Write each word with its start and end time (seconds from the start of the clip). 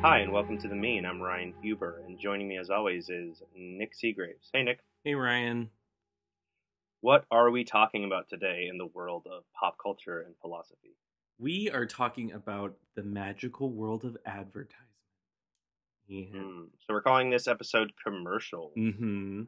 Hi, 0.00 0.20
and 0.20 0.32
welcome 0.32 0.58
to 0.58 0.68
The 0.68 0.74
Mean. 0.74 1.04
I'm 1.04 1.20
Ryan 1.20 1.54
Huber, 1.62 2.02
and 2.06 2.18
joining 2.18 2.48
me 2.48 2.58
as 2.58 2.70
always 2.70 3.08
is 3.08 3.42
Nic 3.56 3.94
Seagraves. 3.94 4.48
Hey, 4.52 4.62
Nic. 4.62 4.80
Hey 5.04 5.14
Ryan. 5.14 5.70
What 7.00 7.24
are 7.30 7.50
we 7.50 7.64
talking 7.64 8.04
about 8.04 8.28
today 8.28 8.66
in 8.68 8.78
the 8.78 8.86
world 8.86 9.26
of 9.30 9.44
pop 9.58 9.76
culture 9.80 10.20
and 10.20 10.34
philosophy? 10.40 10.96
We 11.38 11.70
are 11.70 11.86
talking 11.86 12.32
about 12.32 12.74
the 12.96 13.02
magical 13.02 13.70
world 13.70 14.04
of 14.04 14.16
advertising. 14.26 14.74
Yeah. 16.08 16.24
Hmm, 16.26 16.62
So 16.86 16.94
we're 16.94 17.02
calling 17.02 17.30
this 17.30 17.46
episode 17.46 17.92
commercial. 18.02 18.72
Mm-hmm. 18.76 19.42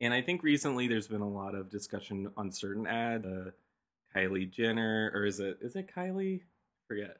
And 0.00 0.14
I 0.14 0.22
think 0.22 0.42
recently 0.42 0.86
there's 0.86 1.08
been 1.08 1.22
a 1.22 1.28
lot 1.28 1.54
of 1.54 1.70
discussion 1.70 2.30
on 2.36 2.52
certain 2.52 2.86
ad. 2.86 3.24
Uh, 3.26 3.50
Kylie 4.14 4.50
Jenner, 4.50 5.10
or 5.14 5.24
is 5.26 5.40
it 5.40 5.58
is 5.60 5.76
it 5.76 5.90
Kylie? 5.94 6.42
Forget. 6.86 7.16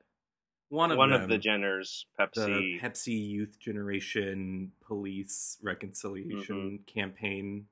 One 0.71 0.91
of 0.93 0.99
One 0.99 1.11
them, 1.11 1.23
of 1.23 1.29
the 1.29 1.39
Jenners, 1.39 2.05
the 2.19 2.25
Pepsi. 2.27 2.81
Pepsi 2.81 3.29
Youth 3.29 3.59
Generation 3.59 4.73
Police 4.87 5.59
Reconciliation 5.63 6.79
Mm-hmm. 6.87 7.01
Campaign. 7.01 7.67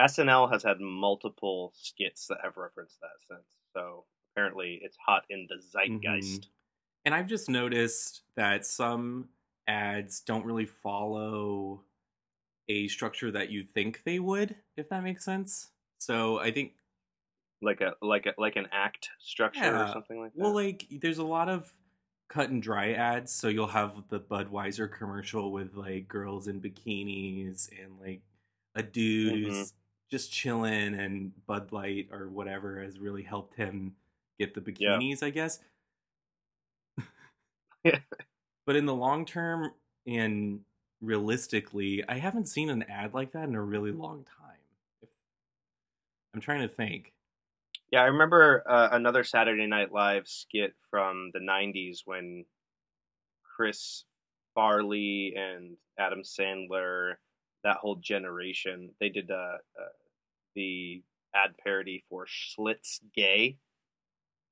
SNL 0.00 0.50
has 0.52 0.62
had 0.62 0.80
multiple 0.80 1.72
skits 1.76 2.26
that 2.26 2.38
have 2.42 2.56
referenced 2.56 3.00
that 3.00 3.10
since. 3.28 3.46
So 3.74 4.06
apparently 4.32 4.80
it's 4.82 4.96
hot 4.96 5.24
in 5.30 5.46
the 5.48 5.56
zeitgeist. 5.58 6.50
And 7.04 7.14
I've 7.14 7.26
just 7.26 7.48
noticed 7.48 8.22
that 8.36 8.64
some 8.66 9.30
ads 9.66 10.20
don't 10.20 10.44
really 10.44 10.66
follow 10.66 11.84
a 12.68 12.88
structure 12.88 13.30
that 13.32 13.50
you 13.50 13.64
think 13.64 14.04
they 14.04 14.20
would, 14.20 14.56
if 14.76 14.88
that 14.90 15.02
makes 15.02 15.24
sense. 15.24 15.72
So 16.00 16.38
I 16.40 16.52
think, 16.52 16.74
Like 17.62 17.80
a 17.80 17.94
like 18.02 18.26
a 18.26 18.34
like 18.36 18.56
an 18.56 18.66
act 18.72 19.08
structure 19.18 19.80
or 19.80 19.86
something 19.86 20.20
like 20.20 20.36
that. 20.36 20.36
well, 20.36 20.54
like 20.54 20.86
there's 20.90 21.18
a 21.18 21.24
lot 21.24 21.48
of 21.48 21.74
cut 22.28 22.50
and 22.50 22.62
dry 22.62 22.92
ads. 22.92 23.32
So 23.32 23.48
you'll 23.48 23.66
have 23.68 24.08
the 24.08 24.20
Budweiser 24.20 24.90
commercial 24.90 25.52
with 25.52 25.74
like 25.74 26.08
girls 26.08 26.48
in 26.48 26.60
bikinis 26.60 27.68
and 27.82 28.00
like 28.00 28.22
a 28.74 28.82
dude 28.82 29.44
Mhm. 29.44 29.70
Just 30.12 30.30
chilling, 30.30 30.94
and 30.94 31.32
Bud 31.46 31.72
Light 31.72 32.08
or 32.12 32.28
whatever 32.28 32.82
has 32.82 32.98
really 32.98 33.22
helped 33.22 33.54
him 33.56 33.96
get 34.38 34.54
the 34.54 34.60
Yeah. 34.78 34.98
bikinis, 34.98 35.22
I 35.22 35.30
guess. 35.30 35.58
Yeah. 37.84 37.98
But 38.66 38.76
in 38.76 38.86
the 38.86 38.94
long 38.94 39.24
term 39.24 39.72
and 40.06 40.60
realistically, 41.00 42.04
I 42.08 42.18
haven't 42.18 42.46
seen 42.46 42.70
an 42.70 42.84
ad 42.84 43.14
like 43.14 43.32
that 43.32 43.48
in 43.48 43.54
a 43.56 43.62
really 43.62 43.90
long 43.90 44.24
time. 44.24 45.08
I'm 46.34 46.40
trying 46.40 46.60
to 46.68 46.68
think. 46.74 47.12
Yeah, 47.90 48.02
I 48.02 48.06
remember 48.06 48.62
uh, 48.68 48.90
another 48.92 49.24
Saturday 49.24 49.66
Night 49.66 49.92
Live 49.92 50.28
skit 50.28 50.74
from 50.90 51.30
the 51.34 51.40
'90s 51.40 52.02
when 52.04 52.44
Chris 53.56 54.04
Farley 54.54 55.34
and 55.36 55.76
Adam 55.98 56.22
Sandler, 56.22 57.14
that 57.64 57.78
whole 57.78 57.96
generation, 57.96 58.94
they 59.00 59.08
did 59.08 59.30
uh, 59.30 59.34
uh, 59.78 59.88
the 60.54 61.02
ad 61.34 61.50
parody 61.62 62.04
for 62.08 62.26
Schlitz 62.26 63.00
Gay. 63.14 63.58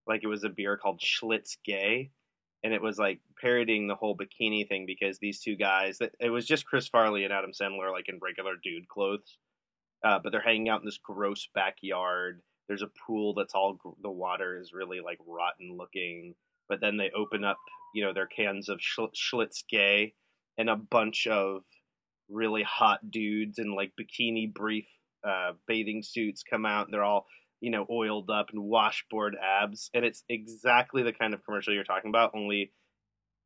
Like 0.07 0.25
it 0.25 0.29
was 0.29 0.45
a 0.45 0.49
beer 0.49 0.77
called 0.77 1.01
Schlitz 1.01 1.57
Gay, 1.65 2.11
and 2.65 2.73
it 2.73 2.83
was 2.83 2.99
like 2.99 3.21
parodying 3.41 3.87
the 3.87 3.95
whole 3.95 4.17
bikini 4.17 4.69
thing 4.69 4.87
because 4.87 5.19
these 5.19 5.41
two 5.41 5.57
guys, 5.57 5.99
it 6.21 6.31
was 6.31 6.47
just 6.47 6.67
Chris 6.67 6.89
Farley 6.89 7.25
and 7.25 7.33
Adam 7.33 7.53
Sandler 7.53 7.93
like 7.93 8.09
in 8.09 8.19
regular 8.21 8.55
dude 8.63 8.89
clothes, 8.89 9.39
uh, 10.05 10.19
but 10.23 10.33
they're 10.33 10.41
hanging 10.41 10.69
out 10.69 10.81
in 10.81 10.87
this 10.87 10.99
gross 10.99 11.49
backyard. 11.55 12.41
There's 12.69 12.83
a 12.83 12.91
pool 13.07 13.35
that's 13.35 13.55
all 13.55 13.79
the 14.03 14.11
water 14.11 14.59
is 14.59 14.73
really 14.73 15.01
like 15.01 15.19
rotten 15.27 15.77
looking. 15.77 16.35
But 16.69 16.81
then 16.81 16.97
they 16.97 17.11
open 17.11 17.45
up 17.45 17.59
you 17.95 18.05
know 18.05 18.13
their 18.13 18.27
cans 18.27 18.69
of 18.69 18.81
schlitz 18.81 19.65
gay 19.69 20.15
and 20.59 20.71
a 20.71 20.77
bunch 20.77 21.27
of 21.27 21.63
really 22.29 22.63
hot 22.63 23.11
dudes 23.11 23.59
in 23.59 23.75
like 23.75 23.93
bikini 24.01 24.53
brief 24.53 24.87
uh, 25.25 25.53
bathing 25.67 26.03
suits 26.03 26.43
come 26.43 26.67
out 26.67 26.87
and 26.87 26.95
they're 26.95 27.05
all 27.05 27.27
you 27.61 27.71
know 27.71 27.87
oiled 27.91 28.31
up 28.31 28.51
and 28.53 28.63
washboard 28.63 29.37
abs. 29.41 29.91
And 29.95 30.05
it's 30.05 30.25
exactly 30.29 31.03
the 31.03 31.13
kind 31.13 31.35
of 31.35 31.45
commercial 31.45 31.75
you're 31.75 31.85
talking 31.85 32.09
about 32.09 32.33
only 32.35 32.73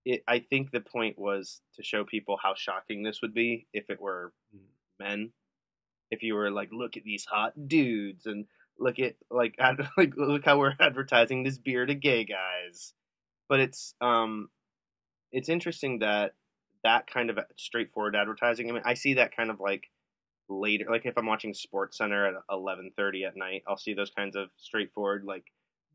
it, 0.04 0.22
i 0.28 0.38
think 0.38 0.70
the 0.70 0.80
point 0.80 1.18
was 1.18 1.62
to 1.76 1.82
show 1.82 2.04
people 2.04 2.38
how 2.42 2.54
shocking 2.54 3.02
this 3.02 3.20
would 3.22 3.32
be 3.34 3.66
if 3.72 3.88
it 3.88 4.00
were 4.00 4.32
men. 4.98 5.32
If 6.10 6.22
you 6.22 6.34
were 6.34 6.50
like 6.50 6.68
look 6.72 6.96
at 6.96 7.04
these 7.04 7.24
hot 7.24 7.52
dudes 7.66 8.26
and 8.26 8.46
look 8.78 8.98
at 8.98 9.16
like 9.30 9.56
ad- 9.58 9.88
like 9.96 10.12
look 10.16 10.44
how 10.44 10.58
we're 10.58 10.74
advertising 10.80 11.42
this 11.42 11.58
beer 11.58 11.86
to 11.86 11.94
gay 11.94 12.24
guys. 12.24 12.92
But 13.48 13.60
it's 13.60 13.94
um 14.00 14.48
it's 15.32 15.48
interesting 15.48 15.98
that 15.98 16.34
that 16.84 17.06
kind 17.06 17.30
of 17.30 17.38
straightforward 17.56 18.14
advertising 18.14 18.70
i 18.70 18.72
mean 18.72 18.82
i 18.84 18.94
see 18.94 19.14
that 19.14 19.34
kind 19.34 19.50
of 19.50 19.58
like 19.58 19.90
later 20.48 20.86
like 20.90 21.06
if 21.06 21.16
i'm 21.16 21.26
watching 21.26 21.54
sports 21.54 21.98
center 21.98 22.26
at 22.26 22.34
11:30 22.50 23.26
at 23.26 23.36
night 23.36 23.62
i'll 23.66 23.76
see 23.76 23.94
those 23.94 24.10
kinds 24.10 24.36
of 24.36 24.48
straightforward 24.58 25.24
like 25.24 25.44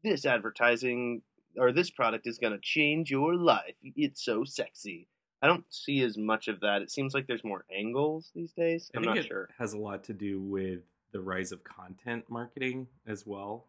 this 0.04 0.26
advertising 0.26 1.22
or 1.58 1.72
this 1.72 1.90
product 1.90 2.28
is 2.28 2.38
going 2.38 2.54
to 2.54 2.60
change 2.60 3.10
your 3.10 3.36
life. 3.36 3.76
It's 3.84 4.24
so 4.24 4.44
sexy. 4.44 5.08
I 5.42 5.48
don't 5.48 5.66
see 5.70 6.02
as 6.02 6.18
much 6.18 6.48
of 6.48 6.60
that. 6.62 6.82
It 6.82 6.92
seems 6.92 7.14
like 7.14 7.28
there's 7.28 7.44
more 7.44 7.66
angles 7.76 8.32
these 8.36 8.52
days. 8.52 8.92
I 8.94 8.98
i'm 8.98 9.04
think 9.04 9.16
not 9.16 9.26
it 9.26 9.28
sure. 9.28 9.50
has 9.58 9.74
a 9.74 9.78
lot 9.78 10.04
to 10.06 10.14
do 10.14 10.42
with 10.42 10.81
the 11.12 11.22
rise 11.22 11.52
of 11.52 11.64
content 11.64 12.26
marketing 12.30 12.88
as 13.08 13.26
well. 13.26 13.66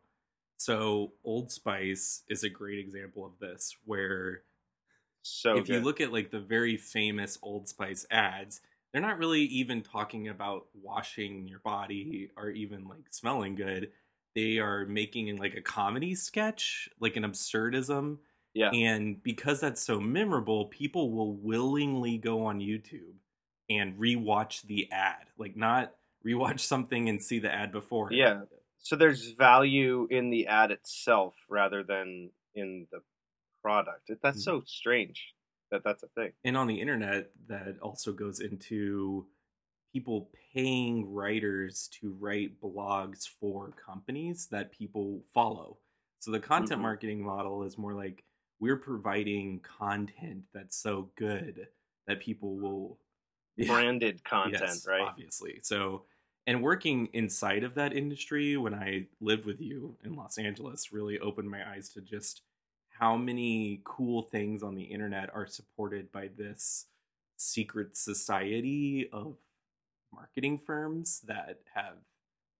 So 0.56 1.12
Old 1.24 1.50
Spice 1.50 2.22
is 2.28 2.44
a 2.44 2.50
great 2.50 2.78
example 2.78 3.24
of 3.24 3.32
this, 3.40 3.76
where 3.86 4.42
so 5.22 5.56
if 5.56 5.68
you 5.68 5.80
look 5.80 6.00
at 6.00 6.12
like 6.12 6.30
the 6.30 6.40
very 6.40 6.76
famous 6.76 7.38
Old 7.40 7.68
Spice 7.68 8.04
ads, 8.10 8.60
they're 8.92 9.02
not 9.02 9.18
really 9.18 9.42
even 9.42 9.82
talking 9.82 10.28
about 10.28 10.66
washing 10.74 11.46
your 11.46 11.60
body 11.60 12.30
or 12.36 12.50
even 12.50 12.88
like 12.88 13.04
smelling 13.10 13.54
good. 13.54 13.90
They 14.34 14.58
are 14.58 14.86
making 14.86 15.36
like 15.36 15.54
a 15.54 15.60
comedy 15.60 16.14
sketch, 16.14 16.88
like 16.98 17.16
an 17.16 17.24
absurdism. 17.24 18.18
yeah 18.54 18.70
And 18.70 19.22
because 19.22 19.60
that's 19.60 19.82
so 19.82 20.00
memorable, 20.00 20.66
people 20.66 21.12
will 21.12 21.34
willingly 21.34 22.18
go 22.18 22.46
on 22.46 22.58
YouTube 22.58 23.14
and 23.68 23.98
rewatch 23.98 24.62
the 24.62 24.90
ad. 24.90 25.26
Like 25.38 25.56
not 25.56 25.94
rewatch 26.26 26.60
something 26.60 27.08
and 27.08 27.22
see 27.22 27.38
the 27.38 27.52
ad 27.52 27.72
before. 27.72 28.12
Yeah. 28.12 28.42
So 28.78 28.96
there's 28.96 29.32
value 29.32 30.08
in 30.10 30.30
the 30.30 30.46
ad 30.46 30.70
itself 30.70 31.34
rather 31.48 31.82
than 31.82 32.30
in 32.54 32.86
the 32.90 33.00
product. 33.62 34.10
That's 34.22 34.38
mm-hmm. 34.38 34.58
so 34.58 34.62
strange 34.66 35.34
that 35.70 35.82
that's 35.84 36.02
a 36.02 36.08
thing. 36.08 36.32
And 36.44 36.56
on 36.56 36.66
the 36.66 36.80
internet, 36.80 37.30
that 37.46 37.78
also 37.80 38.12
goes 38.12 38.40
into 38.40 39.28
people 39.92 40.30
paying 40.54 41.12
writers 41.12 41.88
to 42.00 42.12
write 42.14 42.60
blogs 42.60 43.28
for 43.28 43.72
companies 43.72 44.48
that 44.48 44.72
people 44.72 45.24
follow. 45.34 45.78
So 46.20 46.30
the 46.30 46.40
content 46.40 46.80
Mhm. 46.80 46.82
marketing 46.82 47.22
model 47.24 47.64
is 47.64 47.78
more 47.78 47.94
like 47.94 48.24
we're 48.60 48.76
providing 48.76 49.60
content 49.60 50.44
that's 50.54 50.76
so 50.76 51.12
good 51.16 51.68
that 52.06 52.20
people 52.20 52.56
will 52.58 53.00
Branded 53.58 54.24
content, 54.24 54.82
Yes, 54.82 54.86
right? 54.86 55.02
Obviously. 55.08 55.60
So, 55.62 56.06
and 56.46 56.62
working 56.62 57.06
inside 57.12 57.62
of 57.64 57.74
that 57.74 57.92
industry 57.92 58.56
when 58.56 58.74
I 58.74 59.08
lived 59.20 59.44
with 59.44 59.60
you 59.60 59.98
in 60.04 60.14
Los 60.16 60.38
Angeles 60.38 60.92
really 60.92 61.18
opened 61.18 61.50
my 61.50 61.68
eyes 61.70 61.90
to 61.90 62.00
just 62.00 62.42
how 63.00 63.16
many 63.16 63.80
cool 63.84 64.22
things 64.22 64.62
on 64.62 64.74
the 64.74 64.82
internet 64.84 65.30
are 65.34 65.46
supported 65.46 66.12
by 66.12 66.28
this 66.36 66.86
secret 67.36 67.96
society 67.96 69.08
of 69.12 69.36
marketing 70.12 70.58
firms 70.58 71.20
that 71.22 71.60
have 71.74 71.96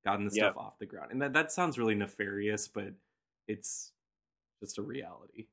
gotten 0.05 0.25
the 0.25 0.35
Yeah. 0.35 0.49
stuff 0.49 0.57
off 0.57 0.79
the 0.79 0.87
ground. 0.87 1.13
And 1.13 1.21
that, 1.21 1.35
that 1.35 1.53
sounds 1.53 1.79
really 1.79 1.95
nefarious, 1.95 2.69
but 2.69 2.95
it's 3.47 3.93
just 4.63 4.79
a 4.79 4.83
reality. 4.83 5.49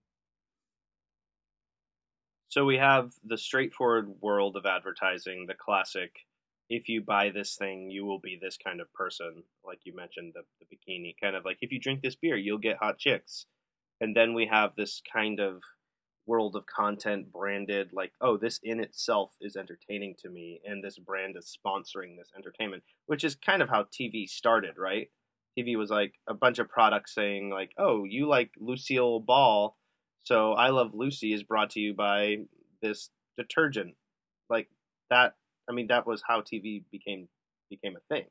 So 2.50 2.66
we 2.66 2.78
have 2.78 3.14
the 3.24 3.38
straightforward 3.38 4.22
world 4.22 4.56
of 4.56 4.66
advertising, 4.66 5.46
the 5.48 5.54
classic 5.54 6.26
if 6.70 6.90
you 6.90 7.02
buy 7.02 7.30
this 7.30 7.56
thing, 7.56 7.90
you 7.90 8.06
will 8.06 8.20
be 8.20 8.38
this 8.42 8.58
kind 8.58 8.82
of 8.82 8.92
person. 8.94 9.44
Like 9.64 9.80
you 9.86 9.96
mentioned, 9.96 10.34
the, 10.36 10.44
the 10.60 10.66
bikini 10.66 11.16
kind 11.22 11.36
of 11.36 11.46
like 11.46 11.60
if 11.62 11.72
you 11.72 11.80
drink 11.80 12.02
this 12.02 12.16
beer, 12.16 12.36
you'll 12.36 12.58
get 12.58 12.78
hot 12.78 12.98
chicks. 12.98 13.46
And 14.00 14.16
then 14.16 14.34
we 14.34 14.46
have 14.48 14.72
this 14.76 15.02
kind 15.12 15.40
of 15.40 15.62
world 16.28 16.56
of 16.56 16.66
content 16.66 17.32
branded 17.32 17.90
like, 17.94 18.12
oh, 18.22 18.38
this 18.38 18.60
in 18.62 18.80
itself 18.80 19.32
is 19.42 19.56
entertaining 19.56 20.16
to 20.20 20.30
me, 20.30 20.60
and 20.66 20.84
this 20.84 21.00
brand 21.00 21.36
is 21.38 21.58
sponsoring 21.58 22.18
this 22.18 22.32
entertainment, 22.38 22.84
which 23.08 23.24
is 23.24 23.36
kind 23.36 23.62
of 23.62 23.70
how 23.70 23.84
TV 23.84 24.28
started, 24.28 24.78
right? 24.78 25.10
TV 25.58 25.78
was 25.78 25.90
like 25.90 26.14
a 26.28 26.34
bunch 26.34 26.60
of 26.60 26.70
products 26.70 27.16
saying 27.16 27.50
like, 27.50 27.72
"Oh, 27.78 28.04
you 28.04 28.28
like 28.28 28.52
Lucille 28.60 29.20
Ball, 29.20 29.76
so 30.24 30.54
I 30.54 30.70
Love 30.70 30.92
Lucy 30.94 31.34
is 31.34 31.44
brought 31.44 31.72
to 31.72 31.80
you 31.80 31.94
by 31.96 32.38
this 32.82 33.10
detergent." 33.38 33.96
Like 34.50 34.70
that. 35.10 35.36
I 35.70 35.74
mean, 35.74 35.88
that 35.88 36.06
was 36.06 36.22
how 36.28 36.42
TV 36.42 36.84
became 36.92 37.28
became 37.70 37.96
a 37.96 38.14
thing. 38.14 38.26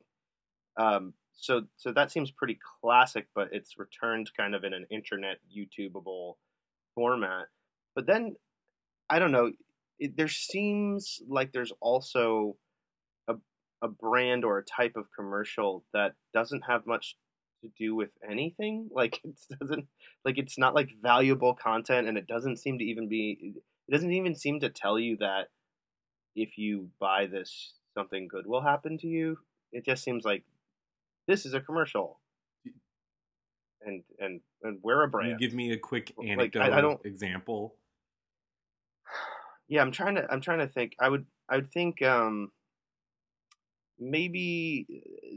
Um, 0.79 1.13
so 1.37 1.61
so 1.77 1.91
that 1.93 2.11
seems 2.11 2.31
pretty 2.31 2.59
classic, 2.81 3.27
but 3.35 3.49
it's 3.51 3.77
returned 3.77 4.31
kind 4.35 4.55
of 4.55 4.63
in 4.63 4.73
an 4.73 4.85
internet 4.89 5.37
YouTubeable 5.55 6.33
format. 6.95 7.47
But 7.95 8.07
then 8.07 8.35
I 9.09 9.19
don't 9.19 9.31
know. 9.31 9.51
It, 9.99 10.17
there 10.17 10.27
seems 10.27 11.21
like 11.27 11.53
there's 11.53 11.73
also 11.79 12.57
a 13.27 13.35
a 13.81 13.87
brand 13.87 14.43
or 14.43 14.57
a 14.57 14.65
type 14.65 14.95
of 14.95 15.05
commercial 15.15 15.85
that 15.93 16.15
doesn't 16.33 16.63
have 16.67 16.87
much 16.87 17.15
to 17.63 17.69
do 17.77 17.95
with 17.95 18.09
anything. 18.27 18.89
Like 18.95 19.21
it 19.23 19.37
doesn't 19.59 19.87
like 20.25 20.37
it's 20.39 20.57
not 20.57 20.75
like 20.75 20.89
valuable 21.01 21.53
content, 21.53 22.07
and 22.07 22.17
it 22.17 22.27
doesn't 22.27 22.57
seem 22.57 22.79
to 22.79 22.83
even 22.83 23.07
be. 23.07 23.53
It 23.87 23.91
doesn't 23.91 24.11
even 24.11 24.35
seem 24.35 24.59
to 24.61 24.69
tell 24.69 24.99
you 24.99 25.17
that 25.17 25.49
if 26.35 26.57
you 26.57 26.89
buy 26.99 27.27
this, 27.27 27.73
something 27.95 28.27
good 28.27 28.47
will 28.47 28.61
happen 28.61 28.97
to 28.99 29.07
you. 29.07 29.37
It 29.71 29.85
just 29.85 30.03
seems 30.03 30.25
like 30.25 30.43
this 31.27 31.45
is 31.45 31.53
a 31.53 31.61
commercial, 31.61 32.19
and 33.81 34.03
and 34.19 34.41
and 34.63 34.79
we're 34.81 35.03
a 35.03 35.05
Can 35.07 35.11
brand. 35.11 35.31
you 35.31 35.37
give 35.47 35.55
me 35.55 35.71
a 35.71 35.77
quick 35.77 36.13
Like, 36.17 36.27
I- 36.27 36.31
anecdote 36.31 36.61
I 36.73 36.81
don't- 36.81 37.05
example? 37.05 37.75
yeah, 39.67 39.81
I'm 39.81 39.91
trying 39.91 40.15
to 40.15 40.31
I'm 40.31 40.41
trying 40.41 40.59
to 40.59 40.67
think. 40.67 40.95
I 40.99 41.09
would 41.09 41.25
I 41.49 41.55
would 41.57 41.71
think 41.71 42.01
um 42.01 42.51
maybe 43.99 44.85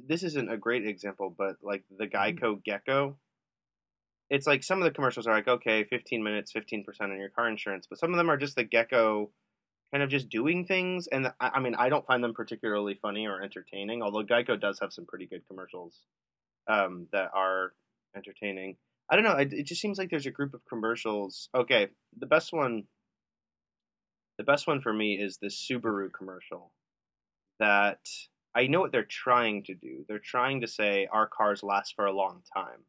this 0.06 0.22
isn't 0.22 0.50
a 0.50 0.56
great 0.56 0.86
example, 0.86 1.34
but 1.36 1.56
like 1.62 1.84
the 1.96 2.06
Geico 2.06 2.62
Gecko. 2.62 3.18
It's 4.28 4.46
like 4.46 4.62
some 4.62 4.78
of 4.78 4.84
the 4.84 4.92
commercials 4.92 5.26
are 5.26 5.34
like, 5.34 5.48
okay, 5.48 5.82
15 5.82 6.22
minutes, 6.22 6.52
15% 6.52 6.84
on 7.00 7.18
your 7.18 7.30
car 7.30 7.48
insurance, 7.48 7.88
but 7.88 7.98
some 7.98 8.12
of 8.12 8.16
them 8.16 8.30
are 8.30 8.36
just 8.36 8.54
the 8.54 8.62
Gecko 8.62 9.32
kind 9.92 10.02
of 10.02 10.10
just 10.10 10.28
doing 10.28 10.66
things. 10.66 11.08
And 11.08 11.28
I, 11.40 11.50
I 11.54 11.60
mean, 11.60 11.74
I 11.74 11.88
don't 11.88 12.06
find 12.06 12.22
them 12.22 12.34
particularly 12.34 12.98
funny 13.00 13.26
or 13.26 13.42
entertaining, 13.42 14.02
although 14.02 14.24
Geico 14.24 14.60
does 14.60 14.78
have 14.80 14.92
some 14.92 15.06
pretty 15.06 15.26
good 15.26 15.42
commercials 15.48 15.96
um, 16.68 17.06
that 17.12 17.30
are 17.34 17.72
entertaining. 18.16 18.76
I 19.10 19.16
don't 19.16 19.24
know. 19.24 19.36
It, 19.36 19.52
it 19.52 19.66
just 19.66 19.80
seems 19.80 19.98
like 19.98 20.10
there's 20.10 20.26
a 20.26 20.30
group 20.30 20.54
of 20.54 20.60
commercials. 20.68 21.48
Okay, 21.54 21.88
the 22.18 22.26
best 22.26 22.52
one 22.52 22.84
the 24.38 24.44
best 24.44 24.66
one 24.66 24.80
for 24.80 24.90
me 24.90 25.20
is 25.20 25.36
this 25.36 25.54
Subaru 25.54 26.10
commercial 26.10 26.72
that 27.58 28.00
I 28.54 28.68
know 28.68 28.80
what 28.80 28.90
they're 28.90 29.04
trying 29.04 29.64
to 29.64 29.74
do. 29.74 30.06
They're 30.08 30.18
trying 30.18 30.62
to 30.62 30.66
say 30.66 31.08
our 31.12 31.28
cars 31.28 31.62
last 31.62 31.94
for 31.94 32.06
a 32.06 32.12
long 32.12 32.40
time. 32.56 32.86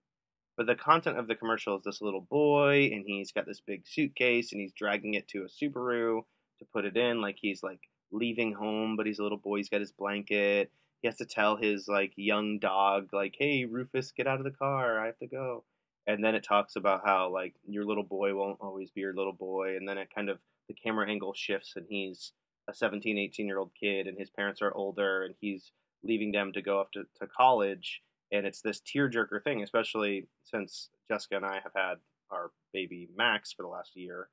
But 0.56 0.68
the 0.68 0.75
content 0.75 1.19
of 1.19 1.27
the 1.27 1.36
commercial 1.36 1.75
is 1.75 1.83
this 1.83 2.01
little 2.01 2.25
boy 2.30 2.92
and 2.94 3.04
he's 3.06 3.33
got 3.33 3.45
this 3.45 3.59
big 3.59 3.83
suitcase 3.86 4.54
and 4.54 4.62
he's 4.62 4.71
dragging 4.71 5.15
it 5.15 5.27
to 5.30 5.44
a 5.44 5.50
Subaru 5.50 6.21
to 6.62 6.68
put 6.72 6.86
it 6.86 6.96
in 6.96 7.22
like 7.22 7.38
he's 7.42 7.63
like 7.63 7.81
leaving 8.12 8.54
home 8.54 8.96
but 8.96 9.06
he's 9.06 9.19
a 9.19 9.24
little 9.24 9.38
boy, 9.38 9.58
he's 9.58 9.69
got 9.69 9.81
his 9.81 9.92
blanket. 9.92 10.72
He 11.02 11.08
has 11.08 11.18
to 11.18 11.25
tell 11.25 11.56
his 11.58 11.88
like 11.88 12.13
young 12.16 12.60
dog 12.60 13.10
like, 13.12 13.36
"Hey, 13.38 13.66
Rufus, 13.66 14.12
get 14.12 14.28
out 14.28 14.38
of 14.38 14.44
the 14.44 14.52
car. 14.52 15.00
I 15.00 15.08
have 15.08 15.18
to 15.19 15.28
go." 15.28 15.63
And 16.08 16.24
then 16.24 16.36
it 16.36 16.44
talks 16.44 16.75
about 16.75 17.02
how 17.06 17.30
like 17.30 17.56
your 17.68 17.86
little 17.86 18.04
boy 18.04 18.36
won't 18.36 18.60
always 18.62 18.92
be 18.92 19.02
your 19.02 19.16
little 19.16 19.34
boy 19.34 19.78
and 19.78 19.88
then 19.88 19.98
it 19.98 20.13
kind 20.13 20.30
of 20.30 20.40
the 20.68 20.74
camera 20.74 21.10
angle 21.10 21.34
shifts 21.34 21.74
and 21.75 21.86
he's 21.90 22.34
a 22.69 22.74
17 22.74 23.18
18 23.18 23.48
year 23.48 23.60
old 23.60 23.72
kid 23.80 24.07
and 24.07 24.18
his 24.18 24.30
parents 24.30 24.62
are 24.62 24.74
older 24.74 25.24
and 25.24 25.36
he's 25.42 25.72
leaving 26.04 26.31
them 26.31 26.52
to 26.54 26.62
go 26.62 26.80
off 26.80 26.92
to, 26.92 27.04
to 27.19 27.28
college 27.28 28.02
and 28.31 28.46
it's 28.46 28.62
this 28.62 28.81
tearjerker 28.81 29.44
thing 29.44 29.64
especially 29.64 30.28
since 30.44 30.90
jessica 31.10 31.36
and 31.36 31.46
i 31.46 31.56
have 31.56 31.74
had 31.75 31.96
our 32.31 32.52
baby 32.74 33.10
max 33.16 33.52
for 33.52 33.64
the 33.64 33.68
last 33.68 33.92
year 33.96 34.30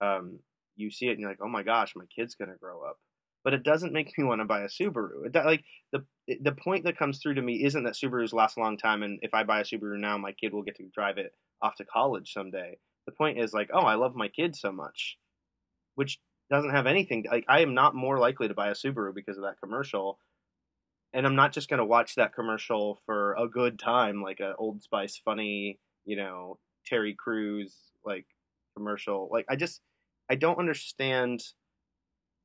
um, 0.00 0.38
you 0.76 0.90
see 0.90 1.06
it 1.06 1.12
and 1.12 1.20
you're 1.20 1.30
like 1.30 1.42
oh 1.42 1.48
my 1.48 1.62
gosh 1.62 1.92
my 1.96 2.04
kid's 2.14 2.34
to 2.34 2.46
grow 2.60 2.82
up 2.82 2.98
but 3.44 3.54
it 3.54 3.62
doesn't 3.62 3.92
make 3.92 4.12
me 4.18 4.24
want 4.24 4.40
to 4.40 4.44
buy 4.44 4.62
a 4.62 4.68
subaru 4.68 5.34
like 5.44 5.64
the 5.92 6.04
the 6.42 6.52
point 6.52 6.84
that 6.84 6.98
comes 6.98 7.18
through 7.18 7.34
to 7.34 7.42
me 7.42 7.64
isn't 7.64 7.84
that 7.84 7.94
subarus 7.94 8.32
last 8.32 8.56
a 8.56 8.60
long 8.60 8.76
time 8.76 9.02
and 9.02 9.18
if 9.22 9.34
i 9.34 9.42
buy 9.42 9.60
a 9.60 9.64
subaru 9.64 9.98
now 9.98 10.16
my 10.16 10.32
kid 10.32 10.52
will 10.52 10.62
get 10.62 10.76
to 10.76 10.88
drive 10.94 11.18
it 11.18 11.34
off 11.62 11.76
to 11.76 11.84
college 11.84 12.32
someday 12.32 12.76
the 13.06 13.12
point 13.12 13.38
is 13.38 13.52
like 13.52 13.70
oh 13.72 13.80
i 13.80 13.94
love 13.94 14.14
my 14.14 14.28
kid 14.28 14.54
so 14.56 14.72
much 14.72 15.16
which 15.94 16.18
doesn't 16.50 16.70
have 16.70 16.86
anything. 16.86 17.24
Like 17.30 17.44
I 17.48 17.60
am 17.60 17.74
not 17.74 17.94
more 17.94 18.18
likely 18.18 18.48
to 18.48 18.54
buy 18.54 18.68
a 18.68 18.74
Subaru 18.74 19.14
because 19.14 19.38
of 19.38 19.44
that 19.44 19.60
commercial, 19.62 20.18
and 21.12 21.24
I'm 21.24 21.36
not 21.36 21.52
just 21.52 21.68
to 21.78 21.84
watch 21.84 22.16
that 22.16 22.34
commercial 22.34 23.00
for 23.06 23.34
a 23.34 23.48
good 23.48 23.78
time, 23.78 24.22
like 24.22 24.40
a 24.40 24.54
Old 24.56 24.82
Spice 24.82 25.20
funny, 25.24 25.78
you 26.04 26.16
know, 26.16 26.58
Terry 26.86 27.14
Crews 27.14 27.74
like 28.04 28.26
commercial. 28.76 29.28
Like 29.30 29.46
I 29.48 29.56
just 29.56 29.80
I 30.30 30.36
don't 30.36 30.58
understand. 30.58 31.42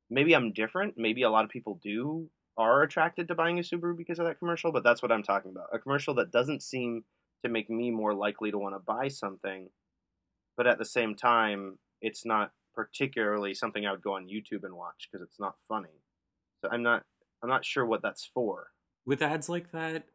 Maybe 0.09 0.35
I'm 0.35 0.51
different. 0.51 0.95
Maybe 0.97 1.21
a 1.21 1.29
lot 1.29 1.45
of 1.45 1.51
people 1.51 1.79
do 1.83 2.29
are 2.57 2.83
attracted 2.83 3.27
to 3.27 3.35
buying 3.35 3.59
a 3.59 3.61
Subaru 3.61 3.97
because 3.97 4.17
of 4.17 4.25
that 4.25 4.39
commercial, 4.39 4.71
but 4.71 4.83
that's 4.83 5.01
what 5.01 5.11
I'm 5.11 5.23
talking 5.23 5.51
about. 5.51 5.67
A 5.73 5.79
commercial 5.79 6.15
that 6.15 6.31
doesn't 6.31 6.63
seem 6.63 7.03
to 7.43 7.49
make 7.49 7.69
me 7.69 7.91
more 7.91 8.13
likely 8.13 8.49
to 8.49 8.57
want 8.57 8.75
to 8.75 8.79
buy 8.79 9.09
something, 9.09 9.69
but 10.57 10.67
at 10.67 10.77
the 10.77 10.85
same 10.85 11.15
time, 11.15 11.77
it's 12.01 12.25
not 12.25 12.51
particularly 12.73 13.53
something 13.53 13.85
I 13.85 13.91
would 13.91 14.01
go 14.01 14.15
on 14.15 14.27
YouTube 14.27 14.63
and 14.63 14.75
watch 14.75 15.09
because 15.11 15.25
it's 15.25 15.39
not 15.39 15.55
funny. 15.67 16.01
So 16.61 16.69
I'm 16.71 16.83
not 16.83 17.03
I'm 17.43 17.49
not 17.49 17.65
sure 17.65 17.85
what 17.85 18.01
that's 18.01 18.29
for. 18.33 18.67
With 19.05 19.21
ads 19.21 19.49
like 19.49 19.71
that, 19.71 20.05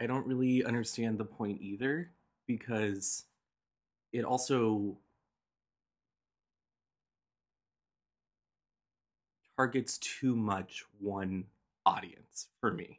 I 0.00 0.06
don't 0.06 0.26
really 0.26 0.64
understand 0.64 1.18
the 1.18 1.24
point 1.24 1.60
either 1.62 2.10
because 2.46 3.24
it 4.12 4.24
also 4.24 4.98
targets 9.62 9.98
too 9.98 10.34
much 10.34 10.84
one 10.98 11.44
audience 11.86 12.48
for 12.60 12.72
me. 12.72 12.98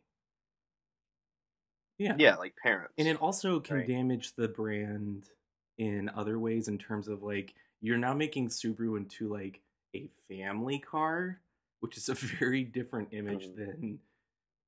Yeah. 1.97 2.15
Yeah, 2.17 2.35
like 2.35 2.55
parents. 2.55 2.93
And 2.97 3.07
it 3.07 3.17
also 3.21 3.59
can 3.59 3.77
Right. 3.77 3.87
damage 3.87 4.33
the 4.35 4.47
brand 4.47 5.29
in 5.77 6.09
other 6.09 6.39
ways 6.39 6.67
in 6.69 6.77
terms 6.77 7.07
of 7.09 7.21
like 7.21 7.53
you're 7.81 7.97
now 7.97 8.13
making 8.13 8.47
Subaru 8.47 8.95
into 8.95 9.27
like 9.27 9.59
a 9.93 10.07
family 10.29 10.79
car, 10.79 11.41
which 11.81 11.97
is 11.97 12.07
a 12.07 12.13
very 12.39 12.63
different 12.63 13.09
image 13.11 13.47
Mhm. 13.47 13.55
than 13.55 13.99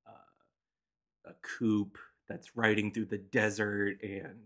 uh, 0.06 0.12
a 1.30 1.33
coupe 1.42 1.97
that's 2.27 2.57
riding 2.57 2.92
through 2.92 3.06
the 3.06 3.18
desert 3.19 4.02
and 4.04 4.37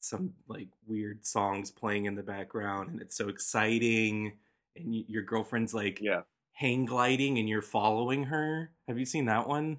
some 0.00 0.34
like 0.46 0.68
weird 0.86 1.24
songs 1.24 1.70
playing 1.70 2.04
in 2.04 2.14
the 2.14 2.22
background 2.22 2.90
and 2.90 3.00
it's 3.00 3.16
so 3.16 3.28
exciting 3.28 4.38
and 4.76 4.92
y- 4.92 5.04
your 5.08 5.22
girlfriend's 5.22 5.72
like 5.74 6.00
yeah. 6.00 6.22
Hang 6.58 6.84
gliding 6.84 7.38
and 7.38 7.48
you're 7.48 7.62
following 7.62 8.24
her. 8.24 8.72
Have 8.88 8.98
you 8.98 9.04
seen 9.04 9.26
that 9.26 9.46
one? 9.46 9.78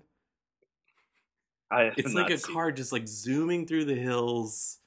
I 1.69 1.91
it's 1.97 2.13
like 2.13 2.31
a 2.31 2.37
car 2.37 2.71
just 2.71 2.93
like 2.93 3.05
zooming 3.05 3.67
through 3.67 3.85
the 3.85 3.95
hills 3.95 4.77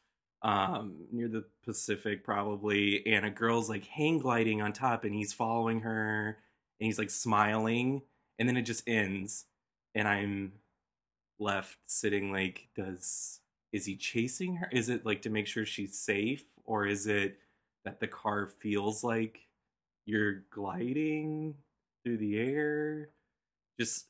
um 0.41 0.95
near 1.13 1.29
the 1.29 1.45
pacific 1.65 2.25
probably 2.25 3.07
and 3.07 3.25
a 3.25 3.31
girl's 3.31 3.69
like 3.69 3.85
hang 3.85 4.19
gliding 4.19 4.61
on 4.61 4.73
top 4.73 5.05
and 5.05 5.15
he's 5.15 5.33
following 5.33 5.83
her 5.83 6.39
and 6.81 6.87
he's 6.87 6.99
like 6.99 7.11
smiling 7.11 8.03
and 8.41 8.49
then 8.49 8.57
it 8.57 8.63
just 8.63 8.83
ends 8.89 9.45
and 9.95 10.09
i'm 10.09 10.51
left 11.39 11.79
sitting 11.87 12.33
like 12.33 12.67
does 12.75 13.39
is 13.73 13.87
he 13.87 13.95
chasing 13.95 14.57
her 14.57 14.69
is 14.73 14.89
it 14.89 15.07
like 15.07 15.23
to 15.23 15.31
make 15.31 15.47
sure 15.47 15.65
she's 15.65 15.97
safe 15.97 16.45
or 16.65 16.87
is 16.87 17.07
it 17.07 17.39
that 17.85 18.01
the 18.01 18.09
car 18.09 18.49
feels 18.49 19.05
like 19.05 19.47
you're 20.05 20.43
gliding 20.51 21.55
through 22.03 22.19
the 22.19 22.37
air 22.39 23.11
just 23.81 24.09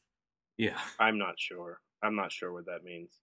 yeah 0.58 0.80
I'm 0.98 1.18
not 1.18 1.38
sure. 1.38 1.80
I'm 2.02 2.16
not 2.16 2.32
sure 2.32 2.52
what 2.52 2.66
that 2.66 2.84
means. 2.84 3.20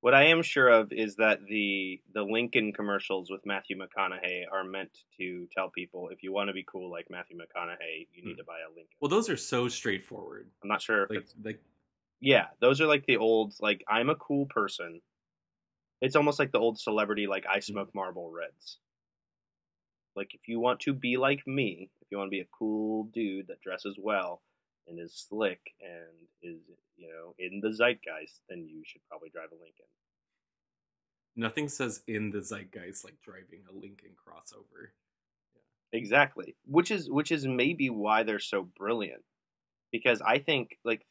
What 0.00 0.14
I 0.14 0.26
am 0.26 0.42
sure 0.42 0.68
of 0.68 0.92
is 0.92 1.16
that 1.16 1.44
the 1.46 2.00
the 2.14 2.22
Lincoln 2.22 2.72
commercials 2.72 3.30
with 3.30 3.44
Matthew 3.46 3.76
McConaughey 3.76 4.44
are 4.52 4.64
meant 4.64 4.96
to 5.18 5.48
tell 5.56 5.70
people 5.70 6.08
if 6.10 6.22
you 6.22 6.32
want 6.32 6.48
to 6.48 6.54
be 6.54 6.64
cool 6.64 6.90
like 6.90 7.08
Matthew 7.10 7.36
McConaughey, 7.36 8.08
you 8.12 8.24
need 8.24 8.34
Hmm. 8.34 8.38
to 8.38 8.44
buy 8.44 8.60
a 8.60 8.68
Lincoln. 8.68 8.96
well 9.00 9.08
those 9.08 9.28
are 9.28 9.36
so 9.36 9.68
straightforward 9.68 10.50
I'm 10.62 10.68
not 10.68 10.82
sure 10.82 11.04
if 11.04 11.10
like 11.10 11.26
like 11.42 11.60
yeah, 12.20 12.48
those 12.60 12.80
are 12.80 12.86
like 12.86 13.06
the 13.06 13.18
old 13.18 13.54
like 13.60 13.84
I'm 13.88 14.10
a 14.10 14.16
cool 14.16 14.46
person. 14.46 15.02
It's 16.00 16.16
almost 16.16 16.38
like 16.38 16.52
the 16.52 16.58
old 16.60 16.78
celebrity 16.78 17.26
like 17.26 17.46
I 17.46 17.60
smoke 17.60 17.94
Marlboro 17.94 18.28
Reds. 18.30 18.78
Like 20.14 20.34
if 20.34 20.48
you 20.48 20.60
want 20.60 20.80
to 20.80 20.94
be 20.94 21.16
like 21.16 21.46
me, 21.46 21.90
if 22.06 22.12
you 22.12 22.18
want 22.18 22.28
to 22.28 22.36
be 22.36 22.40
a 22.40 22.56
cool 22.56 23.10
dude 23.12 23.48
that 23.48 23.60
dresses 23.60 23.98
well 24.00 24.42
and 24.86 24.98
is 25.00 25.26
slick 25.28 25.60
and 25.80 26.28
is 26.42 26.62
you 26.96 27.08
know 27.08 27.34
in 27.38 27.60
the 27.60 27.72
zeitgeist, 27.72 28.40
then 28.48 28.64
you 28.66 28.82
should 28.86 29.02
probably 29.08 29.28
drive 29.28 29.50
a 29.50 29.54
Lincoln. 29.54 29.86
nothing 31.36 31.68
says 31.68 32.02
in 32.08 32.30
the 32.30 32.42
zeitgeist 32.42 33.04
like 33.04 33.20
driving 33.22 33.62
a 33.70 33.74
Lincoln 33.74 34.12
crossover. 34.16 34.88
Yeah. 35.54 35.98
Exactly. 35.98 36.56
Which 36.64 36.90
is 36.90 37.08
which 37.10 37.30
is 37.30 37.46
maybe 37.46 37.90
why 37.90 38.22
they're 38.22 38.38
so 38.38 38.68
brilliant. 38.76 39.22
Because 39.92 40.20
I 40.22 40.38
think 40.38 40.78
like 40.84 41.02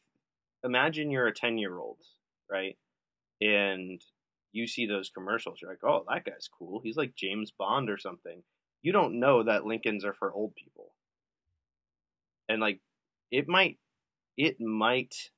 imagine 0.64 1.10
you're 1.10 1.28
a 1.28 1.34
10-year-old, 1.34 1.98
right? 2.50 2.76
And 3.40 4.00
you 4.52 4.66
see 4.66 4.86
those 4.86 5.10
commercials, 5.10 5.58
you're 5.60 5.70
like, 5.70 5.84
oh, 5.84 6.04
that 6.08 6.24
guy's 6.24 6.48
cool. 6.58 6.80
He's 6.82 6.96
like 6.96 7.14
James 7.14 7.52
Bond 7.56 7.90
or 7.90 7.98
something. 7.98 8.42
You 8.82 8.92
don't 8.92 9.18
know 9.18 9.42
that 9.42 9.66
Lincolns 9.66 10.04
are 10.04 10.14
for 10.14 10.32
old 10.32 10.54
people. 10.54 10.92
And 12.48 12.60
like, 12.60 12.80
it 13.30 13.48
might, 13.48 13.78
it 14.36 14.60
might 14.60 15.30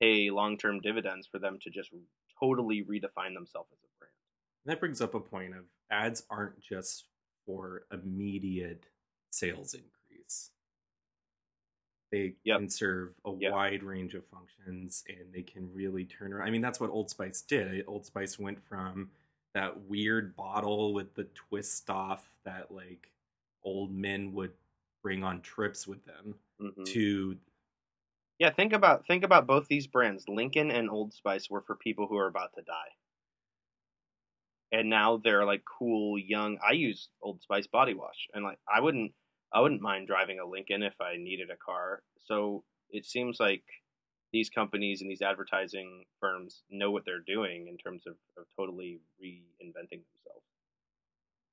pay 0.00 0.30
long 0.30 0.58
term 0.58 0.80
dividends 0.80 1.26
for 1.30 1.38
them 1.38 1.58
to 1.62 1.70
just 1.70 1.90
totally 2.38 2.84
redefine 2.84 3.34
themselves 3.34 3.70
as 3.72 3.78
a 3.84 3.88
brand. 3.98 4.12
That 4.66 4.80
brings 4.80 5.00
up 5.00 5.14
a 5.14 5.20
point 5.20 5.54
of 5.54 5.64
ads 5.90 6.24
aren't 6.30 6.60
just 6.60 7.04
for 7.46 7.86
immediate 7.92 8.84
sales 9.30 9.74
increase. 9.74 10.50
They 12.10 12.34
Yep. 12.44 12.58
can 12.58 12.68
serve 12.68 13.14
a 13.24 13.32
Yep. 13.32 13.52
wide 13.52 13.82
range 13.82 14.14
of 14.14 14.26
functions 14.26 15.04
and 15.08 15.32
they 15.32 15.42
can 15.42 15.72
really 15.72 16.04
turn 16.04 16.32
around. 16.32 16.46
I 16.48 16.50
mean, 16.50 16.60
that's 16.60 16.80
what 16.80 16.90
Old 16.90 17.08
Spice 17.08 17.40
did. 17.40 17.86
Old 17.86 18.04
Spice 18.04 18.38
went 18.38 18.62
from 18.64 19.10
that 19.54 19.82
weird 19.82 20.36
bottle 20.36 20.94
with 20.94 21.14
the 21.14 21.24
twist 21.24 21.90
off 21.90 22.32
that 22.44 22.70
like 22.70 23.12
old 23.62 23.92
men 23.92 24.32
would 24.32 24.54
bring 25.02 25.24
on 25.24 25.42
trips 25.42 25.86
with 25.86 26.04
them 26.04 26.38
Mhm. 26.60 26.84
to 26.84 27.38
Yeah, 28.40 28.50
think 28.50 28.72
about 28.72 29.06
think 29.06 29.22
about 29.22 29.46
both 29.46 29.68
these 29.68 29.86
brands. 29.86 30.28
Lincoln 30.28 30.72
and 30.72 30.90
Old 30.90 31.12
Spice 31.14 31.48
were 31.48 31.62
for 31.62 31.76
people 31.76 32.08
who 32.08 32.16
are 32.16 32.26
about 32.26 32.54
to 32.54 32.62
die. 32.62 32.96
And 34.72 34.88
now 34.88 35.16
they're 35.16 35.44
like 35.44 35.64
cool 35.64 36.18
young 36.18 36.58
I 36.66 36.72
use 36.72 37.10
Old 37.22 37.42
Spice 37.42 37.66
body 37.66 37.94
wash 37.94 38.28
and 38.32 38.44
like 38.44 38.60
I 38.72 38.80
wouldn't 38.80 39.14
I 39.52 39.60
wouldn't 39.60 39.80
mind 39.82 40.06
driving 40.06 40.38
a 40.38 40.46
Lincoln 40.46 40.82
if 40.82 41.00
I 41.00 41.16
needed 41.16 41.50
a 41.50 41.56
car. 41.56 42.04
So 42.18 42.64
it 42.88 43.04
seems 43.04 43.40
like 43.40 43.64
these 44.32 44.50
companies 44.50 45.00
and 45.00 45.10
these 45.10 45.22
advertising 45.22 46.04
firms 46.20 46.62
know 46.70 46.90
what 46.90 47.04
they're 47.04 47.18
doing 47.18 47.66
in 47.68 47.76
terms 47.76 48.02
of, 48.06 48.14
of 48.36 48.44
totally 48.56 49.00
reinventing 49.22 50.02
themselves. 50.12 50.44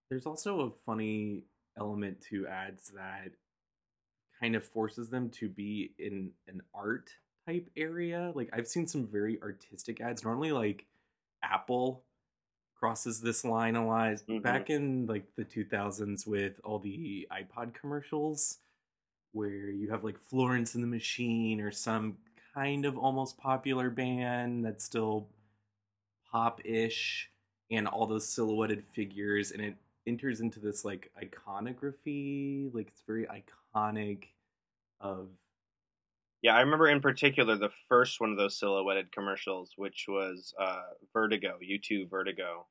There's 0.10 0.26
also 0.26 0.62
a 0.62 0.72
funny 0.86 1.44
element 1.78 2.22
to 2.30 2.48
ads 2.48 2.92
that 2.96 3.32
kind 4.40 4.56
of 4.56 4.66
forces 4.66 5.10
them 5.10 5.30
to 5.32 5.50
be 5.50 5.94
in 5.98 6.32
an 6.48 6.62
art 6.74 7.10
type 7.48 7.70
area. 7.76 8.32
Like 8.36 8.50
I've 8.54 8.68
seen 8.68 8.88
some 8.88 9.08
very 9.08 9.40
artistic 9.42 10.00
ads. 10.02 10.24
Normally 10.24 10.52
like 10.52 10.86
Apple 11.44 12.04
crosses 12.80 13.22
this 13.22 13.44
line 13.44 13.76
a 13.76 13.86
lot. 13.86 14.18
Mhm. 14.28 14.42
Back 14.44 14.70
in 14.70 15.08
like 15.08 15.26
the 15.36 15.46
2000s 15.46 16.28
with 16.28 16.60
all 16.64 16.80
the 16.80 17.28
iPod 17.32 17.74
commercials 17.74 18.60
where 19.32 19.70
you 19.70 19.90
have 19.90 20.04
like 20.04 20.20
Florence 20.20 20.76
and 20.76 20.84
the 20.84 20.88
Machine 20.88 21.60
or 21.60 21.72
some 21.72 22.18
kind 22.58 22.86
of 22.86 22.98
almost 22.98 23.38
popular 23.38 23.90
band 23.92 24.66
that's 24.66 24.84
still 24.84 25.28
pop-ish 26.32 27.30
and 27.70 27.88
all 27.88 28.08
those 28.08 28.28
silhouetted 28.28 28.84
figures 28.94 29.52
and 29.52 29.62
it 29.62 29.76
enters 30.08 30.42
into 30.42 30.60
this 30.60 30.84
like 30.84 31.12
iconography 31.22 32.70
like 32.74 32.88
it's 32.88 33.04
very 33.06 33.28
iconic 33.28 34.24
of 35.02 35.28
Yeah, 36.42 36.56
I 36.56 36.62
remember 36.62 36.88
in 36.88 37.02
particular 37.02 37.58
the 37.58 37.72
first 37.90 38.20
one 38.20 38.32
of 38.32 38.38
those 38.38 38.58
silhouetted 38.58 39.12
commercials, 39.12 39.74
which 39.76 40.06
was 40.08 40.54
uh, 40.60 40.82
Vertigo, 41.14 41.58
U2 41.64 42.10
Vertigo. 42.10 42.68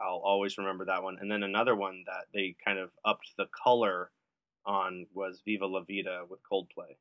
I'll 0.00 0.22
always 0.24 0.58
remember 0.58 0.86
that 0.86 1.02
one. 1.02 1.18
And 1.20 1.30
then 1.30 1.42
another 1.42 1.76
one 1.76 2.04
that 2.06 2.26
they 2.34 2.56
kind 2.64 2.78
of 2.78 2.90
upped 3.04 3.32
the 3.38 3.46
color 3.64 4.10
on 4.64 5.06
was 5.14 5.42
Viva 5.44 5.66
La 5.66 5.82
Vida 5.82 6.24
with 6.28 6.40
Coldplay. 6.50 6.96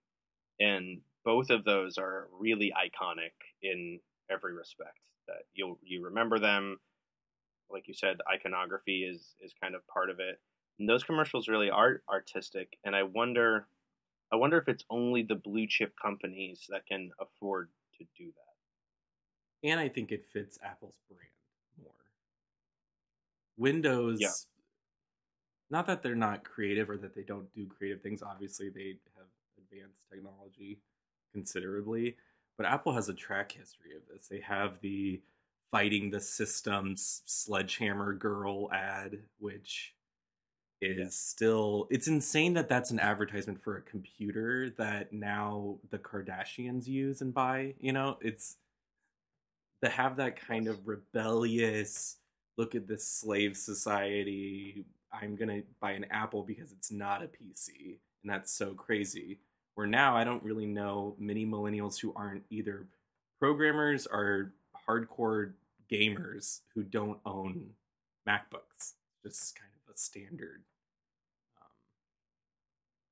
And 0.59 1.01
both 1.25 1.49
of 1.51 1.65
those 1.65 1.97
are 1.97 2.29
really 2.31 2.73
iconic 2.77 3.33
in 3.63 4.01
every 4.31 4.53
respect. 4.53 4.99
That 5.27 5.43
you'll 5.53 5.79
you 5.83 6.05
remember 6.05 6.39
them. 6.39 6.79
Like 7.69 7.87
you 7.87 7.93
said, 7.93 8.17
iconography 8.31 9.03
is 9.05 9.35
is 9.41 9.53
kind 9.61 9.75
of 9.75 9.85
part 9.87 10.09
of 10.09 10.19
it. 10.19 10.41
And 10.79 10.89
those 10.89 11.03
commercials 11.03 11.47
really 11.47 11.69
are 11.69 12.03
artistic, 12.09 12.77
and 12.85 12.95
I 12.95 13.03
wonder 13.03 13.67
I 14.31 14.37
wonder 14.37 14.57
if 14.59 14.67
it's 14.69 14.85
only 14.89 15.23
the 15.23 15.35
blue 15.35 15.67
chip 15.67 15.95
companies 16.01 16.67
that 16.69 16.87
can 16.87 17.11
afford 17.19 17.71
to 17.99 18.05
do 18.17 18.27
that. 18.27 18.55
and 19.63 19.79
I 19.79 19.89
think 19.89 20.11
it 20.11 20.25
fits 20.25 20.57
Apple's 20.63 20.99
brand 21.09 21.31
more. 21.81 21.93
Windows 23.57 24.19
Yeah. 24.19 24.33
not 25.69 25.87
that 25.87 26.03
they're 26.03 26.15
not 26.15 26.43
creative 26.43 26.89
or 26.89 26.97
that 26.97 27.15
they 27.15 27.23
don't 27.23 27.51
do 27.53 27.67
creative 27.67 28.01
things 28.01 28.21
obviously 28.21 28.69
they 28.69 28.95
have 29.17 29.27
advanced 29.57 30.01
technology 30.11 30.79
considerably 31.35 32.15
but 32.57 32.65
Apple 32.65 32.93
has 32.93 33.09
a 33.09 33.13
track 33.13 33.51
history 33.51 33.91
of 33.97 34.03
this. 34.07 34.27
They 34.29 34.39
have 34.39 34.79
the 34.81 35.21
fighting 35.71 36.09
the 36.09 36.21
systems 36.21 37.21
sledgehammer 37.25 38.13
girl 38.13 38.71
ad 38.71 39.19
which 39.39 39.93
is 40.81 40.97
Yeah. 40.99 41.07
still 41.09 41.87
it's 41.91 42.07
insane 42.07 42.53
that 42.53 42.69
that's 42.69 42.91
an 42.91 42.99
advertisement 42.99 43.61
for 43.61 43.77
a 43.77 43.81
computer 43.81 44.69
that 44.77 45.11
now 45.13 45.79
the 45.89 45.99
Kardashians 45.99 46.87
use 46.87 47.21
and 47.21 47.33
buy 47.33 47.75
you 47.79 47.91
know? 47.93 48.17
It's 48.21 48.57
to 49.83 49.89
have 49.89 50.17
that 50.17 50.35
kind 50.39 50.67
of 50.67 50.87
rebellious 50.87 52.17
look 52.57 52.75
at 52.75 52.87
this 52.87 53.07
slave 53.07 53.55
society 53.57 54.85
i'm 55.11 55.35
gonna 55.35 55.61
buy 55.81 55.91
an 55.91 56.05
apple 56.11 56.43
because 56.43 56.71
it's 56.71 56.91
not 56.91 57.21
a 57.23 57.27
pc 57.27 57.97
and 58.23 58.31
that's 58.31 58.51
so 58.51 58.73
crazy 58.73 59.39
where 59.75 59.87
now 59.87 60.15
i 60.15 60.23
don't 60.23 60.43
really 60.43 60.65
know 60.65 61.15
many 61.19 61.45
millennials 61.45 61.99
who 61.99 62.13
aren't 62.15 62.43
either 62.49 62.87
programmers 63.39 64.07
or 64.07 64.53
hardcore 64.87 65.53
gamers 65.91 66.61
who 66.73 66.83
don't 66.83 67.19
own 67.25 67.69
macbooks 68.27 68.93
just 69.23 69.55
kind 69.55 69.71
of 69.87 69.93
a 69.93 69.97
standard 69.97 70.63
um, 71.61 71.67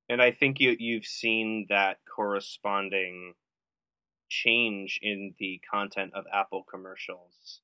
And 0.09 0.21
I 0.21 0.31
think 0.31 0.59
you 0.59 0.75
you've 0.79 1.05
seen 1.05 1.67
that 1.69 1.99
corresponding 2.05 3.35
change 4.29 4.99
in 5.01 5.35
the 5.39 5.61
content 5.69 6.13
of 6.15 6.25
Apple 6.33 6.63
commercials 6.63 7.61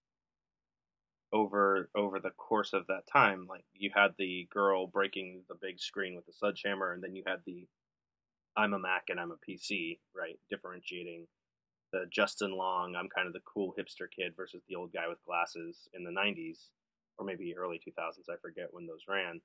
over 1.32 1.90
over 1.96 2.20
the 2.20 2.32
course 2.32 2.74
of 2.74 2.88
that 2.88 3.08
time. 3.12 3.48
Like 3.48 3.66
you 3.74 3.92
had 3.94 4.16
the 4.18 4.48
girl 4.52 4.88
breaking 4.88 5.44
the 5.48 5.56
big 5.56 5.80
screen 5.80 6.16
with 6.16 6.26
the 6.26 6.34
sledgehammer, 6.34 6.94
and 6.94 7.04
then 7.04 7.16
you 7.16 7.24
had 7.26 7.42
the 7.46 7.68
I'm 8.60 8.74
a 8.74 8.80
Mac 8.80 9.04
and 9.08 9.20
I'm 9.20 9.32
a 9.32 9.36
PC, 9.50 10.00
right? 10.16 10.38
Differentiating 10.50 11.28
the 11.92 12.06
Justin 12.12 12.52
Long, 12.52 12.96
I'm 12.96 13.10
kind 13.10 13.28
of 13.28 13.34
the 13.34 13.40
cool 13.52 13.74
hipster 13.80 14.08
kid 14.14 14.34
versus 14.36 14.62
the 14.68 14.76
old 14.76 14.94
guy 14.94 15.08
with 15.08 15.24
glasses 15.26 15.88
in 15.94 16.04
the 16.04 16.12
90s 16.12 16.58
or 17.18 17.26
maybe 17.26 17.56
early 17.58 17.78
2000s. 17.78 18.30
I 18.30 18.38
forget 18.42 18.68
when 18.72 18.86
those 18.86 19.06
ran. 19.08 19.42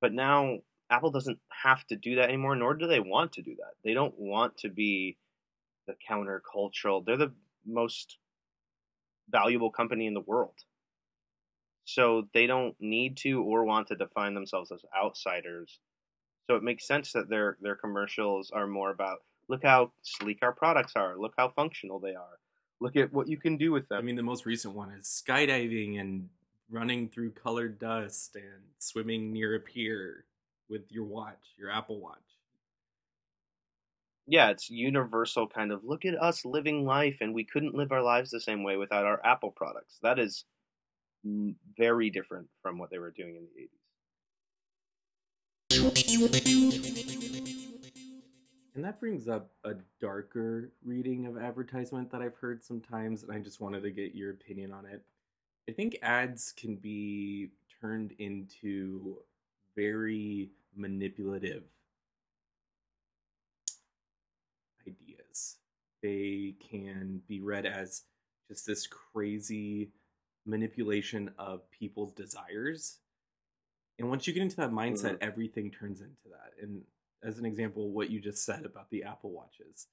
But 0.00 0.12
now 0.12 0.58
Apple 0.90 1.10
doesn't 1.10 1.38
have 1.64 1.86
to 1.86 1.96
do 1.96 2.16
that 2.16 2.28
anymore, 2.28 2.56
nor 2.56 2.74
do 2.74 2.86
they 2.86 3.00
want 3.00 3.32
to 3.32 3.42
do 3.42 3.54
that. 3.56 3.74
They 3.84 3.94
don't 3.94 4.18
want 4.18 4.58
to 4.58 4.68
be 4.68 5.16
the 5.86 5.94
countercultural. 6.08 7.04
They're 7.04 7.16
the 7.16 7.34
most 7.64 8.18
valuable 9.28 9.70
company 9.70 10.06
in 10.06 10.14
the 10.14 10.20
world. 10.20 10.54
So 11.84 12.28
they 12.34 12.46
don't 12.46 12.74
need 12.80 13.16
to 13.18 13.42
or 13.42 13.64
want 13.64 13.88
to 13.88 13.96
define 13.96 14.34
themselves 14.34 14.72
as 14.72 14.82
outsiders. 14.96 15.78
So 16.48 16.56
it 16.56 16.62
makes 16.62 16.86
sense 16.86 17.12
that 17.12 17.28
their 17.28 17.56
their 17.60 17.74
commercials 17.76 18.50
are 18.52 18.66
more 18.66 18.90
about 18.90 19.18
look 19.48 19.62
how 19.64 19.92
sleek 20.02 20.38
our 20.42 20.52
products 20.52 20.92
are, 20.96 21.16
look 21.16 21.34
how 21.36 21.48
functional 21.50 21.98
they 22.00 22.14
are. 22.14 22.38
Look 22.80 22.96
at 22.96 23.12
what 23.12 23.28
you 23.28 23.38
can 23.38 23.56
do 23.56 23.72
with 23.72 23.88
them. 23.88 23.98
I 23.98 24.02
mean, 24.02 24.16
the 24.16 24.22
most 24.22 24.44
recent 24.46 24.74
one 24.74 24.90
is 24.90 25.06
skydiving 25.06 25.98
and 26.00 26.28
running 26.70 27.08
through 27.08 27.30
colored 27.32 27.78
dust 27.78 28.36
and 28.36 28.62
swimming 28.78 29.32
near 29.32 29.54
a 29.54 29.60
pier 29.60 30.24
with 30.68 30.82
your 30.90 31.04
watch, 31.04 31.54
your 31.56 31.70
Apple 31.70 32.00
Watch. 32.00 32.18
yeah, 34.26 34.50
it's 34.50 34.68
universal 34.68 35.46
kind 35.46 35.70
of 35.72 35.84
look 35.84 36.04
at 36.04 36.20
us 36.20 36.44
living 36.44 36.84
life 36.84 37.18
and 37.20 37.32
we 37.34 37.44
couldn't 37.44 37.74
live 37.74 37.92
our 37.92 38.02
lives 38.02 38.30
the 38.30 38.40
same 38.40 38.64
way 38.64 38.76
without 38.76 39.04
our 39.04 39.24
Apple 39.24 39.52
products. 39.52 39.98
That 40.02 40.18
is 40.18 40.44
very 41.76 42.10
different 42.10 42.48
from 42.62 42.78
what 42.78 42.90
they 42.90 42.98
were 42.98 43.12
doing 43.12 43.36
in 43.36 43.42
the 43.42 43.62
80s. 43.62 43.85
And 48.74 48.84
that 48.84 49.00
brings 49.00 49.28
up 49.28 49.50
a 49.64 49.76
darker 49.98 50.70
reading 50.84 51.24
of 51.24 51.38
advertisement 51.38 52.10
that 52.10 52.20
I've 52.20 52.34
heard 52.34 52.62
sometimes, 52.62 53.22
and 53.22 53.32
I 53.32 53.38
just 53.38 53.62
wanted 53.62 53.82
to 53.82 53.90
get 53.90 54.14
your 54.14 54.32
opinion 54.32 54.72
on 54.72 54.84
it. 54.84 55.02
I 55.66 55.72
think 55.72 55.96
ads 56.02 56.52
can 56.52 56.76
be 56.76 57.52
turned 57.80 58.12
into 58.18 59.16
very 59.74 60.50
manipulative 60.74 61.62
ideas. 64.86 65.56
They 66.02 66.56
can 66.70 67.22
be 67.26 67.40
read 67.40 67.64
as 67.64 68.02
just 68.48 68.66
this 68.66 68.86
crazy 68.86 69.92
manipulation 70.44 71.30
of 71.38 71.70
people's 71.70 72.12
desires. 72.12 72.98
And 73.98 74.08
once 74.10 74.26
you 74.26 74.32
get 74.32 74.42
into 74.42 74.56
that 74.56 74.70
mindset, 74.70 75.14
mm-hmm. 75.14 75.24
everything 75.24 75.70
turns 75.70 76.00
into 76.00 76.28
that. 76.30 76.52
And 76.62 76.82
as 77.22 77.38
an 77.38 77.46
example, 77.46 77.90
what 77.90 78.10
you 78.10 78.20
just 78.20 78.44
said 78.44 78.64
about 78.64 78.90
the 78.90 79.04
Apple 79.04 79.30
Watches. 79.30 79.86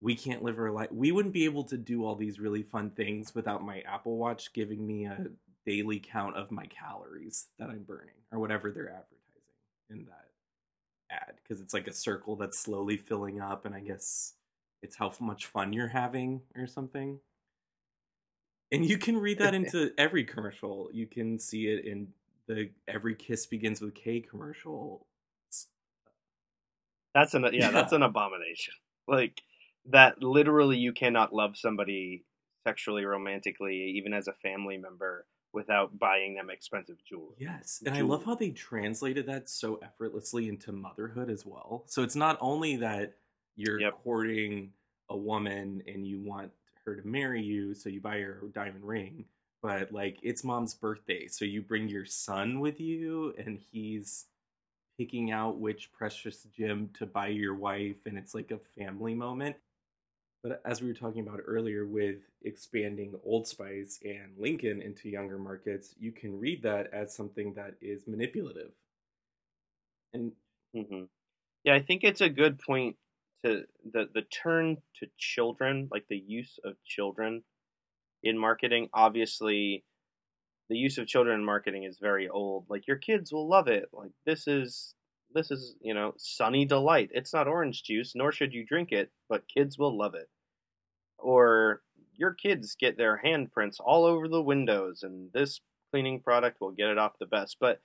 we 0.00 0.14
can't 0.14 0.42
live 0.42 0.58
our 0.58 0.70
life. 0.70 0.92
We 0.92 1.12
wouldn't 1.12 1.34
be 1.34 1.44
able 1.44 1.64
to 1.64 1.76
do 1.76 2.04
all 2.04 2.14
these 2.14 2.38
really 2.38 2.62
fun 2.62 2.90
things 2.90 3.34
without 3.34 3.64
my 3.64 3.80
Apple 3.80 4.16
Watch 4.16 4.52
giving 4.52 4.86
me 4.86 5.06
a 5.06 5.26
daily 5.66 5.98
count 5.98 6.36
of 6.36 6.50
my 6.50 6.66
calories 6.66 7.46
that 7.58 7.70
I'm 7.70 7.84
burning 7.84 8.14
or 8.30 8.38
whatever 8.38 8.70
they're 8.70 8.90
advertising 8.90 9.24
in 9.90 10.04
that 10.06 10.28
ad 11.10 11.34
because 11.42 11.60
it's 11.60 11.74
like 11.74 11.86
a 11.86 11.92
circle 11.92 12.36
that's 12.36 12.58
slowly 12.58 12.96
filling 12.96 13.40
up 13.40 13.64
and 13.64 13.74
I 13.74 13.80
guess 13.80 14.34
it's 14.82 14.96
how 14.96 15.12
much 15.20 15.46
fun 15.46 15.72
you're 15.72 15.88
having 15.88 16.42
or 16.56 16.66
something. 16.66 17.20
And 18.70 18.84
you 18.84 18.98
can 18.98 19.16
read 19.16 19.38
that 19.38 19.54
into 19.54 19.92
every 19.96 20.24
commercial. 20.24 20.90
You 20.92 21.06
can 21.06 21.38
see 21.38 21.66
it 21.66 21.84
in 21.84 22.08
the 22.48 22.70
every 22.88 23.14
kiss 23.14 23.46
begins 23.46 23.80
with 23.80 23.94
Kay 23.94 24.20
commercial. 24.20 25.06
That's 27.14 27.34
an 27.34 27.42
yeah, 27.44 27.50
yeah. 27.52 27.70
that's 27.70 27.92
an 27.92 28.02
abomination. 28.02 28.74
Like 29.06 29.42
that 29.90 30.22
literally 30.22 30.78
you 30.78 30.92
cannot 30.92 31.34
love 31.34 31.56
somebody 31.56 32.24
sexually 32.66 33.04
romantically 33.04 33.94
even 33.96 34.12
as 34.14 34.26
a 34.26 34.32
family 34.32 34.78
member 34.78 35.26
without 35.52 35.98
buying 35.98 36.34
them 36.34 36.50
expensive 36.50 36.96
jewelry. 37.08 37.36
Yes, 37.38 37.82
and 37.84 37.94
jewelry. 37.94 38.08
I 38.08 38.12
love 38.12 38.24
how 38.24 38.34
they 38.34 38.50
translated 38.50 39.26
that 39.26 39.48
so 39.48 39.78
effortlessly 39.82 40.48
into 40.48 40.72
motherhood 40.72 41.30
as 41.30 41.46
well. 41.46 41.84
So 41.86 42.02
it's 42.02 42.16
not 42.16 42.38
only 42.40 42.76
that 42.76 43.14
you're 43.56 43.80
yep. 43.80 43.92
courting 44.02 44.72
a 45.08 45.16
woman 45.16 45.82
and 45.86 46.06
you 46.06 46.20
want 46.20 46.50
her 46.84 46.96
to 46.96 47.06
marry 47.06 47.42
you, 47.42 47.74
so 47.74 47.88
you 47.88 48.00
buy 48.00 48.18
her 48.18 48.40
a 48.44 48.48
diamond 48.48 48.84
ring, 48.84 49.26
but 49.64 49.90
like 49.92 50.18
it's 50.22 50.44
mom's 50.44 50.74
birthday, 50.74 51.26
so 51.26 51.46
you 51.46 51.62
bring 51.62 51.88
your 51.88 52.04
son 52.04 52.60
with 52.60 52.78
you 52.80 53.32
and 53.38 53.58
he's 53.72 54.26
picking 54.98 55.32
out 55.32 55.56
which 55.56 55.90
precious 55.90 56.46
gem 56.54 56.90
to 56.98 57.06
buy 57.06 57.28
your 57.28 57.54
wife 57.54 57.96
and 58.04 58.18
it's 58.18 58.34
like 58.34 58.50
a 58.50 58.58
family 58.78 59.14
moment. 59.14 59.56
But 60.42 60.60
as 60.66 60.82
we 60.82 60.88
were 60.88 60.94
talking 60.94 61.26
about 61.26 61.40
earlier 61.46 61.86
with 61.86 62.18
expanding 62.42 63.14
Old 63.24 63.48
Spice 63.48 64.00
and 64.04 64.36
Lincoln 64.38 64.82
into 64.82 65.08
younger 65.08 65.38
markets, 65.38 65.94
you 65.98 66.12
can 66.12 66.38
read 66.38 66.62
that 66.64 66.92
as 66.92 67.14
something 67.14 67.54
that 67.54 67.72
is 67.80 68.06
manipulative. 68.06 68.72
And 70.12 70.32
mm-hmm. 70.76 71.04
yeah, 71.64 71.74
I 71.74 71.80
think 71.80 72.04
it's 72.04 72.20
a 72.20 72.28
good 72.28 72.58
point 72.58 72.96
to 73.42 73.64
the 73.90 74.10
the 74.12 74.22
turn 74.22 74.76
to 75.00 75.06
children, 75.16 75.88
like 75.90 76.04
the 76.10 76.18
use 76.18 76.58
of 76.62 76.74
children 76.84 77.44
in 78.24 78.38
marketing. 78.38 78.88
Obviously, 78.92 79.84
the 80.68 80.76
use 80.76 80.98
of 80.98 81.06
children 81.06 81.38
in 81.38 81.44
marketing 81.44 81.84
is 81.84 81.98
very 82.00 82.28
old. 82.28 82.66
Like 82.68 82.88
your 82.88 82.96
kids 82.96 83.32
will 83.32 83.48
love 83.48 83.68
it. 83.68 83.88
Like 83.92 84.12
this 84.26 84.48
is 84.48 84.94
this 85.32 85.50
is 85.50 85.76
you 85.80 85.94
know 85.94 86.14
sunny 86.18 86.64
delight. 86.64 87.10
It's 87.12 87.32
not 87.32 87.48
orange 87.48 87.84
juice, 87.84 88.12
nor 88.16 88.32
should 88.32 88.52
you 88.52 88.66
drink 88.66 88.90
it, 88.92 89.10
but 89.28 89.48
kids 89.48 89.78
will 89.78 89.96
love 89.96 90.14
it 90.14 90.28
or 91.24 91.82
your 92.16 92.32
kids 92.32 92.76
get 92.78 92.96
their 92.96 93.20
handprints 93.24 93.76
all 93.80 94.04
over 94.04 94.28
the 94.28 94.42
windows 94.42 95.02
and 95.02 95.32
this 95.32 95.60
cleaning 95.90 96.20
product 96.20 96.60
will 96.60 96.70
get 96.70 96.88
it 96.88 96.98
off 96.98 97.18
the 97.18 97.26
best 97.26 97.56
but 97.60 97.80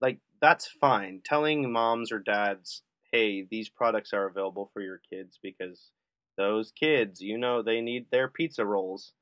like 0.00 0.18
that's 0.40 0.66
fine 0.80 1.20
telling 1.24 1.72
moms 1.72 2.12
or 2.12 2.18
dads 2.18 2.82
hey 3.10 3.46
these 3.50 3.68
products 3.68 4.12
are 4.12 4.26
available 4.26 4.70
for 4.72 4.82
your 4.82 5.00
kids 5.10 5.38
because 5.42 5.90
those 6.36 6.72
kids 6.72 7.20
you 7.20 7.38
know 7.38 7.62
they 7.62 7.80
need 7.80 8.06
their 8.10 8.28
pizza 8.28 8.64
rolls 8.64 9.12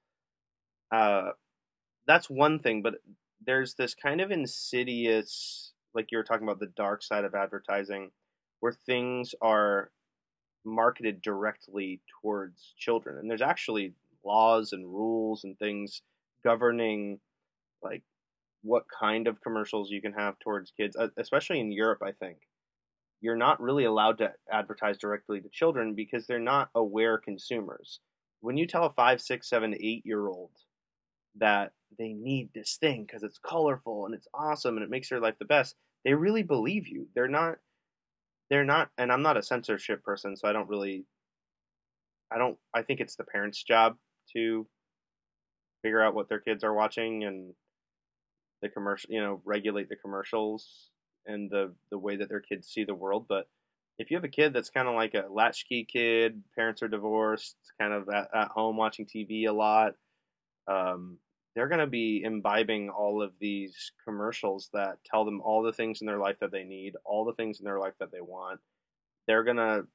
uh 0.92 1.30
that's 2.06 2.30
one 2.30 2.58
thing 2.58 2.82
but 2.82 2.94
there's 3.44 3.74
this 3.74 3.94
kind 3.94 4.20
of 4.20 4.30
insidious 4.30 5.72
like 5.94 6.08
you 6.10 6.18
were 6.18 6.24
talking 6.24 6.46
about 6.46 6.60
the 6.60 6.72
dark 6.76 7.02
side 7.02 7.24
of 7.24 7.34
advertising 7.34 8.10
where 8.60 8.72
things 8.72 9.34
are 9.42 9.90
marketed 10.64 11.22
directly 11.22 12.00
towards 12.20 12.74
children. 12.78 13.18
And 13.18 13.28
there's 13.28 13.42
actually 13.42 13.94
laws 14.24 14.72
and 14.72 14.86
rules 14.86 15.44
and 15.44 15.58
things 15.58 16.02
governing 16.44 17.18
like 17.82 18.02
what 18.62 18.84
kind 19.00 19.26
of 19.26 19.40
commercials 19.40 19.90
you 19.90 20.00
can 20.00 20.12
have 20.12 20.38
towards 20.38 20.70
kids, 20.70 20.96
especially 21.16 21.58
in 21.58 21.72
Europe, 21.72 22.02
I 22.04 22.12
think. 22.12 22.38
You're 23.20 23.36
not 23.36 23.60
really 23.60 23.84
allowed 23.84 24.18
to 24.18 24.32
advertise 24.50 24.98
directly 24.98 25.40
to 25.40 25.48
children 25.48 25.94
because 25.94 26.26
they're 26.26 26.38
not 26.38 26.70
aware 26.74 27.18
consumers. 27.18 28.00
When 28.40 28.56
you 28.56 28.66
tell 28.66 28.84
a 28.84 28.92
five, 28.92 29.20
six, 29.20 29.48
seven, 29.48 29.74
eight 29.74 30.02
year 30.04 30.26
old 30.26 30.50
that 31.36 31.72
they 31.98 32.12
need 32.12 32.50
this 32.54 32.76
thing 32.80 33.04
because 33.04 33.22
it's 33.22 33.38
colorful 33.38 34.06
and 34.06 34.14
it's 34.14 34.28
awesome 34.34 34.76
and 34.76 34.84
it 34.84 34.90
makes 34.90 35.08
their 35.08 35.20
life 35.20 35.34
the 35.38 35.44
best, 35.44 35.76
they 36.04 36.14
really 36.14 36.42
believe 36.42 36.88
you. 36.88 37.06
They're 37.14 37.28
not 37.28 37.58
they're 38.52 38.64
not 38.64 38.90
and 38.98 39.10
i'm 39.10 39.22
not 39.22 39.38
a 39.38 39.42
censorship 39.42 40.04
person 40.04 40.36
so 40.36 40.46
i 40.46 40.52
don't 40.52 40.68
really 40.68 41.06
i 42.30 42.36
don't 42.36 42.58
i 42.74 42.82
think 42.82 43.00
it's 43.00 43.16
the 43.16 43.24
parents 43.24 43.62
job 43.62 43.96
to 44.30 44.66
figure 45.80 46.02
out 46.02 46.14
what 46.14 46.28
their 46.28 46.38
kids 46.38 46.62
are 46.62 46.74
watching 46.74 47.24
and 47.24 47.54
the 48.60 48.68
commercial 48.68 49.10
you 49.10 49.22
know 49.22 49.40
regulate 49.46 49.88
the 49.88 49.96
commercials 49.96 50.90
and 51.26 51.50
the 51.50 51.72
the 51.90 51.98
way 51.98 52.14
that 52.14 52.28
their 52.28 52.40
kids 52.40 52.68
see 52.68 52.84
the 52.84 52.94
world 52.94 53.24
but 53.26 53.48
if 53.98 54.10
you 54.10 54.18
have 54.18 54.24
a 54.24 54.28
kid 54.28 54.52
that's 54.52 54.68
kind 54.68 54.86
of 54.86 54.94
like 54.94 55.14
a 55.14 55.24
latchkey 55.30 55.86
kid 55.90 56.42
parents 56.54 56.82
are 56.82 56.88
divorced 56.88 57.56
kind 57.80 57.94
of 57.94 58.06
at, 58.10 58.28
at 58.34 58.48
home 58.48 58.76
watching 58.76 59.06
tv 59.06 59.48
a 59.48 59.52
lot 59.52 59.94
um, 60.68 61.18
they're 61.54 61.68
going 61.68 61.80
to 61.80 61.86
be 61.86 62.22
imbibing 62.24 62.88
all 62.90 63.22
of 63.22 63.32
these 63.38 63.92
commercials 64.04 64.70
that 64.72 64.98
tell 65.04 65.24
them 65.24 65.40
all 65.42 65.62
the 65.62 65.72
things 65.72 66.00
in 66.00 66.06
their 66.06 66.18
life 66.18 66.36
that 66.40 66.50
they 66.50 66.64
need, 66.64 66.94
all 67.04 67.24
the 67.24 67.34
things 67.34 67.60
in 67.60 67.64
their 67.64 67.78
life 67.78 67.94
that 68.00 68.10
they 68.10 68.20
want. 68.20 68.60
They're 69.26 69.44
going 69.44 69.56
to 69.58 69.86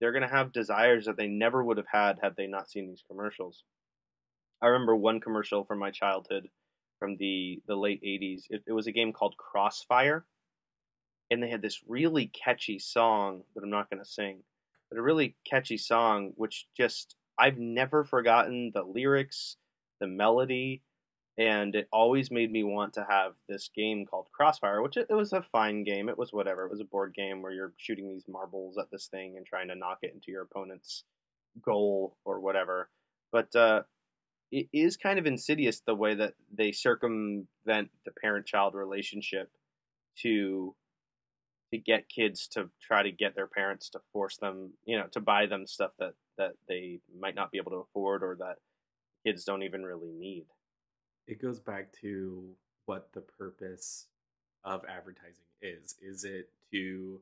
they're 0.00 0.12
going 0.12 0.22
to 0.22 0.28
have 0.28 0.52
desires 0.52 1.06
that 1.06 1.16
they 1.16 1.26
never 1.26 1.64
would 1.64 1.76
have 1.76 1.88
had 1.90 2.20
had 2.22 2.36
they 2.36 2.46
not 2.46 2.70
seen 2.70 2.86
these 2.86 3.02
commercials. 3.08 3.64
I 4.62 4.68
remember 4.68 4.94
one 4.94 5.20
commercial 5.20 5.64
from 5.64 5.80
my 5.80 5.90
childhood 5.90 6.48
from 6.98 7.16
the 7.16 7.62
the 7.66 7.76
late 7.76 8.02
80s. 8.02 8.42
It, 8.50 8.62
it 8.66 8.72
was 8.72 8.86
a 8.86 8.92
game 8.92 9.12
called 9.12 9.36
Crossfire 9.36 10.24
and 11.30 11.42
they 11.42 11.50
had 11.50 11.62
this 11.62 11.80
really 11.86 12.26
catchy 12.26 12.78
song 12.78 13.42
that 13.54 13.62
I'm 13.62 13.70
not 13.70 13.90
going 13.90 14.02
to 14.02 14.08
sing, 14.08 14.42
but 14.90 14.98
a 14.98 15.02
really 15.02 15.36
catchy 15.48 15.76
song 15.76 16.32
which 16.36 16.66
just 16.76 17.16
I've 17.38 17.58
never 17.58 18.04
forgotten 18.04 18.72
the 18.74 18.82
lyrics, 18.82 19.56
the 20.00 20.06
melody, 20.06 20.82
and 21.38 21.74
it 21.74 21.88
always 21.92 22.30
made 22.30 22.50
me 22.50 22.64
want 22.64 22.94
to 22.94 23.06
have 23.08 23.32
this 23.48 23.70
game 23.74 24.04
called 24.06 24.28
Crossfire, 24.32 24.82
which 24.82 24.96
it, 24.96 25.06
it, 25.08 25.14
was 25.14 25.32
a 25.32 25.42
fine 25.52 25.84
game. 25.84 26.08
It 26.08 26.18
was 26.18 26.32
whatever. 26.32 26.64
It 26.64 26.70
was 26.70 26.80
a 26.80 26.84
board 26.84 27.14
game 27.14 27.42
where 27.42 27.52
you're 27.52 27.74
shooting 27.76 28.08
these 28.08 28.26
marbles 28.28 28.76
at 28.76 28.90
this 28.90 29.06
thing 29.06 29.36
and 29.36 29.46
trying 29.46 29.68
to 29.68 29.76
knock 29.76 29.98
it 30.02 30.12
into 30.12 30.32
your 30.32 30.42
opponent's 30.42 31.04
goal 31.62 32.16
or 32.24 32.40
whatever. 32.40 32.90
But 33.30 33.54
uh, 33.54 33.82
it 34.50 34.68
is 34.72 34.96
kind 34.96 35.18
of 35.18 35.26
insidious 35.26 35.80
the 35.80 35.94
way 35.94 36.14
that 36.14 36.34
they 36.52 36.72
circumvent 36.72 37.90
the 38.04 38.12
parent-child 38.20 38.74
relationship 38.74 39.50
to 40.22 40.74
to 41.70 41.78
get 41.78 42.08
kids 42.08 42.48
to 42.48 42.70
try 42.80 43.02
to 43.02 43.12
get 43.12 43.34
their 43.34 43.46
parents 43.46 43.90
to 43.90 44.00
force 44.10 44.38
them, 44.38 44.72
you 44.86 44.96
know, 44.96 45.06
to 45.12 45.20
buy 45.20 45.44
them 45.46 45.66
stuff 45.66 45.90
that 45.98 46.14
that 46.38 46.52
they 46.66 46.98
might 47.20 47.34
not 47.34 47.50
be 47.50 47.58
able 47.58 47.72
to 47.72 47.84
afford 47.88 48.22
or 48.22 48.36
that 48.40 48.56
kids 49.24 49.44
don't 49.44 49.62
even 49.62 49.84
really 49.84 50.12
need 50.12 50.46
it 51.28 51.40
goes 51.40 51.60
back 51.60 51.92
to 52.00 52.48
what 52.86 53.10
the 53.12 53.20
purpose 53.20 54.06
of 54.64 54.82
advertising 54.88 55.44
is. 55.60 55.94
Is 56.00 56.24
it 56.24 56.48
to 56.72 57.20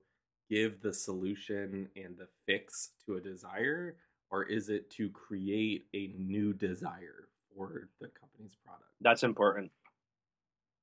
give 0.48 0.80
the 0.80 0.94
solution 0.94 1.88
and 1.96 2.16
the 2.16 2.28
fix 2.46 2.90
to 3.04 3.16
a 3.16 3.20
desire, 3.20 3.96
or 4.30 4.44
is 4.44 4.68
it 4.68 4.90
to 4.92 5.10
create 5.10 5.86
a 5.92 6.12
new 6.16 6.52
desire 6.52 7.28
for 7.54 7.88
the 8.00 8.08
company's 8.08 8.56
product? 8.64 8.88
That's 9.00 9.24
important. 9.24 9.72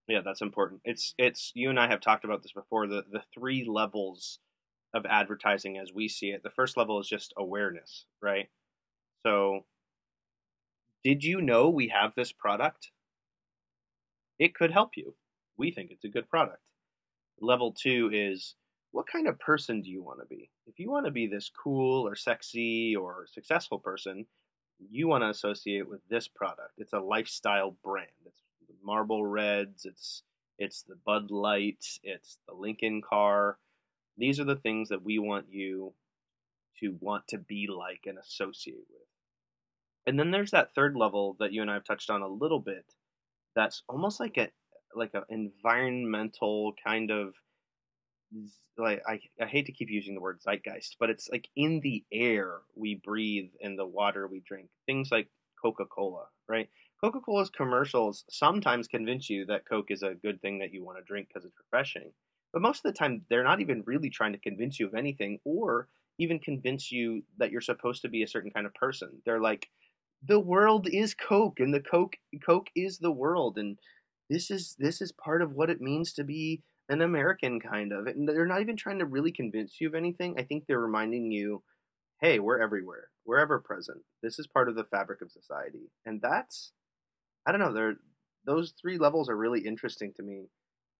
Yeah, 0.09 0.19
that's 0.23 0.41
important. 0.41 0.81
It's 0.83 1.15
it's 1.17 1.53
you 1.55 1.69
and 1.69 1.79
I 1.79 1.87
have 1.87 2.01
talked 2.01 2.25
about 2.25 2.43
this 2.43 2.51
before. 2.51 2.87
The 2.87 3.05
the 3.09 3.23
three 3.33 3.63
levels 3.65 4.39
of 4.93 5.05
advertising 5.05 5.77
as 5.77 5.93
we 5.93 6.09
see 6.09 6.27
it. 6.27 6.43
The 6.43 6.49
first 6.49 6.75
level 6.75 6.99
is 6.99 7.07
just 7.07 7.33
awareness, 7.37 8.05
right? 8.21 8.49
So, 9.25 9.65
did 11.03 11.23
you 11.23 11.41
know 11.41 11.69
we 11.69 11.89
have 11.89 12.13
this 12.15 12.31
product? 12.31 12.91
it 14.39 14.55
could 14.55 14.71
help 14.71 14.91
you. 14.95 15.15
We 15.57 15.71
think 15.71 15.91
it's 15.91 16.03
a 16.03 16.09
good 16.09 16.29
product. 16.29 16.61
Level 17.39 17.71
two 17.71 18.09
is 18.13 18.55
what 18.91 19.07
kind 19.07 19.27
of 19.27 19.39
person 19.39 19.81
do 19.81 19.89
you 19.89 20.03
want 20.03 20.19
to 20.19 20.25
be? 20.25 20.49
If 20.67 20.79
you 20.79 20.89
want 20.91 21.05
to 21.05 21.11
be 21.11 21.27
this 21.27 21.49
cool 21.63 22.07
or 22.07 22.15
sexy 22.15 22.95
or 22.95 23.25
successful 23.31 23.79
person, 23.79 24.25
you 24.91 25.07
want 25.07 25.23
to 25.23 25.29
associate 25.29 25.87
with 25.87 26.01
this 26.09 26.27
product. 26.27 26.73
It's 26.77 26.93
a 26.93 26.99
lifestyle 26.99 27.75
brand. 27.83 28.09
It's 28.25 28.41
Marlboro 28.83 29.21
Reds, 29.21 29.85
it's 29.85 30.23
it's 30.59 30.83
the 30.83 30.95
Bud 31.05 31.31
Light, 31.31 31.85
it's 32.03 32.37
the 32.47 32.53
Lincoln 32.53 33.01
car. 33.01 33.57
These 34.17 34.39
are 34.39 34.43
the 34.43 34.57
things 34.57 34.89
that 34.89 35.03
we 35.03 35.17
want 35.19 35.45
you 35.49 35.93
to 36.79 36.97
want 36.99 37.27
to 37.29 37.37
be 37.37 37.67
like 37.67 38.01
and 38.05 38.17
associate 38.17 38.85
with. 38.89 39.07
And 40.05 40.19
then 40.19 40.31
there's 40.31 40.51
that 40.51 40.75
third 40.75 40.95
level 40.95 41.37
that 41.39 41.53
you 41.53 41.61
and 41.61 41.71
I 41.71 41.75
have 41.75 41.85
touched 41.85 42.09
on 42.09 42.21
a 42.21 42.27
little 42.27 42.59
bit, 42.59 42.85
that's 43.55 43.83
almost 43.87 44.19
like 44.19 44.37
a 44.37 44.49
like 44.95 45.11
an 45.13 45.23
environmental 45.29 46.73
kind 46.85 47.09
of 47.09 47.33
like 48.77 49.01
I, 49.07 49.19
I 49.41 49.45
hate 49.45 49.65
to 49.67 49.71
keep 49.71 49.89
using 49.89 50.15
the 50.15 50.21
word 50.21 50.41
zeitgeist, 50.41 50.97
but 50.99 51.09
it's 51.09 51.29
like 51.31 51.47
in 51.55 51.79
the 51.81 52.03
air 52.11 52.61
we 52.75 52.99
breathe 53.03 53.49
and 53.61 53.77
the 53.77 53.85
water 53.85 54.27
we 54.27 54.41
drink. 54.45 54.69
Things 54.85 55.09
like 55.11 55.29
Coca 55.61 55.85
Cola, 55.85 56.25
right? 56.47 56.69
Coca 57.03 57.19
Cola's 57.19 57.49
commercials 57.49 58.23
sometimes 58.29 58.87
convince 58.87 59.29
you 59.29 59.45
that 59.45 59.67
Coke 59.67 59.91
is 59.91 60.03
a 60.03 60.15
good 60.15 60.41
thing 60.41 60.59
that 60.59 60.73
you 60.73 60.83
want 60.83 60.97
to 60.97 61.03
drink 61.03 61.27
because 61.27 61.45
it's 61.45 61.57
refreshing. 61.57 62.11
But 62.51 62.61
most 62.61 62.85
of 62.85 62.93
the 62.93 62.97
time, 62.97 63.25
they're 63.29 63.43
not 63.43 63.61
even 63.61 63.83
really 63.85 64.09
trying 64.09 64.33
to 64.33 64.39
convince 64.39 64.79
you 64.79 64.87
of 64.87 64.93
anything 64.93 65.39
or 65.43 65.87
even 66.17 66.39
convince 66.39 66.91
you 66.91 67.23
that 67.37 67.51
you're 67.51 67.61
supposed 67.61 68.03
to 68.03 68.09
be 68.09 68.23
a 68.23 68.27
certain 68.27 68.51
kind 68.51 68.65
of 68.65 68.73
person. 68.75 69.21
They're 69.25 69.41
like, 69.41 69.69
the 70.27 70.39
world 70.39 70.87
is 70.87 71.13
Coke 71.13 71.59
and 71.59 71.73
the 71.73 71.81
Coke 71.81 72.15
Coke 72.45 72.67
is 72.75 72.97
the 72.97 73.11
world 73.11 73.57
and 73.57 73.77
this 74.29 74.49
is 74.49 74.75
this 74.79 75.01
is 75.01 75.11
part 75.11 75.41
of 75.41 75.53
what 75.53 75.69
it 75.69 75.81
means 75.81 76.13
to 76.13 76.23
be 76.23 76.61
an 76.89 77.01
American 77.01 77.59
kind 77.59 77.93
of. 77.93 78.07
And 78.07 78.27
they're 78.27 78.45
not 78.45 78.61
even 78.61 78.75
trying 78.75 78.99
to 78.99 79.05
really 79.05 79.31
convince 79.31 79.79
you 79.79 79.87
of 79.87 79.95
anything. 79.95 80.35
I 80.37 80.43
think 80.43 80.65
they're 80.65 80.79
reminding 80.79 81.31
you, 81.31 81.63
hey, 82.21 82.39
we're 82.39 82.61
everywhere. 82.61 83.09
We're 83.25 83.39
ever 83.39 83.59
present. 83.59 83.99
This 84.21 84.39
is 84.39 84.47
part 84.47 84.69
of 84.69 84.75
the 84.75 84.83
fabric 84.85 85.21
of 85.21 85.31
society. 85.31 85.91
And 86.05 86.21
that's 86.21 86.71
I 87.45 87.51
don't 87.51 87.61
know, 87.61 87.73
they're 87.73 87.95
those 88.45 88.73
three 88.81 88.97
levels 88.97 89.29
are 89.29 89.37
really 89.37 89.61
interesting 89.61 90.13
to 90.17 90.23
me. 90.23 90.47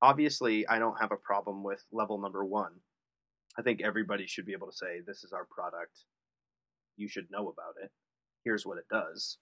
Obviously, 0.01 0.67
I 0.67 0.79
don't 0.79 0.99
have 0.99 1.11
a 1.11 1.17
problem 1.17 1.63
with 1.63 1.83
level 1.91 2.17
number 2.17 2.43
1. 2.43 2.71
I 3.57 3.61
think 3.61 3.81
everybody 3.81 4.27
should 4.27 4.45
be 4.45 4.53
able 4.53 4.67
to 4.67 4.77
say 4.77 5.01
this 5.05 5.23
is 5.23 5.33
our 5.33 5.45
product. 5.45 5.99
You 6.97 7.07
should 7.07 7.27
know 7.31 7.49
about 7.49 7.75
it. 7.83 7.91
Here's 8.43 8.65
what 8.65 8.77
it 8.77 8.85
does. 8.89 9.37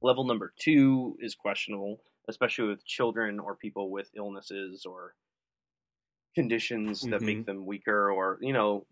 Level 0.00 0.24
number 0.24 0.52
2 0.60 1.18
is 1.20 1.34
questionable, 1.34 2.00
especially 2.28 2.68
with 2.68 2.84
children 2.84 3.38
or 3.40 3.56
people 3.56 3.90
with 3.90 4.10
illnesses 4.16 4.84
or 4.86 5.14
conditions 6.34 7.00
that 7.00 7.16
mm-hmm. 7.16 7.26
make 7.26 7.46
them 7.46 7.66
weaker 7.66 8.12
or 8.12 8.38
you 8.40 8.52
know 8.52 8.86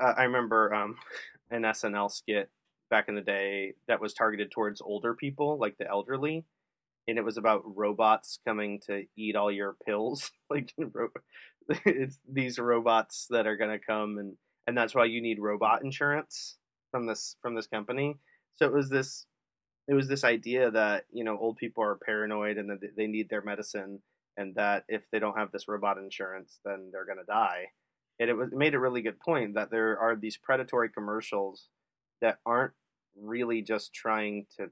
i 0.00 0.24
remember 0.24 0.74
um, 0.74 0.96
an 1.50 1.62
snl 1.62 2.10
skit 2.10 2.50
back 2.90 3.08
in 3.08 3.14
the 3.14 3.20
day 3.20 3.74
that 3.86 4.00
was 4.00 4.12
targeted 4.12 4.50
towards 4.50 4.80
older 4.80 5.14
people 5.14 5.58
like 5.58 5.78
the 5.78 5.88
elderly 5.88 6.44
and 7.06 7.18
it 7.18 7.24
was 7.24 7.36
about 7.36 7.62
robots 7.76 8.38
coming 8.44 8.80
to 8.80 9.04
eat 9.16 9.36
all 9.36 9.52
your 9.52 9.76
pills 9.86 10.32
like 10.50 10.74
it's 11.86 12.18
these 12.28 12.58
robots 12.58 13.28
that 13.30 13.46
are 13.46 13.56
going 13.56 13.70
to 13.70 13.84
come 13.84 14.18
and 14.18 14.34
and 14.66 14.76
that's 14.76 14.94
why 14.94 15.04
you 15.04 15.20
need 15.20 15.38
robot 15.38 15.84
insurance 15.84 16.56
from 16.90 17.06
this 17.06 17.36
from 17.40 17.54
this 17.54 17.66
company 17.66 18.16
so 18.56 18.66
it 18.66 18.72
was 18.72 18.88
this 18.88 19.26
it 19.88 19.94
was 19.94 20.08
this 20.08 20.24
idea 20.24 20.70
that 20.70 21.04
you 21.12 21.24
know 21.24 21.36
old 21.38 21.56
people 21.56 21.82
are 21.82 21.96
paranoid 21.96 22.56
and 22.58 22.70
that 22.70 22.96
they 22.96 23.06
need 23.06 23.28
their 23.28 23.42
medicine 23.42 24.00
and 24.36 24.54
that 24.54 24.84
if 24.88 25.02
they 25.10 25.18
don't 25.18 25.36
have 25.36 25.52
this 25.52 25.68
robot 25.68 25.98
insurance, 25.98 26.58
then 26.64 26.90
they're 26.92 27.04
going 27.04 27.18
to 27.18 27.24
die. 27.24 27.66
And 28.18 28.30
it, 28.30 28.34
was, 28.34 28.52
it 28.52 28.56
made 28.56 28.74
a 28.74 28.78
really 28.78 29.02
good 29.02 29.20
point 29.20 29.54
that 29.54 29.70
there 29.70 29.98
are 29.98 30.16
these 30.16 30.36
predatory 30.36 30.88
commercials 30.88 31.68
that 32.20 32.38
aren't 32.46 32.72
really 33.16 33.62
just 33.62 33.92
trying 33.92 34.46
to 34.56 34.70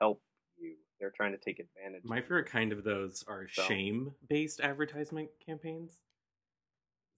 help 0.00 0.20
you; 0.58 0.74
they're 1.00 1.12
trying 1.14 1.32
to 1.32 1.38
take 1.38 1.60
advantage. 1.60 2.02
My 2.04 2.20
favorite 2.20 2.46
kind 2.46 2.72
of 2.72 2.84
those 2.84 3.24
are 3.28 3.46
so. 3.50 3.62
shame-based 3.62 4.60
advertisement 4.60 5.30
campaigns. 5.44 6.00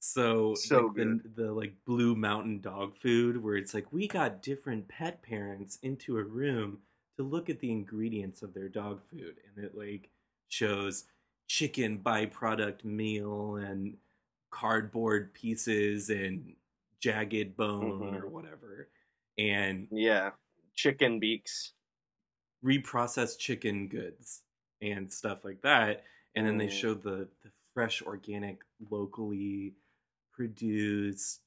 So, 0.01 0.55
so 0.55 0.87
like 0.87 0.97
the, 0.97 1.21
the 1.37 1.53
like 1.53 1.75
Blue 1.85 2.17
Mountain 2.17 2.61
dog 2.61 2.97
food, 2.97 3.43
where 3.43 3.57
it's 3.57 3.75
like 3.75 3.93
we 3.93 4.09
got 4.09 4.43
different 4.43 4.89
pet 4.89 5.23
parents 5.23 5.79
into 5.83 6.17
a 6.17 6.23
room 6.23 6.79
to 7.17 7.23
look 7.23 7.51
at 7.51 7.61
the 7.61 7.71
ingredients 7.71 8.43
of 8.43 8.55
their 8.55 8.69
dog 8.69 9.01
food, 9.11 9.37
and 9.55 9.65
it 9.65 9.77
like 9.77 10.09
shows 10.49 11.05
chicken 11.49 11.99
byproduct 11.99 12.85
meal 12.85 13.57
and 13.57 13.97
cardboard 14.51 15.35
pieces 15.35 16.09
and 16.09 16.55
jagged 17.01 17.57
bone 17.57 18.01
mm-hmm. 18.01 18.17
or 18.17 18.27
whatever. 18.27 18.89
And 19.39 19.87
yeah, 19.91 20.31
chicken 20.75 21.19
beaks, 21.21 21.73
reprocessed 22.65 23.39
chicken 23.39 23.89
goods 23.89 24.43
and 24.81 25.13
stuff 25.13 25.45
like 25.45 25.61
that. 25.63 26.05
And 26.35 26.47
then 26.47 26.59
they 26.59 26.69
mm. 26.69 26.73
showed 26.73 27.03
the, 27.03 27.29
the 27.43 27.51
fresh, 27.75 28.03
organic, 28.03 28.61
locally 28.91 29.75
produced, 30.41 31.41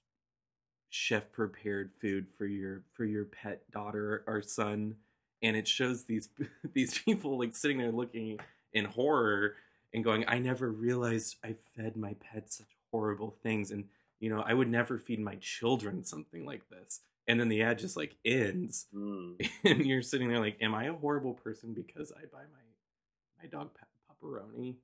chef 0.92 1.32
prepared 1.32 1.90
food 2.00 2.28
for 2.38 2.46
your 2.46 2.84
for 2.94 3.06
your 3.06 3.26
pet 3.26 3.64
daughter 3.72 4.24
or 4.28 4.44
son. 4.44 4.96
And 5.42 5.56
it 5.56 5.68
shows 5.68 6.04
these 6.04 6.30
these 6.74 7.00
people 7.00 7.40
like 7.40 7.56
sitting 7.56 7.80
there 7.80 7.92
looking 7.92 8.38
in 8.72 8.86
horror 8.86 9.56
and 9.96 10.04
going, 10.04 10.26
I 10.28 10.38
never 10.38 10.70
realized 10.70 11.38
I 11.44 11.56
fed 11.76 11.98
my 11.98 12.16
pet 12.20 12.54
such 12.54 12.68
horrible 12.92 13.36
things. 13.42 13.72
And, 13.72 13.86
you 14.20 14.30
know, 14.30 14.44
I 14.46 14.54
would 14.54 14.70
never 14.70 15.00
feed 15.00 15.20
my 15.20 15.36
children 15.36 16.04
something 16.04 16.46
like 16.46 16.70
this. 16.70 17.02
And 17.28 17.40
then 17.40 17.50
the 17.50 17.64
ad 17.64 17.80
just 17.80 17.98
like 17.98 18.16
ends. 18.24 18.86
Mm. 18.94 19.50
And 19.66 19.86
you're 19.86 20.04
sitting 20.04 20.30
there 20.30 20.40
like, 20.40 20.58
am 20.62 20.76
I 20.76 20.86
a 20.86 20.94
horrible 20.94 21.34
person 21.34 21.74
because 21.74 22.12
I 22.12 22.26
buy 22.26 22.44
my, 22.52 23.42
my 23.42 23.48
dog 23.50 23.72
pepperoni? 24.10 24.76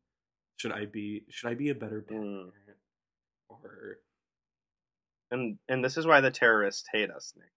Should 0.58 0.72
I 0.72 0.86
be, 0.86 1.24
should 1.30 1.50
I 1.50 1.54
be 1.54 1.70
a 1.70 1.76
better 1.76 2.02
pet 2.02 2.18
mm. 2.18 2.52
Or, 3.50 3.98
and, 5.32 5.58
and 5.68 5.84
this 5.84 5.98
is 5.98 6.06
why 6.06 6.22
the 6.22 6.32
terrorists 6.32 6.88
hate 6.92 7.12
us, 7.12 7.34
Nic. 7.36 7.52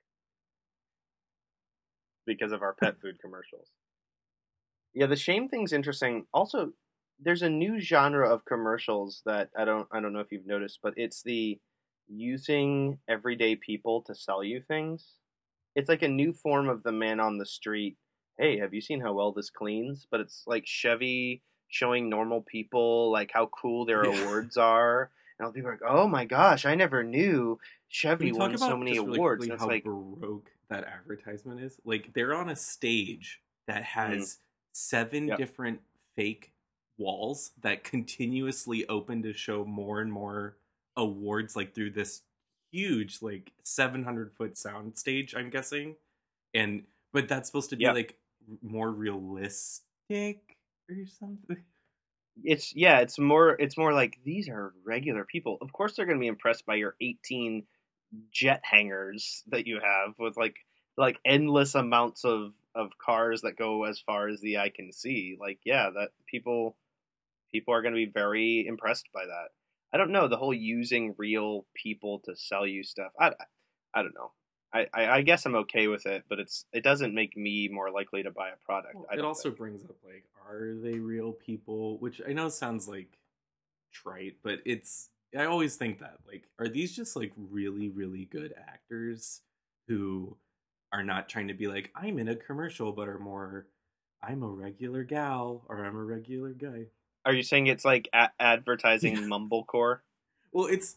Because 2.27 2.53
of 2.53 2.63
our 2.63 2.75
pet 2.75 3.01
food 3.01 3.19
commercials. 3.21 3.69
Yeah, 4.95 5.07
the 5.07 5.17
shame 5.17 5.49
thing's 5.49 5.73
interesting. 5.73 6.27
Also, 6.33 6.73
there's 7.19 7.43
a 7.43 7.51
new 7.51 7.81
genre 7.81 8.33
of 8.33 8.45
commercials 8.45 9.23
that 9.25 9.51
I 9.57 9.65
don't 9.65 9.89
I 9.93 10.01
don't 10.01 10.13
know 10.13 10.21
if 10.21 10.31
you've 10.31 10.47
noticed, 10.47 10.81
but 10.83 10.95
it's 10.97 11.23
the 11.23 11.59
using 12.09 12.99
everyday 13.09 13.57
people 13.57 14.03
to 14.03 14.15
sell 14.15 14.45
you 14.45 14.61
things. 14.61 15.15
It's 15.75 15.89
like 15.89 16.03
a 16.03 16.09
new 16.09 16.33
form 16.33 16.69
of 16.69 16.83
the 16.83 16.93
man 16.93 17.21
on 17.21 17.39
the 17.39 17.47
street. 17.47 17.97
Hey, 18.39 18.59
have 18.59 18.75
you 18.75 18.81
seen 18.81 19.01
how 19.01 19.15
well 19.15 19.33
this 19.33 19.51
cleans? 19.51 20.07
But 20.11 20.21
it's 20.21 20.45
like 20.47 20.67
Chevy 20.67 21.43
showing 21.69 22.09
normal 22.09 22.43
people 22.43 23.11
like 23.11 23.31
how 23.33 23.47
cool 23.47 23.87
their 23.87 24.03
awards 24.03 24.57
are. 24.57 25.11
And 25.43 25.49
all 25.49 25.53
people 25.53 25.71
are 25.71 25.73
like, 25.73 25.83
"Oh 25.85 26.07
my 26.07 26.25
gosh, 26.25 26.65
I 26.65 26.77
never 26.77 27.03
knew 27.03 27.59
Chevy 27.89 28.31
won 28.31 28.57
so 28.57 28.77
many 28.77 28.97
awards." 28.97 29.45
Really 29.45 29.59
how 29.59 29.67
like 29.67 29.83
broke 29.83 30.53
that 30.71 30.85
advertisement 30.85 31.61
is. 31.61 31.81
Like 31.85 32.13
they're 32.15 32.33
on 32.33 32.49
a 32.49 32.55
stage 32.55 33.41
that 33.67 33.83
has 33.83 34.21
mm. 34.21 34.39
seven 34.71 35.29
yep. 35.29 35.39
different 35.39 35.81
fake 36.15 36.53
walls 36.97 37.51
that 37.61 37.83
continuously 37.83 38.87
open 38.87 39.23
to 39.25 39.33
show 39.33 39.65
more 39.65 40.01
and 40.01 40.13
more 40.13 40.57
awards 40.97 41.57
like 41.57 41.75
through 41.75 41.91
this 41.91 42.23
huge 42.71 43.21
like 43.21 43.51
700 43.65 44.33
foot 44.33 44.57
sound 44.57 44.97
stage 44.97 45.35
i'm 45.35 45.49
guessing 45.49 45.97
and 46.55 46.83
but 47.13 47.29
that's 47.29 47.49
supposed 47.49 47.71
to 47.71 47.77
be 47.77 47.85
yep. 47.85 47.95
like 47.95 48.19
more 48.63 48.91
realistic 48.91 50.59
or 50.89 51.07
something 51.19 51.65
it's 52.45 52.75
yeah 52.75 53.01
it's 53.01 53.19
more 53.19 53.51
it's 53.61 53.77
more 53.77 53.93
like 53.93 54.19
these 54.25 54.49
are 54.49 54.73
regular 54.85 55.25
people 55.25 55.59
of 55.61 55.73
course 55.73 55.95
they're 55.95 56.07
going 56.07 56.19
to 56.19 56.23
be 56.23 56.27
impressed 56.29 56.65
by 56.65 56.75
your 56.75 56.95
18 57.01 57.63
jet 58.31 58.61
hangars 58.63 59.43
that 59.49 59.67
you 59.67 59.81
have 59.83 60.15
with 60.19 60.37
like 60.37 60.57
like 60.97 61.19
endless 61.25 61.75
amounts 61.75 62.25
of 62.25 62.53
of 62.75 62.91
cars 62.99 63.43
that 63.43 63.57
go 63.57 63.85
as 63.85 64.01
far 64.01 64.29
as 64.29 64.41
the 64.41 64.59
eye 64.59 64.73
can 64.75 64.93
see 64.93 65.37
like 65.41 65.59
yeah 65.65 65.91
that 65.91 66.11
people 66.27 66.77
people 67.53 67.75
are 67.75 67.83
going 67.83 67.95
to 67.95 68.07
be 68.07 68.11
very 68.11 68.67
impressed 68.67 69.09
by 69.15 69.27
that. 69.27 69.51
I 69.93 69.99
don't 69.99 70.11
know 70.11 70.27
the 70.27 70.39
whole 70.39 70.55
using 70.55 71.15
real 71.19 71.67
people 71.75 72.21
to 72.25 72.35
sell 72.35 72.67
you 72.67 72.83
stuff. 72.83 73.13
I, 73.21 73.33
I 73.95 74.03
don't 74.03 74.15
know. 74.15 74.33
I, 74.75 74.87
I, 74.95 75.07
I 75.09 75.23
guess 75.23 75.45
I'm 75.45 75.55
okay 75.57 75.87
with 75.87 76.07
it, 76.07 76.25
but 76.29 76.39
it's 76.39 76.65
it 76.73 76.83
doesn't 76.83 77.15
make 77.15 77.37
me 77.37 77.69
more 77.69 77.91
likely 77.91 78.23
to 78.23 78.31
buy 78.31 78.49
a 78.49 78.57
product. 78.65 78.95
Well, 78.95 79.07
it 79.13 79.21
also 79.21 79.51
think. 79.51 79.59
brings 79.59 79.85
up 79.85 79.97
like, 80.05 80.25
are 80.49 80.75
they 80.75 80.99
real 80.99 81.33
people? 81.33 81.99
Which 81.99 82.21
I 82.27 82.33
know 82.33 82.49
sounds 82.49 82.89
like 82.89 83.19
trite, 83.93 84.37
but 84.43 84.61
it's 84.65 85.11
I 85.37 85.45
always 85.45 85.77
think 85.77 86.01
that 86.01 86.17
like, 86.27 86.45
are 86.59 86.69
these 86.69 86.95
just 86.95 87.17
like 87.17 87.33
really 87.37 87.89
really 87.89 88.25
good 88.25 88.55
actors 88.57 89.43
who 89.89 90.37
are 90.93 91.03
not 91.03 91.29
trying 91.29 91.49
to 91.49 91.55
be 91.55 91.69
like 91.69 91.91
I'm 91.95 92.19
in 92.19 92.29
a 92.29 92.37
commercial, 92.37 92.93
but 92.93 93.09
are 93.09 93.19
more 93.19 93.67
I'm 94.23 94.43
a 94.43 94.49
regular 94.49 95.05
gal 95.05 95.65
or 95.69 95.85
I'm 95.85 95.97
a 95.97 96.05
regular 96.05 96.51
guy. 96.51 96.87
Are 97.25 97.33
you 97.33 97.43
saying 97.43 97.67
it's 97.67 97.85
like 97.85 98.09
a- 98.13 98.31
advertising 98.41 99.17
mumblecore? 99.29 99.99
Well, 100.53 100.67
it's 100.67 100.97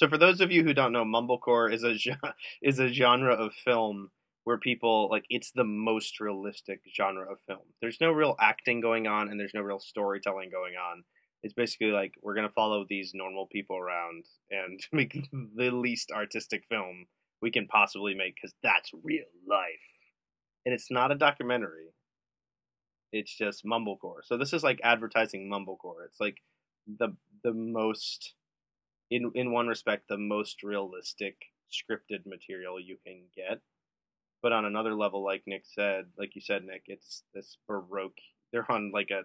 so 0.00 0.08
for 0.08 0.16
those 0.16 0.40
of 0.40 0.50
you 0.50 0.64
who 0.64 0.72
don't 0.72 0.92
know, 0.92 1.04
mumblecore 1.04 1.70
is 1.70 1.84
a 1.84 1.94
is 2.62 2.78
a 2.78 2.88
genre 2.88 3.34
of 3.34 3.52
film 3.52 4.10
where 4.44 4.56
people 4.56 5.10
like 5.10 5.26
it's 5.28 5.50
the 5.50 5.62
most 5.62 6.20
realistic 6.20 6.80
genre 6.96 7.30
of 7.30 7.36
film. 7.46 7.66
There's 7.82 8.00
no 8.00 8.10
real 8.10 8.34
acting 8.40 8.80
going 8.80 9.06
on 9.06 9.28
and 9.28 9.38
there's 9.38 9.52
no 9.52 9.60
real 9.60 9.78
storytelling 9.78 10.48
going 10.48 10.72
on. 10.76 11.04
It's 11.42 11.52
basically 11.52 11.88
like 11.88 12.14
we're 12.22 12.34
gonna 12.34 12.48
follow 12.48 12.86
these 12.88 13.12
normal 13.12 13.46
people 13.52 13.76
around 13.76 14.24
and 14.50 14.80
make 14.92 15.18
the 15.30 15.70
least 15.70 16.12
artistic 16.12 16.64
film 16.66 17.04
we 17.42 17.50
can 17.50 17.66
possibly 17.66 18.14
make 18.14 18.36
because 18.36 18.54
that's 18.62 18.92
real 19.04 19.26
life. 19.46 19.66
And 20.64 20.72
it's 20.72 20.90
not 20.90 21.12
a 21.12 21.14
documentary. 21.14 21.92
It's 23.12 23.36
just 23.36 23.66
mumblecore. 23.66 24.24
So 24.24 24.38
this 24.38 24.54
is 24.54 24.62
like 24.62 24.80
advertising 24.82 25.50
mumblecore. 25.50 26.06
It's 26.06 26.20
like 26.20 26.38
the 26.86 27.14
the 27.44 27.52
most 27.52 28.32
in 29.10 29.30
in 29.34 29.52
one 29.52 29.66
respect 29.66 30.08
the 30.08 30.16
most 30.18 30.62
realistic 30.62 31.36
scripted 31.70 32.26
material 32.26 32.80
you 32.80 32.96
can 33.04 33.22
get. 33.34 33.60
But 34.42 34.52
on 34.52 34.64
another 34.64 34.94
level, 34.94 35.22
like 35.22 35.42
Nic 35.46 35.64
said, 35.66 36.06
like 36.18 36.34
you 36.34 36.40
said, 36.40 36.64
Nic, 36.64 36.84
it's 36.86 37.24
this 37.34 37.58
baroque. 37.68 38.18
They're 38.52 38.70
on 38.70 38.90
like 38.92 39.10
a, 39.10 39.22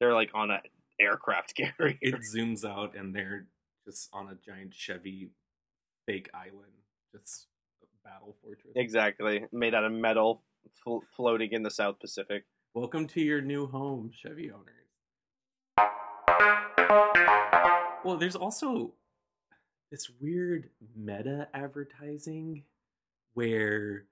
they're 0.00 0.14
like 0.14 0.30
on 0.34 0.50
a 0.50 0.60
aircraft 1.00 1.54
carrier. 1.78 1.98
It 2.00 2.14
zooms 2.34 2.64
out 2.64 2.96
and 2.96 3.14
they're 3.14 3.46
just 3.86 4.08
on 4.12 4.28
a 4.28 4.34
giant 4.34 4.72
Chevy 4.74 5.30
fake 6.06 6.30
island, 6.32 6.72
just 7.12 7.46
a 7.82 8.08
battle 8.08 8.36
fortress. 8.42 8.72
exactly 8.74 9.44
made 9.52 9.74
out 9.74 9.84
of 9.84 9.92
metal, 9.92 10.42
fl- 10.82 10.98
floating 11.14 11.52
in 11.52 11.62
the 11.62 11.70
South 11.70 12.00
Pacific. 12.00 12.44
Welcome 12.72 13.06
to 13.08 13.20
your 13.20 13.40
new 13.42 13.66
home, 13.66 14.10
Chevy 14.14 14.50
owners. 14.50 14.70
Well, 18.04 18.16
there's 18.18 18.36
also 18.36 18.92
this 19.94 20.10
weird 20.20 20.68
meta 20.96 21.46
advertising 21.54 22.64
where 23.34 24.06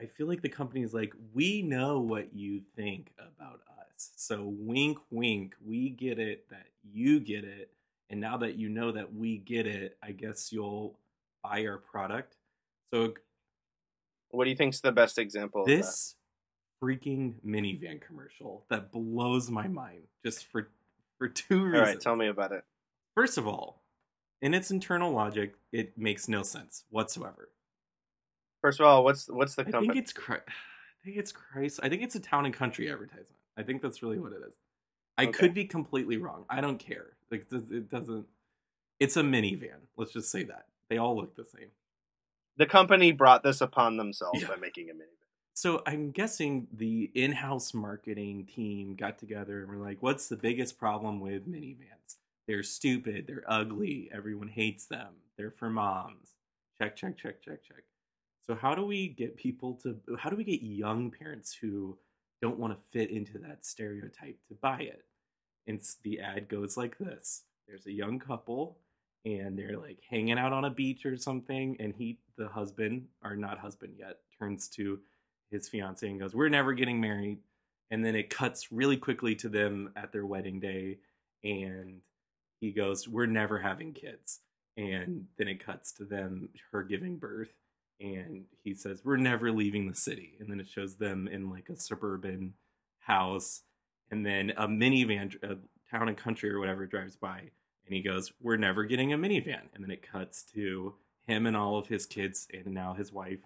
I 0.00 0.06
feel 0.06 0.26
like 0.26 0.40
the 0.40 0.48
company's 0.48 0.94
like, 0.94 1.12
we 1.34 1.60
know 1.60 2.00
what 2.00 2.34
you 2.34 2.62
think 2.74 3.12
about 3.18 3.60
us. 3.78 4.12
So, 4.16 4.54
wink, 4.56 4.96
wink, 5.10 5.54
we 5.62 5.90
get 5.90 6.18
it 6.18 6.48
that 6.48 6.68
you 6.90 7.20
get 7.20 7.44
it. 7.44 7.70
And 8.08 8.18
now 8.18 8.38
that 8.38 8.56
you 8.56 8.70
know 8.70 8.92
that 8.92 9.12
we 9.14 9.36
get 9.36 9.66
it, 9.66 9.98
I 10.02 10.12
guess 10.12 10.54
you'll 10.54 10.98
buy 11.42 11.66
our 11.66 11.76
product. 11.76 12.36
So, 12.94 13.12
What 14.30 14.44
do 14.44 14.50
you 14.50 14.56
think's 14.56 14.80
the 14.80 14.92
best 14.92 15.18
example? 15.18 15.66
this 15.66 16.14
freaking 16.82 17.34
minivan 17.44 18.00
commercial 18.00 18.64
that 18.70 18.90
blows 18.90 19.50
my 19.50 19.68
mind 19.68 20.04
just 20.24 20.46
for 20.46 20.70
for 21.18 21.28
two 21.28 21.62
reasons. 21.62 21.88
right, 21.88 22.00
tell 22.00 22.16
me 22.16 22.28
about 22.28 22.52
it. 22.52 22.64
First 23.14 23.36
of 23.36 23.46
all, 23.46 23.82
in 24.42 24.54
its 24.54 24.70
internal 24.70 25.12
logic, 25.12 25.54
it 25.72 25.96
makes 25.98 26.28
no 26.28 26.42
sense 26.42 26.84
whatsoever. 26.90 27.48
First 28.62 28.80
of 28.80 28.86
all, 28.86 29.04
what's 29.04 29.28
what's 29.28 29.54
the 29.54 29.62
I 29.66 29.70
company? 29.70 29.88
think 29.94 29.98
it's 30.04 30.12
Chri- 30.12 30.42
I 30.48 31.04
think 31.04 31.16
it's 31.18 31.32
Christ. 31.32 31.80
I 31.82 31.88
think 31.88 32.02
it's 32.02 32.14
a 32.16 32.20
town 32.20 32.46
and 32.46 32.54
country 32.54 32.90
advertisement. 32.90 33.28
I 33.56 33.62
think 33.62 33.80
that's 33.82 34.02
really 34.02 34.18
what 34.18 34.32
it 34.32 34.40
is. 34.46 34.54
I 35.18 35.24
Okay. 35.26 35.32
could 35.38 35.54
be 35.54 35.64
completely 35.64 36.16
wrong. 36.18 36.44
I 36.50 36.60
don't 36.60 36.78
care. 36.78 37.16
Like 37.30 37.46
it 37.52 37.90
doesn't. 37.90 38.26
It's 39.00 39.16
a 39.16 39.22
minivan. 39.22 39.80
Let's 39.96 40.12
just 40.12 40.30
say 40.30 40.42
that 40.44 40.66
they 40.88 40.98
all 40.98 41.16
look 41.16 41.36
the 41.36 41.44
same. 41.44 41.70
the 42.58 42.64
company 42.66 43.12
brought 43.12 43.42
this 43.42 43.60
upon 43.60 43.98
themselves 43.98 44.40
Yeah. 44.40 44.48
by 44.48 44.56
making 44.56 44.88
a 44.88 44.94
minivan. 44.94 45.10
So 45.52 45.82
I'm 45.86 46.10
guessing 46.10 46.68
the 46.72 47.10
in-house 47.14 47.74
marketing 47.74 48.46
team 48.46 48.94
got 48.94 49.18
together 49.18 49.60
and 49.60 49.68
were 49.68 49.76
like, 49.76 50.02
"What's 50.02 50.28
the 50.28 50.36
biggest 50.36 50.78
problem 50.78 51.20
with 51.20 51.46
minivans? 51.46 52.16
They're 52.46 52.62
stupid. 52.62 53.26
They're 53.26 53.44
ugly. 53.46 54.10
Everyone 54.12 54.48
hates 54.48 54.86
them. 54.86 55.14
They're 55.36 55.50
for 55.50 55.70
moms." 55.70 56.34
Check, 56.78 56.96
check, 56.96 57.16
check, 57.16 57.42
check, 57.42 57.64
check. 57.64 57.84
So 58.46 58.54
how 58.54 58.74
do 58.74 58.84
we 58.84 59.08
get 59.08 59.36
people 59.36 59.74
to? 59.82 59.98
How 60.18 60.30
do 60.30 60.36
we 60.36 60.44
get 60.44 60.62
young 60.62 61.10
parents 61.10 61.54
who 61.54 61.98
don't 62.42 62.58
want 62.58 62.74
to 62.74 62.98
fit 62.98 63.10
into 63.10 63.38
that 63.38 63.64
stereotype 63.66 64.38
to 64.48 64.54
buy 64.54 64.80
it? 64.80 65.04
And 65.66 65.80
the 66.02 66.20
ad 66.20 66.48
goes 66.48 66.76
like 66.76 66.98
this: 66.98 67.44
There's 67.66 67.86
a 67.86 67.92
young 67.92 68.18
couple 68.18 68.78
and 69.26 69.58
they're 69.58 69.76
like 69.76 69.98
hanging 70.08 70.38
out 70.38 70.52
on 70.52 70.64
a 70.64 70.70
beach 70.70 71.04
or 71.04 71.16
something 71.16 71.76
and 71.80 71.92
he 71.98 72.18
the 72.38 72.48
husband 72.48 73.06
or 73.24 73.34
not 73.34 73.58
husband 73.58 73.94
yet 73.98 74.18
turns 74.38 74.68
to 74.68 75.00
his 75.50 75.68
fiance 75.68 76.08
and 76.08 76.20
goes 76.20 76.34
we're 76.34 76.48
never 76.48 76.72
getting 76.72 77.00
married 77.00 77.38
and 77.90 78.04
then 78.04 78.14
it 78.14 78.30
cuts 78.30 78.70
really 78.72 78.96
quickly 78.96 79.34
to 79.34 79.48
them 79.48 79.90
at 79.96 80.12
their 80.12 80.24
wedding 80.24 80.60
day 80.60 80.98
and 81.42 82.00
he 82.60 82.72
goes 82.72 83.08
we're 83.08 83.26
never 83.26 83.58
having 83.58 83.92
kids. 83.92 84.40
And 84.76 85.26
then 85.38 85.48
it 85.48 85.64
cuts 85.64 85.92
to 85.92 86.04
them 86.04 86.50
her 86.70 86.82
giving 86.82 87.16
birth 87.16 87.52
and 87.98 88.44
he 88.62 88.74
says 88.74 89.00
we're 89.04 89.16
never 89.16 89.50
leaving 89.50 89.88
the 89.88 89.94
city. 89.94 90.36
And 90.38 90.50
then 90.50 90.60
it 90.60 90.68
shows 90.68 90.96
them 90.96 91.28
in 91.28 91.50
like 91.50 91.68
a 91.68 91.76
suburban 91.76 92.54
house. 92.98 93.62
And 94.10 94.24
then 94.24 94.52
a 94.56 94.68
minivan 94.68 95.34
a 95.42 95.56
town 95.90 96.08
and 96.08 96.16
country 96.16 96.50
or 96.50 96.58
whatever 96.58 96.86
drives 96.86 97.16
by 97.16 97.38
and 97.38 97.94
he 97.94 98.02
goes 98.02 98.32
we're 98.40 98.56
never 98.56 98.84
getting 98.84 99.12
a 99.12 99.18
minivan. 99.18 99.62
And 99.74 99.82
then 99.82 99.90
it 99.90 100.06
cuts 100.10 100.42
to 100.54 100.94
him 101.26 101.46
and 101.46 101.56
all 101.56 101.78
of 101.78 101.88
his 101.88 102.06
kids 102.06 102.46
and 102.52 102.66
now 102.66 102.94
his 102.94 103.12
wife 103.12 103.40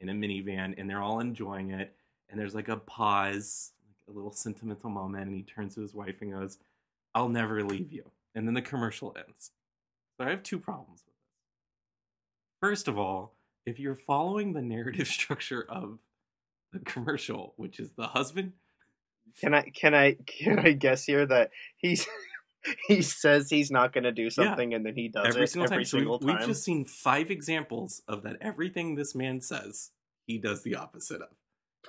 in 0.00 0.08
a 0.08 0.12
minivan 0.12 0.74
and 0.78 0.88
they're 0.88 1.02
all 1.02 1.20
enjoying 1.20 1.70
it. 1.70 1.94
And 2.28 2.38
there's 2.38 2.54
like 2.54 2.68
a 2.68 2.76
pause 2.76 3.72
like 4.06 4.14
a 4.14 4.16
little 4.16 4.32
sentimental 4.32 4.90
moment 4.90 5.26
and 5.26 5.36
he 5.36 5.42
turns 5.42 5.74
to 5.74 5.80
his 5.80 5.94
wife 5.94 6.16
and 6.20 6.32
goes 6.32 6.58
i'll 7.14 7.28
never 7.28 7.62
leave 7.62 7.92
you 7.92 8.04
and 8.36 8.46
then 8.46 8.54
the 8.54 8.62
commercial 8.62 9.16
ends 9.16 9.50
so 10.16 10.26
i 10.26 10.30
have 10.30 10.44
two 10.44 10.60
problems 10.60 11.02
with 11.04 11.14
this 11.14 11.24
first 12.60 12.86
of 12.86 12.96
all 12.96 13.34
if 13.64 13.80
you're 13.80 13.96
following 13.96 14.52
the 14.52 14.62
narrative 14.62 15.08
structure 15.18 15.66
of 15.68 15.98
the 16.72 16.78
commercial 16.80 17.54
which 17.56 17.80
is 17.80 17.90
the 17.96 18.06
husband 18.06 18.52
Can 19.40 19.54
I 19.54 19.62
can 19.74 19.94
I 19.94 20.16
can 20.26 20.58
I 20.58 20.72
guess 20.72 21.04
here 21.04 21.26
that 21.26 21.50
he's 21.76 22.06
he 22.88 23.02
says 23.02 23.50
he's 23.50 23.70
not 23.70 23.92
going 23.92 24.04
to 24.04 24.12
do 24.12 24.30
something 24.30 24.74
and 24.74 24.84
then 24.84 24.94
he 24.94 25.08
does 25.08 25.26
every 25.26 25.44
it 25.44 25.48
single 25.48 25.72
every 25.72 25.84
time. 25.84 25.90
So 25.90 25.98
we've, 25.98 26.20
time? 26.20 26.38
we've 26.38 26.46
just 26.46 26.64
seen 26.64 26.84
five 26.84 27.30
examples 27.30 28.02
of 28.08 28.22
that. 28.22 28.36
Everything 28.40 28.94
this 28.94 29.14
man 29.14 29.40
says, 29.40 29.90
he 30.26 30.38
does 30.38 30.62
the 30.62 30.76
opposite 30.76 31.22
of. 31.22 31.28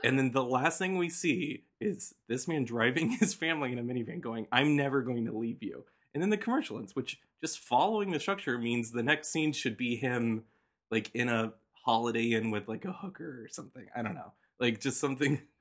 And 0.04 0.18
then 0.18 0.32
the 0.32 0.44
last 0.44 0.78
thing 0.78 0.98
we 0.98 1.10
see 1.10 1.64
is 1.82 2.14
this 2.28 2.48
man 2.48 2.66
driving 2.66 3.12
his 3.20 3.34
family 3.34 3.72
in 3.72 3.80
a 3.80 3.84
minivan, 3.84 4.22
going, 4.22 4.48
"I'm 4.52 4.76
never 4.76 5.02
going 5.02 5.26
to 5.26 5.36
leave 5.36 5.64
you." 5.64 5.86
And 6.17 6.21
then 6.23 6.32
the 6.32 6.38
commercial 6.38 6.80
ends, 6.80 6.95
which 6.95 7.21
just 7.41 7.60
following 7.60 8.10
the 8.10 8.19
structure 8.19 8.58
means 8.58 8.89
the 8.89 9.03
next 9.03 9.27
scene 9.27 9.53
should 9.53 9.77
be 9.77 9.95
him, 9.95 10.45
like 10.89 11.12
in 11.13 11.30
a 11.30 11.53
Holiday 11.86 12.32
Inn 12.32 12.49
with 12.49 12.67
like 12.67 12.86
a 12.86 12.91
hooker 12.91 13.43
or 13.43 13.47
something. 13.49 13.86
I 13.95 14.01
don't 14.01 14.15
know, 14.15 14.34
like 14.60 14.80
just 14.82 14.99
something. 14.99 15.39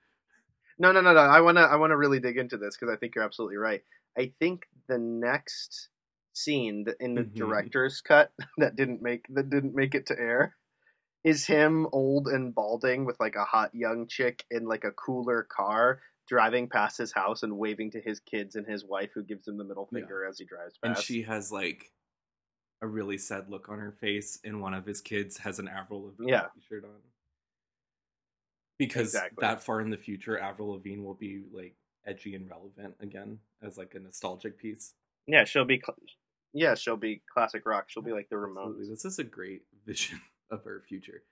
No, 0.78 0.92
no, 0.92 1.00
no, 1.02 1.12
no. 1.12 1.20
I 1.20 1.40
want 1.42 1.56
to 1.58 1.62
I 1.62 1.76
want 1.76 1.90
to 1.90 1.96
really 1.96 2.20
dig 2.20 2.36
into 2.38 2.56
this 2.58 2.74
because 2.76 2.90
I 2.94 2.98
think 2.98 3.14
you're 3.14 3.24
absolutely 3.24 3.56
right. 3.56 3.82
I 4.18 4.32
think 4.38 4.66
the 4.88 4.98
next 4.98 5.88
scene 6.34 6.84
that- 6.84 6.96
in 7.00 7.14
the 7.14 7.22
Mhm. 7.24 7.34
director's 7.34 8.00
cut 8.02 8.32
that 8.58 8.76
didn't 8.76 9.00
make 9.02 9.26
that 9.34 9.48
didn't 9.50 9.74
make 9.74 9.94
it 9.94 10.06
to 10.06 10.18
air 10.18 10.56
is 11.24 11.46
him 11.46 11.86
old 11.92 12.28
and 12.28 12.54
balding 12.54 13.04
with 13.06 13.18
like 13.20 13.36
a 13.36 13.44
hot 13.44 13.74
young 13.74 14.06
chick 14.06 14.44
in 14.50 14.64
like 14.66 14.84
a 14.84 14.92
cooler 14.92 15.42
car 15.44 16.02
driving 16.26 16.68
past 16.68 16.98
his 16.98 17.12
house 17.12 17.42
and 17.42 17.56
waving 17.58 17.90
to 17.92 18.00
his 18.00 18.20
kids 18.20 18.56
and 18.56 18.66
his 18.66 18.84
wife 18.84 19.10
who 19.14 19.22
gives 19.22 19.46
him 19.46 19.56
the 19.56 19.64
middle 19.64 19.88
Yeah. 19.92 20.00
finger 20.00 20.24
as 20.24 20.38
he 20.38 20.44
drives 20.44 20.76
past. 20.78 20.98
And 20.98 21.04
she 21.04 21.22
has 21.22 21.52
like 21.52 21.92
a 22.82 22.86
really 22.86 23.16
sad 23.18 23.48
look 23.48 23.68
on 23.68 23.78
her 23.78 23.92
face, 23.92 24.38
and 24.44 24.60
one 24.60 24.74
of 24.74 24.84
his 24.84 25.00
kids 25.00 25.38
has 25.38 25.58
an 25.58 25.68
Avril 25.68 26.04
Lavigne 26.06 26.30
Yeah. 26.30 26.48
shirt 26.68 26.84
on. 26.84 27.00
Because 28.78 29.08
Exactly. 29.14 29.40
that 29.40 29.62
far 29.62 29.80
in 29.80 29.88
the 29.90 29.96
future, 29.96 30.38
Avril 30.38 30.68
Lavigne 30.72 31.02
will 31.02 31.14
be 31.14 31.44
like 31.50 31.76
edgy 32.04 32.34
and 32.34 32.48
relevant 32.48 32.94
again 33.00 33.40
as 33.62 33.78
like 33.78 33.94
a 33.94 33.98
nostalgic 34.00 34.58
piece. 34.58 34.94
yeah, 35.26 35.44
she'll 35.44 35.64
be 35.64 35.80
cl- 35.84 35.98
yeah, 36.52 36.74
she'll 36.74 36.96
be 36.96 37.22
classic 37.32 37.64
rock. 37.66 37.88
She'll 37.88 38.02
be 38.02 38.12
like 38.12 38.28
the 38.28 38.36
Absolutely. 38.36 38.84
Ramones. 38.84 38.88
This 38.90 39.04
is 39.04 39.18
a 39.18 39.24
great 39.24 39.62
vision 39.86 40.20
of 40.50 40.62
her 40.64 40.82
future. 40.86 41.22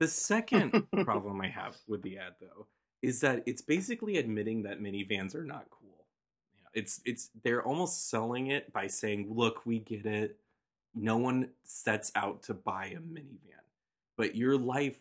The 0.00 0.08
second 0.08 0.70
problem 1.04 1.40
I 1.40 1.48
have 1.48 1.76
with 1.86 2.02
the 2.02 2.18
ad 2.18 2.34
though 2.40 2.66
is 3.04 3.20
that 3.20 3.42
it's 3.44 3.60
basically 3.60 4.16
admitting 4.16 4.62
that 4.62 4.80
minivans 4.80 5.34
are 5.34 5.44
not 5.44 5.66
cool. 5.70 6.06
Yeah, 6.56 6.80
it's 6.80 7.00
it's 7.04 7.30
they're 7.42 7.62
almost 7.62 8.08
selling 8.08 8.46
it 8.48 8.72
by 8.72 8.86
saying, 8.86 9.32
"Look, 9.34 9.66
we 9.66 9.78
get 9.78 10.06
it. 10.06 10.38
No 10.94 11.18
one 11.18 11.50
sets 11.64 12.10
out 12.14 12.42
to 12.44 12.54
buy 12.54 12.86
a 12.86 12.98
minivan. 12.98 13.66
But 14.16 14.36
your 14.36 14.56
life, 14.56 14.96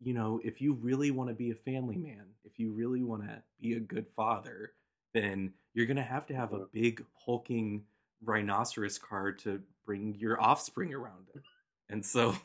you 0.00 0.14
know, 0.14 0.40
if 0.42 0.62
you 0.62 0.72
really 0.74 1.10
want 1.10 1.28
to 1.28 1.34
be 1.34 1.50
a 1.50 1.54
family 1.54 1.96
man, 1.96 2.24
if 2.44 2.58
you 2.58 2.72
really 2.72 3.02
want 3.02 3.24
to 3.24 3.42
be 3.60 3.74
a 3.74 3.80
good 3.80 4.06
father, 4.16 4.72
then 5.12 5.52
you're 5.74 5.86
going 5.86 5.96
to 5.96 6.02
have 6.02 6.26
to 6.26 6.34
have 6.34 6.52
a 6.52 6.66
big 6.72 7.04
hulking 7.26 7.84
rhinoceros 8.24 8.96
car 8.96 9.32
to 9.32 9.60
bring 9.84 10.14
your 10.14 10.40
offspring 10.40 10.94
around 10.94 11.28
it." 11.34 11.42
And 11.90 12.04
so 12.06 12.36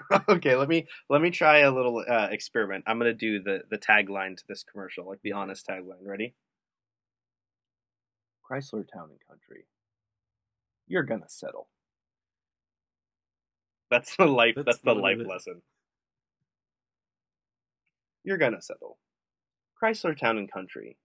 okay, 0.28 0.56
let 0.56 0.68
me 0.68 0.86
let 1.08 1.20
me 1.20 1.30
try 1.30 1.58
a 1.58 1.70
little 1.70 2.04
uh, 2.08 2.28
experiment. 2.30 2.84
I'm 2.86 2.98
gonna 2.98 3.12
do 3.14 3.42
the 3.42 3.62
the 3.70 3.78
tagline 3.78 4.36
to 4.36 4.44
this 4.48 4.64
commercial, 4.64 5.06
like 5.06 5.20
the 5.22 5.32
honest 5.32 5.66
tagline. 5.66 6.04
Ready? 6.04 6.34
Chrysler 8.48 8.86
Town 8.90 9.10
and 9.10 9.20
Country. 9.28 9.66
You're 10.86 11.02
gonna 11.02 11.28
settle. 11.28 11.68
That's 13.90 14.16
the 14.16 14.26
life. 14.26 14.54
That's, 14.56 14.66
That's 14.66 14.78
the 14.80 14.94
life 14.94 15.18
lesson. 15.26 15.62
You're 18.24 18.38
gonna 18.38 18.62
settle. 18.62 18.98
Chrysler 19.82 20.16
Town 20.18 20.38
and 20.38 20.50
Country. 20.50 20.96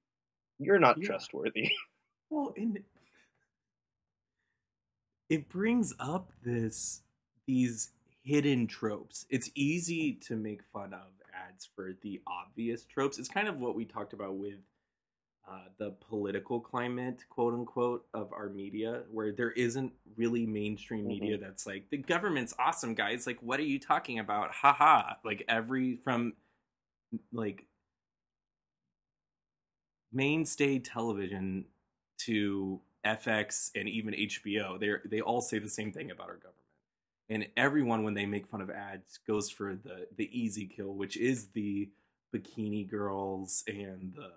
You're 0.60 0.80
not 0.80 0.98
Yeah. 1.00 1.08
trustworthy. 1.08 1.72
Well, 2.30 2.52
and 2.58 2.80
it 5.30 5.48
brings 5.50 5.94
up 6.00 6.32
this 6.44 7.02
these 7.46 7.92
hidden 8.24 8.68
tropes. 8.68 9.26
It's 9.30 9.52
easy 9.54 10.14
to 10.28 10.36
make 10.36 10.64
fun 10.72 10.94
of 10.94 11.10
ads 11.48 11.68
for 11.76 11.94
the 12.02 12.22
obvious 12.26 12.86
tropes. 12.86 13.20
It's 13.20 13.30
kind 13.30 13.48
of 13.48 13.60
what 13.60 13.76
we 13.76 13.86
talked 13.86 14.14
about 14.14 14.36
with 14.36 14.60
uh, 15.50 15.66
the 15.78 15.92
political 15.92 16.60
climate, 16.62 17.26
quote 17.30 17.54
unquote, 17.54 18.06
of 18.14 18.32
our 18.32 18.48
media, 18.48 19.04
where 19.12 19.34
there 19.34 19.52
isn't 19.52 19.92
really 20.16 20.46
mainstream 20.46 21.06
media 21.06 21.38
that's 21.38 21.68
like 21.68 21.90
the 21.90 21.98
government's 21.98 22.54
awesome, 22.58 22.94
guys. 22.94 23.28
Like, 23.28 23.40
what 23.42 23.60
are 23.60 23.64
you 23.64 23.78
talking 23.78 24.20
about? 24.20 24.52
Haha! 24.52 25.16
Like 25.26 25.44
every 25.50 25.98
from 25.98 26.34
like 27.34 27.66
mainstay 30.14 30.80
television 30.80 31.66
to 32.20 32.80
FX 33.06 33.72
and 33.76 33.90
even 33.90 34.14
HBO, 34.14 34.80
they 34.80 34.92
they 35.10 35.20
all 35.20 35.42
say 35.42 35.60
the 35.60 35.70
same 35.70 35.92
thing 35.92 36.10
about 36.10 36.30
our 36.30 36.36
government. 36.36 36.63
And 37.30 37.48
everyone, 37.56 38.04
when 38.04 38.14
they 38.14 38.26
make 38.26 38.48
fun 38.48 38.62
of 38.62 38.70
ads, 38.70 39.20
goes 39.26 39.50
for 39.50 39.76
the 39.76 40.08
the 40.16 40.30
easy 40.32 40.66
kill, 40.68 40.94
which 40.94 41.18
is 41.18 41.48
the 41.50 41.90
bikini 42.34 42.90
girls 42.90 43.64
and 43.68 44.14
the 44.16 44.32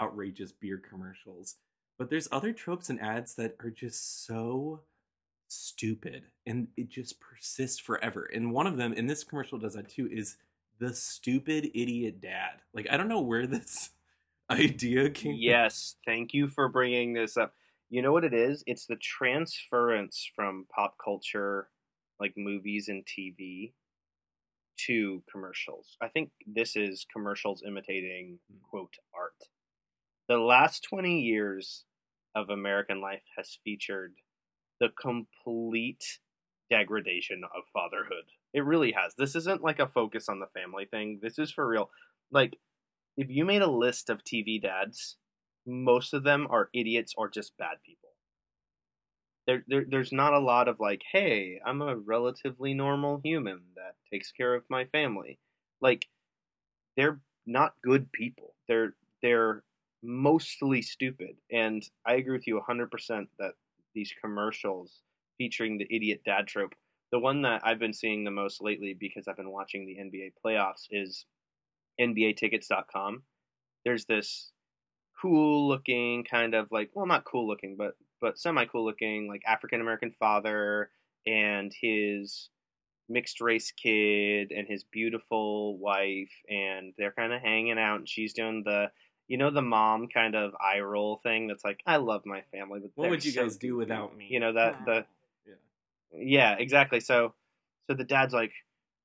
outrageous 0.00 0.52
beer 0.52 0.78
commercials. 0.78 1.56
But 1.98 2.10
there's 2.10 2.28
other 2.30 2.52
tropes 2.52 2.90
and 2.90 3.00
ads 3.00 3.34
that 3.36 3.56
are 3.60 3.70
just 3.70 4.26
so 4.26 4.82
stupid 5.48 6.24
and 6.44 6.68
it 6.76 6.88
just 6.88 7.20
persists 7.20 7.78
forever. 7.78 8.28
And 8.32 8.52
one 8.52 8.66
of 8.66 8.76
them, 8.76 8.92
and 8.96 9.08
this 9.08 9.24
commercial 9.24 9.58
does 9.58 9.74
that 9.74 9.88
too, 9.88 10.08
is 10.10 10.36
the 10.78 10.92
stupid 10.92 11.70
idiot 11.74 12.20
dad. 12.20 12.60
Like 12.74 12.86
I 12.90 12.96
don't 12.96 13.08
know 13.08 13.20
where 13.20 13.46
this 13.46 13.90
idea 14.50 15.10
came. 15.10 15.36
Yes, 15.38 15.96
thank 16.04 16.34
you 16.34 16.48
for 16.48 16.68
bringing 16.68 17.14
this 17.14 17.36
up. 17.36 17.54
You 17.88 18.02
know 18.02 18.12
what 18.12 18.24
it 18.24 18.34
is? 18.34 18.64
It's 18.66 18.86
the 18.86 18.96
transference 18.96 20.28
from 20.34 20.66
pop 20.74 20.96
culture, 21.02 21.68
like 22.20 22.34
movies 22.36 22.88
and 22.88 23.04
TV, 23.04 23.72
to 24.86 25.22
commercials. 25.30 25.96
I 26.00 26.08
think 26.08 26.30
this 26.46 26.76
is 26.76 27.06
commercials 27.12 27.62
imitating 27.66 28.38
hmm. 28.50 28.58
quote 28.68 28.94
art. 29.14 29.34
The 30.28 30.38
last 30.38 30.84
20 30.88 31.20
years 31.20 31.84
of 32.34 32.50
American 32.50 33.00
life 33.00 33.22
has 33.36 33.58
featured 33.64 34.14
the 34.80 34.88
complete 35.00 36.18
degradation 36.68 37.42
of 37.44 37.62
fatherhood. 37.72 38.24
It 38.52 38.64
really 38.64 38.92
has. 38.92 39.14
This 39.16 39.36
isn't 39.36 39.62
like 39.62 39.78
a 39.78 39.86
focus 39.86 40.28
on 40.28 40.40
the 40.40 40.46
family 40.46 40.84
thing. 40.84 41.20
This 41.22 41.38
is 41.38 41.50
for 41.50 41.66
real. 41.66 41.90
Like 42.30 42.58
if 43.16 43.30
you 43.30 43.44
made 43.44 43.62
a 43.62 43.70
list 43.70 44.10
of 44.10 44.24
TV 44.24 44.60
dads, 44.60 45.16
most 45.64 46.12
of 46.12 46.24
them 46.24 46.46
are 46.50 46.68
idiots 46.74 47.14
or 47.16 47.28
just 47.28 47.56
bad 47.56 47.78
people. 47.84 48.10
There, 49.46 49.64
there, 49.68 49.84
there's 49.88 50.12
not 50.12 50.32
a 50.32 50.40
lot 50.40 50.68
of 50.68 50.80
like, 50.80 51.02
hey, 51.12 51.60
I'm 51.64 51.82
a 51.82 51.96
relatively 51.96 52.74
normal 52.74 53.20
human 53.22 53.60
that 53.76 53.94
takes 54.12 54.32
care 54.32 54.54
of 54.54 54.64
my 54.68 54.86
family. 54.86 55.38
Like, 55.80 56.06
they're 56.96 57.20
not 57.46 57.74
good 57.82 58.10
people. 58.12 58.54
They're 58.68 58.94
they're 59.22 59.62
mostly 60.02 60.82
stupid. 60.82 61.36
And 61.50 61.82
I 62.06 62.14
agree 62.14 62.36
with 62.36 62.46
you 62.46 62.60
100% 62.68 63.26
that 63.38 63.52
these 63.94 64.12
commercials 64.20 65.02
featuring 65.38 65.78
the 65.78 65.86
idiot 65.90 66.22
dad 66.24 66.46
trope, 66.46 66.74
the 67.12 67.18
one 67.18 67.42
that 67.42 67.62
I've 67.64 67.78
been 67.78 67.92
seeing 67.92 68.24
the 68.24 68.30
most 68.30 68.62
lately 68.62 68.94
because 68.98 69.28
I've 69.28 69.36
been 69.36 69.50
watching 69.50 69.86
the 69.86 69.96
NBA 69.96 70.32
playoffs 70.44 70.86
is 70.90 71.26
NBAtickets.com. 72.00 73.22
There's 73.84 74.04
this 74.04 74.52
cool 75.20 75.66
looking 75.66 76.24
kind 76.24 76.54
of 76.54 76.68
like 76.70 76.90
well 76.94 77.06
not 77.06 77.24
cool 77.24 77.48
looking 77.48 77.74
but 77.74 77.94
but 78.20 78.38
semi 78.38 78.64
cool 78.66 78.84
looking 78.84 79.28
like 79.28 79.42
African 79.46 79.80
American 79.80 80.12
father 80.18 80.90
and 81.26 81.72
his 81.80 82.48
mixed 83.08 83.40
race 83.40 83.72
kid 83.72 84.50
and 84.50 84.66
his 84.66 84.84
beautiful 84.84 85.78
wife 85.78 86.32
and 86.48 86.92
they're 86.98 87.12
kind 87.12 87.32
of 87.32 87.40
hanging 87.40 87.78
out 87.78 88.00
and 88.00 88.08
she's 88.08 88.32
doing 88.32 88.62
the 88.64 88.90
you 89.28 89.36
know 89.36 89.50
the 89.50 89.62
mom 89.62 90.08
kind 90.08 90.34
of 90.34 90.52
eye 90.60 90.80
roll 90.80 91.20
thing 91.22 91.46
that's 91.46 91.64
like 91.64 91.80
I 91.86 91.96
love 91.96 92.26
my 92.26 92.42
family 92.52 92.80
but 92.80 92.90
what 92.94 93.10
would 93.10 93.24
you 93.24 93.30
so 93.30 93.42
guys 93.42 93.56
do 93.56 93.76
without 93.76 94.16
me 94.16 94.26
you 94.28 94.40
know 94.40 94.52
that 94.54 94.84
the 94.84 95.04
yeah 95.46 95.54
yeah 96.12 96.56
exactly 96.58 96.98
so 96.98 97.34
so 97.86 97.94
the 97.94 98.04
dad's 98.04 98.34
like 98.34 98.52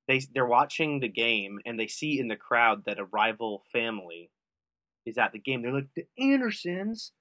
they 0.08 0.19
they're 0.34 0.45
watching 0.45 1.00
the 1.00 1.08
game 1.08 1.60
and 1.65 1.80
they 1.80 1.88
see 1.88 2.19
in 2.19 2.28
the 2.28 2.36
crowd 2.36 2.86
that 2.86 3.00
a 3.00 3.06
rival 3.06 3.63
family 3.71 4.32
is 5.06 5.17
at 5.17 5.32
the 5.32 5.39
game. 5.39 5.62
They're 5.62 5.74
like 5.74 5.93
the 5.95 6.06
Andersons. 6.17 7.12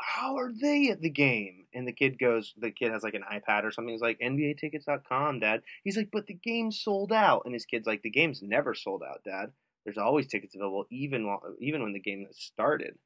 How 0.00 0.36
are 0.36 0.52
they 0.52 0.88
at 0.88 1.00
the 1.00 1.10
game? 1.10 1.66
And 1.74 1.86
the 1.86 1.92
kid 1.92 2.18
goes, 2.18 2.54
the 2.56 2.70
kid 2.70 2.92
has 2.92 3.02
like 3.02 3.14
an 3.14 3.24
iPad 3.30 3.64
or 3.64 3.70
something. 3.70 3.92
He's 3.92 4.00
like, 4.00 4.18
NBAtickets.com, 4.20 5.40
Dad. 5.40 5.62
He's 5.84 5.96
like, 5.96 6.08
but 6.12 6.26
the 6.26 6.34
game's 6.34 6.80
sold 6.80 7.12
out. 7.12 7.42
And 7.44 7.54
his 7.54 7.66
kid's 7.66 7.86
like, 7.86 8.02
the 8.02 8.10
game's 8.10 8.42
never 8.42 8.74
sold 8.74 9.02
out, 9.02 9.22
Dad. 9.24 9.52
There's 9.84 9.98
always 9.98 10.26
tickets 10.26 10.54
available, 10.54 10.86
even 10.90 11.26
while, 11.26 11.42
even 11.60 11.82
when 11.82 11.92
the 11.92 12.00
game 12.00 12.24
has 12.26 12.38
started. 12.38 12.96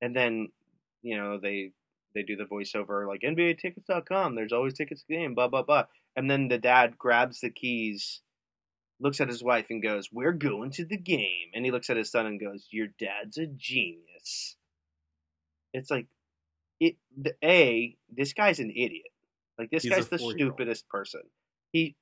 And 0.00 0.14
then, 0.14 0.48
you 1.02 1.16
know, 1.16 1.38
they 1.40 1.72
they 2.14 2.22
do 2.22 2.36
the 2.36 2.44
voiceover 2.44 3.08
like 3.08 3.22
NBAtickets.com. 3.22 4.34
There's 4.34 4.52
always 4.52 4.74
tickets 4.74 5.02
to 5.02 5.06
the 5.08 5.16
game. 5.16 5.34
Blah 5.34 5.48
blah 5.48 5.62
blah. 5.62 5.84
And 6.14 6.30
then 6.30 6.48
the 6.48 6.58
dad 6.58 6.98
grabs 6.98 7.40
the 7.40 7.50
keys, 7.50 8.20
looks 9.00 9.20
at 9.20 9.28
his 9.28 9.42
wife, 9.42 9.66
and 9.70 9.82
goes, 9.82 10.10
We're 10.12 10.32
going 10.32 10.70
to 10.72 10.84
the 10.84 10.98
game. 10.98 11.50
And 11.54 11.64
he 11.64 11.70
looks 11.70 11.90
at 11.90 11.96
his 11.96 12.10
son 12.10 12.26
and 12.26 12.40
goes, 12.40 12.68
Your 12.70 12.88
dad's 12.98 13.38
a 13.38 13.46
genius. 13.46 14.56
It's 15.72 15.90
like, 15.90 16.06
it. 16.86 16.96
The, 17.16 17.34
a, 17.44 17.96
this 18.14 18.32
guy's 18.32 18.58
an 18.58 18.70
idiot. 18.70 19.06
Like, 19.58 19.70
this 19.70 19.82
He's 19.82 19.92
guy's 19.92 20.08
the 20.08 20.18
stupidest 20.18 20.88
person. 20.88 21.22
He, 21.72 21.96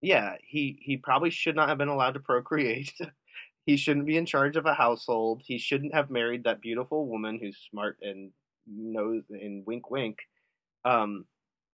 yeah, 0.00 0.36
he, 0.42 0.78
he 0.80 0.96
probably 0.96 1.30
should 1.30 1.56
not 1.56 1.68
have 1.68 1.78
been 1.78 1.88
allowed 1.88 2.14
to 2.14 2.20
procreate. 2.20 2.92
he 3.66 3.76
shouldn't 3.76 4.06
be 4.06 4.16
in 4.16 4.26
charge 4.26 4.56
of 4.56 4.66
a 4.66 4.74
household. 4.74 5.42
He 5.44 5.58
shouldn't 5.58 5.94
have 5.94 6.10
married 6.10 6.44
that 6.44 6.60
beautiful 6.60 7.06
woman 7.06 7.38
who's 7.40 7.58
smart 7.70 7.98
and 8.02 8.30
knows 8.66 9.24
and 9.30 9.64
wink 9.66 9.90
wink. 9.90 10.18
Um, 10.84 11.24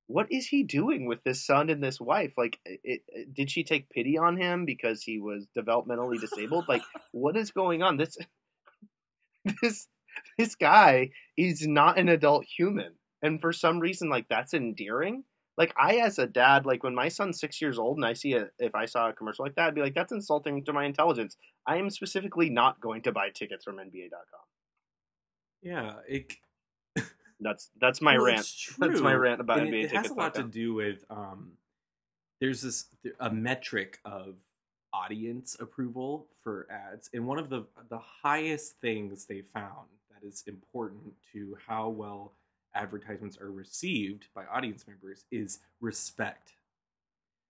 what 0.07 0.31
is 0.31 0.47
he 0.47 0.63
doing 0.63 1.07
with 1.07 1.23
this 1.25 1.45
son 1.45 1.71
and 1.71 1.83
this 1.83 2.01
wife? 2.01 2.33
Like, 2.37 2.59
it, 2.65 3.03
it, 3.09 3.35
did 3.35 3.51
she 3.51 3.65
take 3.65 3.89
pity 3.91 4.19
on 4.19 4.37
him 4.37 4.65
because 4.65 5.03
he 5.03 5.19
was 5.19 5.47
developmentally 5.57 6.21
disabled? 6.21 6.67
like, 6.69 6.83
what 7.13 7.37
is 7.37 7.51
going 7.51 7.83
on? 7.83 7.97
This, 7.97 8.17
this, 9.63 9.87
this 10.39 10.55
guy 10.55 11.11
is 11.37 11.67
not 11.67 11.99
an 11.99 12.09
adult 12.09 12.45
human, 12.45 12.95
and 13.23 13.41
for 13.41 13.53
some 13.53 13.81
reason, 13.81 14.09
like 14.09 14.29
that's 14.29 14.55
endearing. 14.55 15.25
Like 15.59 15.75
I, 15.79 15.97
as 15.97 16.19
a 16.19 16.27
dad, 16.27 16.65
like 16.65 16.83
when 16.83 16.95
my 16.95 17.09
son's 17.09 17.39
six 17.39 17.61
years 17.61 17.79
old 17.79 17.99
and 17.99 18.07
I 18.07 18.15
see 18.15 18.33
a, 18.33 18.49
if 18.59 18.75
I 18.75 18.87
saw 18.87 19.11
a 19.11 19.13
commercial 19.13 19.45
like 19.45 19.55
that, 19.57 19.69
I'd 19.69 19.75
be 19.75 19.83
like, 19.83 19.95
that's 19.95 20.13
insulting 20.13 20.65
to 20.65 20.73
my 20.73 20.85
intelligence. 20.87 21.37
I 21.67 21.77
am 21.77 21.91
specifically 21.91 22.49
not 22.49 22.81
going 22.81 23.03
to 23.03 23.13
buy 23.13 23.29
tickets 23.29 23.65
from 23.65 23.77
NBA.com. 23.77 24.41
Yeah, 25.63 25.97
it 26.09 26.33
that's 27.41 27.71
that's 27.81 28.01
my 28.01 28.17
well, 28.17 28.27
rant. 28.27 28.47
That's 28.79 29.01
my 29.01 29.15
rant 29.15 29.41
about 29.41 29.61
and 29.61 29.69
NBA. 29.69 29.85
It, 29.85 29.93
it 29.93 29.97
has 29.97 30.11
a 30.11 30.15
lot 30.15 30.35
to 30.35 30.43
do 30.43 30.75
with 30.75 31.05
um, 31.11 31.53
there's 32.41 32.63
this 32.63 32.87
a 33.21 33.31
metric 33.31 34.01
of 34.05 34.35
audience 34.93 35.57
approval 35.61 36.27
for 36.43 36.67
ads, 36.71 37.09
and 37.15 37.27
one 37.27 37.39
of 37.39 37.49
the 37.49 37.67
the 37.89 38.01
highest 38.23 38.81
things 38.81 39.27
they 39.27 39.43
found 39.55 39.89
that 40.23 40.29
is 40.29 40.45
important 40.47 41.15
to 41.33 41.57
how 41.67 41.89
well 41.89 42.33
advertisements 42.75 43.39
are 43.39 43.51
received 43.51 44.29
by 44.35 44.45
audience 44.47 44.87
members 44.87 45.25
is 45.31 45.61
respect. 45.81 46.53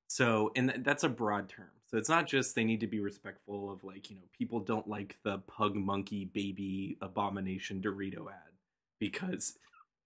So, 0.09 0.53
and 0.57 0.83
that's 0.85 1.05
a 1.05 1.09
broad 1.09 1.49
term. 1.49 1.71
So 1.89 1.99
it's 1.99 2.09
not 2.09 2.27
just 2.27 2.55
they 2.55 2.65
need 2.65 2.81
to 2.81 2.87
be 2.87 3.01
respectful 3.01 3.71
of 3.71 3.85
like 3.85 4.11
you 4.11 4.17
know 4.17 4.23
people 4.37 4.61
don't 4.61 4.89
like 4.89 5.19
the 5.25 5.39
pug 5.39 5.77
monkey 5.77 6.25
baby 6.25 6.97
abomination 7.03 7.83
Dorito 7.83 8.29
ad 8.29 8.53
because 8.99 9.59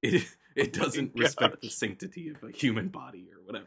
it 0.03 0.27
it 0.57 0.73
doesn't 0.73 1.13
oh 1.17 1.21
respect 1.21 1.63
the 1.63 1.71
sanctity 1.71 2.29
of 2.29 2.43
a 2.43 2.53
human 2.53 2.89
body 2.89 3.29
or 3.33 3.41
whatever. 3.45 3.67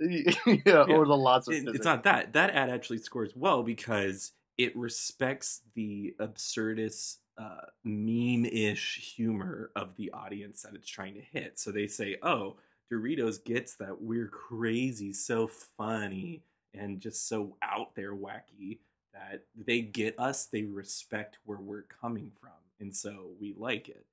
yeah, 0.00 0.32
yeah, 0.66 0.94
or 0.94 1.06
the 1.06 1.16
lots 1.16 1.48
of. 1.48 1.54
It, 1.54 1.68
it's 1.68 1.84
not 1.84 2.04
that 2.04 2.32
that 2.32 2.50
ad 2.50 2.70
actually 2.70 2.98
scores 2.98 3.32
well 3.36 3.62
because 3.62 4.32
it 4.56 4.76
respects 4.76 5.62
the 5.74 6.14
absurdist 6.20 7.16
uh, 7.38 7.66
meme-ish 7.84 9.14
humor 9.16 9.70
of 9.76 9.96
the 9.96 10.10
audience 10.12 10.62
that 10.62 10.74
it's 10.74 10.88
trying 10.88 11.14
to 11.14 11.20
hit. 11.20 11.58
So 11.58 11.70
they 11.70 11.86
say, 11.86 12.16
"Oh, 12.22 12.56
Doritos 12.92 13.42
gets 13.44 13.76
that 13.76 14.00
we're 14.00 14.28
crazy, 14.28 15.12
so 15.12 15.46
funny, 15.46 16.42
and 16.74 17.00
just 17.00 17.28
so 17.28 17.56
out 17.62 17.94
there 17.94 18.14
wacky 18.14 18.78
that 19.12 19.44
they 19.56 19.80
get 19.80 20.18
us. 20.18 20.46
They 20.46 20.64
respect 20.64 21.38
where 21.44 21.58
we're 21.58 21.86
coming 22.00 22.32
from, 22.40 22.52
and 22.80 22.94
so 22.94 23.30
we 23.40 23.54
like 23.56 23.88
it." 23.88 24.06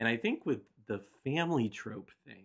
And 0.00 0.08
I 0.08 0.16
think 0.16 0.44
with 0.44 0.60
the 0.86 1.00
family 1.24 1.68
trope 1.68 2.10
thing, 2.26 2.44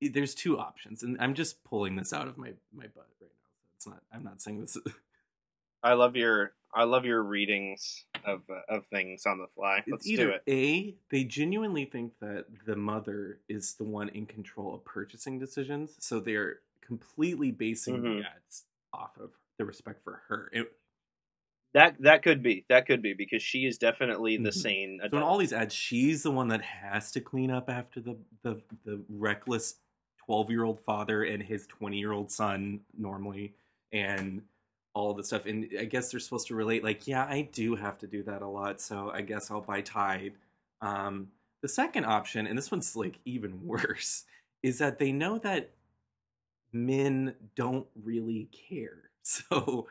there's 0.00 0.34
two 0.34 0.58
options, 0.58 1.02
and 1.02 1.16
I'm 1.20 1.34
just 1.34 1.62
pulling 1.64 1.96
this 1.96 2.12
out 2.12 2.28
of 2.28 2.36
my 2.36 2.52
my 2.72 2.86
butt 2.86 3.08
right 3.20 3.30
now. 3.30 3.50
It's 3.76 3.86
not. 3.86 4.02
I'm 4.12 4.24
not 4.24 4.42
saying 4.42 4.60
this. 4.60 4.76
I 5.82 5.94
love 5.94 6.16
your 6.16 6.52
I 6.74 6.84
love 6.84 7.04
your 7.04 7.22
readings 7.22 8.04
of 8.24 8.42
uh, 8.50 8.60
of 8.74 8.86
things 8.86 9.26
on 9.26 9.38
the 9.38 9.46
fly. 9.48 9.82
Let's 9.86 10.06
do 10.06 10.30
it. 10.30 10.42
A, 10.48 10.94
they 11.10 11.24
genuinely 11.24 11.84
think 11.84 12.12
that 12.20 12.46
the 12.66 12.76
mother 12.76 13.38
is 13.48 13.74
the 13.74 13.84
one 13.84 14.08
in 14.10 14.26
control 14.26 14.74
of 14.74 14.84
purchasing 14.84 15.38
decisions, 15.38 15.96
so 15.98 16.20
they're 16.20 16.60
completely 16.80 17.50
basing 17.50 17.96
mm-hmm. 17.96 18.20
the 18.20 18.24
ads 18.24 18.64
off 18.92 19.16
of 19.20 19.30
the 19.58 19.64
respect 19.64 20.02
for 20.04 20.22
her. 20.28 20.50
It, 20.52 20.72
That 21.74 21.96
that 22.00 22.22
could 22.22 22.42
be 22.42 22.64
that 22.68 22.86
could 22.86 23.02
be 23.02 23.14
because 23.14 23.42
she 23.42 23.66
is 23.66 23.78
definitely 23.78 24.36
the 24.36 24.50
Mhm. 24.50 24.54
sane 24.54 25.00
So 25.10 25.16
in 25.16 25.22
all 25.22 25.38
these 25.38 25.52
ads, 25.52 25.74
she's 25.74 26.22
the 26.22 26.30
one 26.30 26.48
that 26.48 26.62
has 26.62 27.10
to 27.12 27.20
clean 27.20 27.50
up 27.50 27.70
after 27.70 28.00
the 28.00 28.16
the, 28.42 28.60
the 28.84 29.02
reckless 29.08 29.76
twelve 30.18 30.50
year 30.50 30.64
old 30.64 30.80
father 30.80 31.24
and 31.24 31.42
his 31.42 31.66
twenty 31.66 31.98
year 31.98 32.12
old 32.12 32.30
son 32.30 32.80
normally, 32.96 33.54
and 33.90 34.42
all 34.94 35.14
the 35.14 35.24
stuff. 35.24 35.46
And 35.46 35.68
I 35.78 35.84
guess 35.84 36.10
they're 36.10 36.20
supposed 36.20 36.48
to 36.48 36.54
relate, 36.54 36.84
like, 36.84 37.06
yeah, 37.06 37.24
I 37.24 37.48
do 37.52 37.74
have 37.76 37.98
to 37.98 38.06
do 38.06 38.22
that 38.24 38.42
a 38.42 38.46
lot, 38.46 38.80
so 38.80 39.10
I 39.12 39.22
guess 39.22 39.50
I'll 39.50 39.60
buy 39.60 39.80
Tide. 39.80 40.34
Um, 40.80 41.28
the 41.62 41.68
second 41.68 42.04
option, 42.04 42.46
and 42.46 42.58
this 42.58 42.70
one's 42.70 42.96
like 42.96 43.18
even 43.24 43.60
worse, 43.66 44.24
is 44.62 44.78
that 44.78 44.98
they 44.98 45.12
know 45.12 45.38
that 45.38 45.70
men 46.72 47.34
don't 47.54 47.86
really 48.02 48.48
care. 48.68 48.98
So 49.24 49.86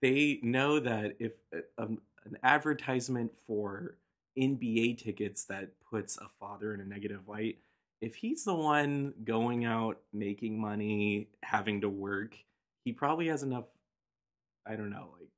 they 0.00 0.40
know 0.42 0.80
that 0.80 1.16
if 1.18 1.32
um, 1.76 1.98
an 2.24 2.38
advertisement 2.42 3.30
for 3.46 3.96
NBA 4.38 4.96
tickets 4.96 5.44
that 5.44 5.68
puts 5.90 6.16
a 6.16 6.28
father 6.40 6.72
in 6.72 6.80
a 6.80 6.84
negative 6.86 7.28
light, 7.28 7.58
if 8.00 8.14
he's 8.14 8.44
the 8.44 8.54
one 8.54 9.12
going 9.24 9.66
out 9.66 9.98
making 10.12 10.58
money, 10.58 11.28
having 11.42 11.82
to 11.82 11.88
work, 11.88 12.34
he 12.84 12.92
probably 12.92 13.28
has 13.28 13.42
enough. 13.42 13.64
I 14.66 14.76
don't 14.76 14.90
know, 14.90 15.10
like 15.18 15.28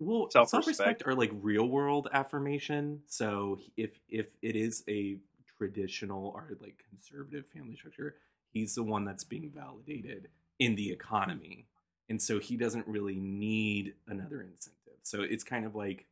well, 0.00 0.30
self 0.30 0.48
Self-respect. 0.48 0.88
respect 0.88 1.02
or 1.06 1.14
like 1.14 1.30
real 1.42 1.66
world 1.68 2.08
affirmation. 2.12 3.00
So 3.06 3.58
if 3.76 3.98
if 4.08 4.28
it 4.42 4.56
is 4.56 4.84
a 4.88 5.18
traditional 5.58 6.28
or 6.28 6.56
like 6.60 6.84
conservative 6.88 7.46
family 7.48 7.76
structure, 7.76 8.16
he's 8.52 8.74
the 8.74 8.82
one 8.84 9.04
that's 9.04 9.24
being 9.24 9.50
validated 9.54 10.28
in 10.60 10.76
the 10.76 10.90
economy, 10.92 11.66
and 12.08 12.20
so 12.22 12.38
he 12.38 12.56
doesn't 12.56 12.86
really 12.86 13.16
need 13.16 13.94
another 14.06 14.40
incentive. 14.42 15.00
So 15.02 15.22
it's 15.22 15.44
kind 15.44 15.64
of 15.66 15.74
like, 15.74 16.06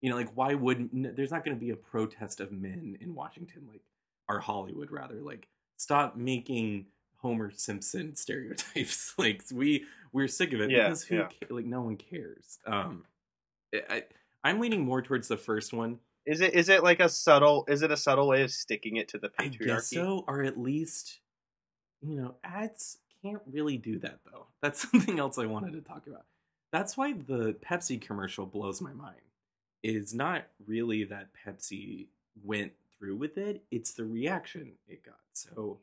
you 0.00 0.10
know, 0.10 0.16
like 0.16 0.30
why 0.34 0.54
would 0.54 0.90
there's 0.92 1.30
not 1.32 1.44
going 1.44 1.56
to 1.56 1.60
be 1.60 1.70
a 1.70 1.76
protest 1.76 2.40
of 2.40 2.52
men 2.52 2.96
in 3.00 3.14
Washington, 3.14 3.66
like 3.68 3.82
or 4.28 4.40
Hollywood 4.40 4.90
rather, 4.90 5.16
like 5.20 5.48
stop 5.76 6.16
making 6.16 6.86
Homer 7.16 7.50
Simpson 7.50 8.14
stereotypes. 8.14 9.14
like 9.18 9.42
we 9.52 9.84
we're 10.16 10.28
sick 10.28 10.54
of 10.54 10.60
it 10.62 10.70
Yeah, 10.70 10.84
because 10.84 11.04
who 11.04 11.16
yeah. 11.16 11.28
like 11.50 11.66
no 11.66 11.82
one 11.82 11.96
cares. 11.96 12.58
Um, 12.66 13.04
I, 13.74 13.82
I 13.90 14.02
I'm 14.42 14.60
leaning 14.60 14.84
more 14.84 15.02
towards 15.02 15.28
the 15.28 15.36
first 15.36 15.72
one. 15.74 15.98
Is 16.24 16.40
it 16.40 16.54
is 16.54 16.70
it 16.70 16.82
like 16.82 17.00
a 17.00 17.08
subtle 17.08 17.66
is 17.68 17.82
it 17.82 17.90
a 17.90 17.96
subtle 17.96 18.26
way 18.26 18.42
of 18.42 18.50
sticking 18.50 18.96
it 18.96 19.08
to 19.08 19.18
the 19.18 19.30
I 19.38 19.44
patriarchy? 19.48 19.66
guess 19.66 19.90
so, 19.90 20.24
or 20.26 20.42
at 20.42 20.58
least, 20.58 21.20
you 22.00 22.16
know, 22.16 22.34
ads 22.42 22.98
can't 23.22 23.42
really 23.46 23.76
do 23.76 23.98
that 23.98 24.20
though. 24.32 24.46
That's 24.62 24.90
something 24.90 25.18
else 25.18 25.38
I 25.38 25.46
wanted 25.46 25.74
to 25.74 25.82
talk 25.82 26.06
about. 26.06 26.24
That's 26.72 26.96
why 26.96 27.12
the 27.12 27.54
Pepsi 27.64 28.00
commercial 28.00 28.46
blows 28.46 28.80
my 28.80 28.92
mind. 28.92 29.20
Is 29.82 30.14
not 30.14 30.46
really 30.66 31.04
that 31.04 31.28
Pepsi 31.46 32.06
went 32.42 32.72
through 32.98 33.16
with 33.16 33.36
it; 33.36 33.62
it's 33.70 33.92
the 33.92 34.04
reaction 34.04 34.72
it 34.88 35.04
got. 35.04 35.20
So 35.34 35.78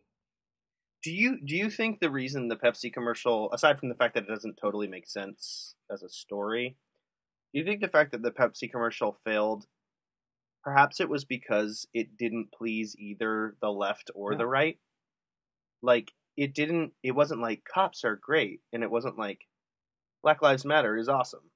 Do 1.03 1.11
you 1.13 1.39
do 1.43 1.55
you 1.55 1.69
think 1.69 1.99
the 1.99 2.09
reason 2.09 2.47
the 2.47 2.55
Pepsi 2.55 2.91
commercial, 2.91 3.51
aside 3.51 3.79
from 3.79 3.89
the 3.89 3.95
fact 3.95 4.13
that 4.15 4.23
it 4.23 4.27
doesn't 4.29 4.57
totally 4.57 4.87
make 4.87 5.07
sense 5.07 5.75
as 5.91 6.01
a 6.01 6.09
story, 6.09 6.77
do 7.53 7.59
you 7.59 7.65
think 7.65 7.81
the 7.81 7.89
fact 7.89 8.11
that 8.13 8.21
the 8.23 8.31
Pepsi 8.31 8.71
commercial 8.71 9.17
failed, 9.25 9.65
perhaps 10.63 10.99
it 11.01 11.09
was 11.09 11.25
because 11.25 11.85
it 11.93 12.17
didn't 12.17 12.51
please 12.57 12.95
either 12.97 13.57
the 13.61 13.69
left 13.71 14.11
or 14.15 14.31
Yeah. 14.31 14.37
the 14.39 14.47
right? 14.47 14.79
Like 15.81 16.13
it 16.37 16.53
didn't. 16.55 16.93
It 17.03 17.11
wasn't 17.11 17.41
like 17.41 17.63
cops 17.65 18.03
are 18.05 18.15
great, 18.15 18.61
and 18.71 18.81
it 18.81 18.89
wasn't 18.89 19.17
like 19.17 19.47
Black 20.23 20.41
Lives 20.41 20.63
Matter 20.65 20.97
is 20.97 21.09
awesome. 21.09 21.51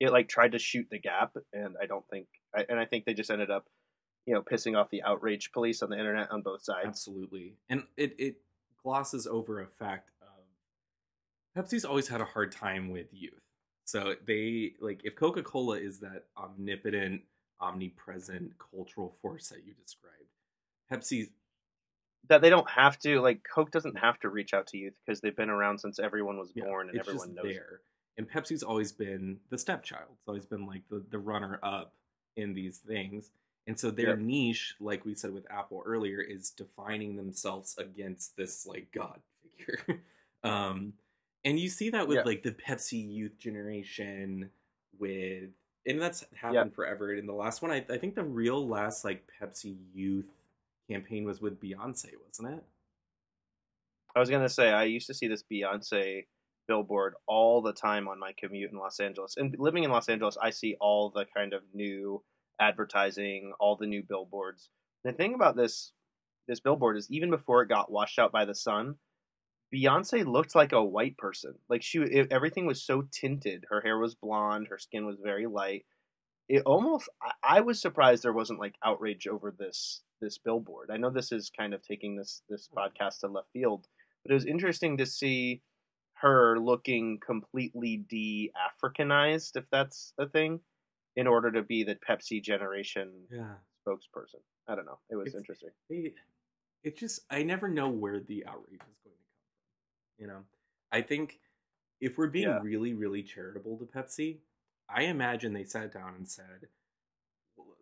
It 0.00 0.12
like 0.12 0.28
tried 0.30 0.52
to 0.52 0.58
shoot 0.58 0.86
the 0.90 0.98
gap, 0.98 1.36
and 1.52 1.76
I 1.80 1.84
don't 1.86 2.08
think, 2.08 2.26
and 2.54 2.80
I 2.80 2.86
think 2.86 3.04
they 3.04 3.12
just 3.12 3.30
ended 3.30 3.50
up, 3.50 3.66
you 4.26 4.34
know, 4.34 4.42
pissing 4.42 4.78
off 4.78 4.90
the 4.90 5.02
outrage 5.02 5.52
police 5.52 5.82
on 5.82 5.90
the 5.90 5.98
internet 5.98 6.30
on 6.30 6.42
both 6.42 6.62
sides. 6.62 6.86
Absolutely. 6.86 7.54
And 7.68 7.84
it, 7.96 8.14
it 8.18 8.36
glosses 8.82 9.26
over 9.26 9.60
a 9.60 9.66
fact 9.66 10.10
of 10.22 10.28
Pepsi's 11.56 11.84
always 11.84 12.08
had 12.08 12.20
a 12.20 12.24
hard 12.24 12.52
time 12.52 12.90
with 12.90 13.06
youth. 13.12 13.42
So 13.84 14.14
they 14.26 14.74
like 14.80 15.00
if 15.04 15.16
Coca-Cola 15.16 15.78
is 15.78 15.98
that 16.00 16.24
omnipotent, 16.36 17.22
omnipresent 17.60 18.52
cultural 18.58 19.16
force 19.20 19.48
that 19.48 19.64
you 19.66 19.74
described, 19.74 20.14
Pepsi's 20.92 21.28
that 22.28 22.40
they 22.40 22.50
don't 22.50 22.70
have 22.70 22.98
to 23.00 23.20
like 23.20 23.40
Coke 23.52 23.72
doesn't 23.72 23.98
have 23.98 24.20
to 24.20 24.28
reach 24.28 24.54
out 24.54 24.68
to 24.68 24.78
youth 24.78 24.94
because 25.04 25.20
they've 25.20 25.36
been 25.36 25.50
around 25.50 25.78
since 25.78 25.98
everyone 25.98 26.38
was 26.38 26.52
yeah, 26.54 26.64
born 26.64 26.88
and 26.88 26.98
everyone 27.00 27.34
knows. 27.34 27.44
there. 27.44 27.80
And 28.16 28.30
Pepsi's 28.30 28.62
always 28.62 28.92
been 28.92 29.38
the 29.50 29.58
stepchild. 29.58 30.10
It's 30.18 30.28
always 30.28 30.46
been 30.46 30.66
like 30.66 30.82
the, 30.90 31.02
the 31.10 31.18
runner 31.18 31.58
up 31.62 31.94
in 32.36 32.54
these 32.54 32.78
things. 32.78 33.30
And 33.66 33.78
so 33.78 33.90
their 33.90 34.16
Yep. 34.16 34.18
niche, 34.18 34.74
like 34.80 35.04
we 35.04 35.14
said 35.14 35.32
with 35.32 35.50
Apple 35.50 35.82
earlier, 35.84 36.20
is 36.20 36.50
defining 36.50 37.16
themselves 37.16 37.76
against 37.78 38.36
this 38.36 38.66
like 38.66 38.90
God 38.92 39.20
figure. 39.42 40.02
um, 40.44 40.94
and 41.44 41.58
you 41.58 41.68
see 41.68 41.90
that 41.90 42.08
with 42.08 42.18
Yeah. 42.18 42.22
like 42.24 42.42
the 42.42 42.52
Pepsi 42.52 43.12
youth 43.12 43.38
generation 43.38 44.50
with 44.98 45.50
and 45.86 46.00
that's 46.00 46.24
happened 46.34 46.74
forever. 46.74 47.14
In 47.14 47.26
the 47.26 47.32
last 47.32 47.62
one, 47.62 47.70
I, 47.70 47.84
I 47.88 47.96
think 47.98 48.14
the 48.14 48.22
real 48.24 48.66
last 48.68 49.04
like 49.04 49.30
Pepsi 49.40 49.76
youth 49.94 50.26
campaign 50.88 51.24
was 51.24 51.40
with 51.40 51.60
Beyonce, 51.60 52.10
wasn't 52.26 52.58
it? 52.58 52.64
I 54.14 54.20
was 54.20 54.28
gonna 54.30 54.48
say 54.48 54.70
I 54.70 54.84
used 54.84 55.06
to 55.06 55.14
see 55.14 55.28
this 55.28 55.42
Beyonce 55.42 56.26
billboard 56.66 57.14
all 57.26 57.62
the 57.62 57.72
time 57.72 58.08
on 58.08 58.18
my 58.18 58.32
commute 58.32 58.70
in 58.72 58.78
Los 58.78 59.00
Angeles. 59.00 59.36
And 59.36 59.56
living 59.58 59.84
in 59.84 59.90
Los 59.90 60.08
Angeles, 60.08 60.36
I 60.40 60.50
see 60.50 60.76
all 60.80 61.10
the 61.10 61.24
kind 61.34 61.52
of 61.52 61.62
new 61.74 62.22
advertising, 62.60 63.52
all 63.58 63.76
the 63.76 63.86
new 63.86 64.02
billboards. 64.02 64.68
The 65.04 65.12
thing 65.12 65.34
about 65.34 65.56
this 65.56 65.92
this 66.46 66.60
billboard 66.60 66.96
is 66.96 67.10
even 67.10 67.30
before 67.30 67.62
it 67.62 67.68
got 67.68 67.92
washed 67.92 68.18
out 68.18 68.32
by 68.32 68.44
the 68.44 68.54
sun, 68.54 68.96
Beyonce 69.72 70.26
looked 70.26 70.54
like 70.54 70.72
a 70.72 70.84
white 70.84 71.16
person. 71.16 71.54
Like 71.68 71.82
she, 71.82 71.98
it, 71.98 72.32
everything 72.32 72.66
was 72.66 72.82
so 72.82 73.02
tinted. 73.12 73.66
Her 73.70 73.80
hair 73.80 73.98
was 73.98 74.16
blonde. 74.16 74.66
Her 74.68 74.78
skin 74.78 75.06
was 75.06 75.18
very 75.22 75.46
light. 75.46 75.86
It 76.48 76.62
almost, 76.66 77.08
I, 77.22 77.58
I 77.58 77.60
was 77.60 77.80
surprised 77.80 78.24
there 78.24 78.32
wasn't 78.32 78.58
like 78.58 78.74
outrage 78.84 79.26
over 79.26 79.54
this 79.56 80.02
this 80.20 80.38
billboard. 80.38 80.90
I 80.92 80.98
know 80.98 81.08
this 81.08 81.32
is 81.32 81.50
kind 81.56 81.72
of 81.72 81.82
taking 81.82 82.16
this 82.16 82.42
this 82.48 82.68
podcast 82.76 83.20
to 83.20 83.28
left 83.28 83.48
field, 83.52 83.86
but 84.24 84.32
it 84.32 84.34
was 84.34 84.44
interesting 84.44 84.96
to 84.98 85.06
see 85.06 85.62
her 86.14 86.58
looking 86.58 87.18
completely 87.24 87.96
de-Africanized, 87.96 89.56
if 89.56 89.64
that's 89.70 90.12
a 90.18 90.26
thing, 90.26 90.60
in 91.16 91.26
order 91.26 91.50
to 91.52 91.62
be 91.62 91.82
the 91.84 91.96
Pepsi 91.96 92.42
generation 92.42 93.26
Yeah. 93.30 93.56
spokesperson. 93.86 94.40
I 94.68 94.74
don't 94.74 94.86
know. 94.86 94.98
It 95.10 95.16
was 95.16 95.28
It's- 95.28 95.40
interesting. 95.40 95.70
they 95.88 96.14
it 96.82 96.96
just 96.96 97.20
i 97.28 97.42
never 97.42 97.68
know 97.68 97.90
where 97.90 98.20
the 98.20 98.46
outrage 98.46 98.80
is 98.80 98.98
going 99.04 99.14
to 99.16 99.22
come 99.28 99.42
from 100.16 100.18
you 100.18 100.26
know 100.26 100.46
i 100.90 101.02
think 101.02 101.38
if 102.00 102.16
we're 102.16 102.26
being 102.28 102.48
Yeah. 102.48 102.62
really 102.62 102.94
really 102.94 103.22
charitable 103.22 103.76
to 103.78 103.84
pepsi 103.84 104.38
i 104.88 105.02
imagine 105.02 105.52
they 105.52 105.64
sat 105.64 105.92
down 105.92 106.14
and 106.14 106.26
said 106.26 106.68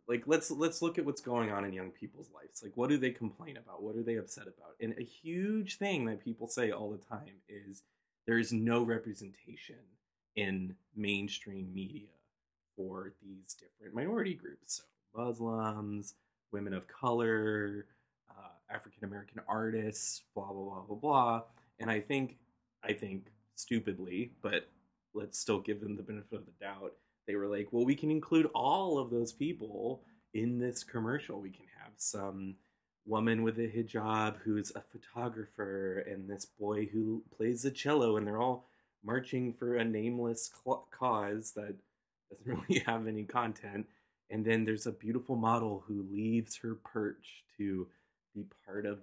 like 0.09 0.27
let's 0.27 0.51
let's 0.51 0.83
look 0.83 0.99
at 0.99 1.05
what's 1.05 1.21
going 1.21 1.53
on 1.53 1.65
in 1.65 1.73
young 1.73 1.93
people's 1.93 2.29
lives 2.33 2.61
like 2.61 2.77
what 2.77 2.89
do 2.91 2.97
they 2.99 3.13
complain 3.13 3.57
about 3.57 3.85
what 3.85 3.95
are 3.95 4.03
they 4.03 4.17
upset 4.17 4.49
about 4.49 4.75
and 4.81 4.95
a 4.99 5.05
huge 5.05 5.79
thing 5.79 6.05
that 6.07 6.19
people 6.19 6.49
say 6.49 6.73
all 6.73 6.91
the 6.91 6.99
time 6.99 7.37
is 7.49 7.85
there 8.27 8.39
is 8.39 8.53
no 8.53 8.83
representation 8.83 9.79
in 10.35 10.75
mainstream 10.97 11.73
media 11.73 12.09
for 12.79 13.13
these 13.23 13.55
different 13.55 13.95
minority 13.95 14.35
groups 14.35 14.77
so 14.77 14.85
muslims 15.15 16.15
women 16.53 16.73
of 16.73 16.89
color 16.89 17.87
uh, 18.31 18.75
African 18.75 19.05
American 19.05 19.41
artists, 19.49 20.23
blah 20.35 20.53
blah 20.53 20.63
blah 20.63 20.83
blah 20.83 20.97
blah. 20.97 21.43
And 21.79 21.91
I 21.91 22.01
think, 22.01 22.37
I 22.83 22.93
think 22.93 23.33
stupidly, 23.55 24.33
but 24.43 24.69
let's 25.15 25.39
still 25.39 25.61
give 25.61 25.81
them 25.81 25.97
the 25.97 26.03
benefit 26.03 26.39
of 26.39 26.47
the 26.47 26.53
doubt. 26.61 26.93
They 27.27 27.37
were 27.37 27.47
like, 27.47 27.69
well, 27.73 27.85
we 27.85 27.95
can 27.95 28.11
include 28.11 28.47
all 28.55 28.99
of 28.99 29.11
those 29.11 29.33
people 29.33 30.03
in 30.35 30.59
this 30.59 30.85
commercial. 30.85 31.41
We 31.41 31.51
can 31.51 31.67
have 31.83 31.93
some 31.97 32.57
woman 33.07 33.43
with 33.43 33.59
a 33.59 33.69
hijab 33.69 34.37
who's 34.39 34.73
a 34.75 34.83
photographer, 34.83 36.05
and 36.09 36.29
this 36.29 36.45
boy 36.45 36.87
who 36.87 37.23
plays 37.37 37.63
the 37.63 37.71
cello, 37.71 38.17
and 38.17 38.27
they're 38.27 38.41
all 38.41 38.67
marching 39.05 39.53
for 39.53 39.77
a 39.77 39.85
nameless 39.85 40.51
cause 40.91 41.53
that 41.53 41.75
doesn't 42.31 42.47
really 42.69 42.83
have 42.87 43.07
any 43.07 43.25
content. 43.25 43.87
And 44.31 44.45
then 44.45 44.65
there's 44.65 44.87
a 44.87 44.93
beautiful 44.93 45.37
model 45.37 45.85
who 45.87 46.07
leaves 46.11 46.57
her 46.57 46.75
perch 46.75 47.45
to 47.57 47.87
be 48.35 48.45
part 48.67 48.87
of 48.87 49.01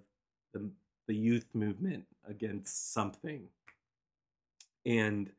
the 0.54 0.70
the 1.08 1.16
youth 1.16 1.46
movement 1.54 2.04
against 2.28 2.94
something. 2.94 3.48
And 4.86 5.32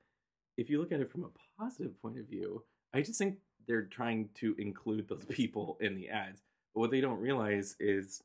if 0.56 0.70
you 0.70 0.78
look 0.80 0.92
at 0.92 1.00
it 1.00 1.10
from 1.10 1.24
a 1.24 1.60
positive 1.60 2.00
point 2.00 2.18
of 2.18 2.26
view, 2.26 2.62
I 2.94 3.02
just 3.02 3.18
think 3.18 3.38
they're 3.66 3.82
trying 3.82 4.28
to 4.36 4.54
include 4.58 5.08
those 5.08 5.24
people 5.28 5.76
in 5.80 5.96
the 5.96 6.08
ads. 6.08 6.40
But 6.74 6.80
what 6.80 6.90
they 6.90 7.00
don't 7.00 7.20
realize 7.20 7.76
is 7.80 8.22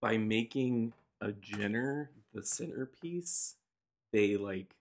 by 0.00 0.16
making 0.16 0.92
a 1.20 1.32
Jenner 1.32 2.10
the 2.32 2.42
centerpiece, 2.42 3.56
they 4.12 4.36
like 4.36 4.74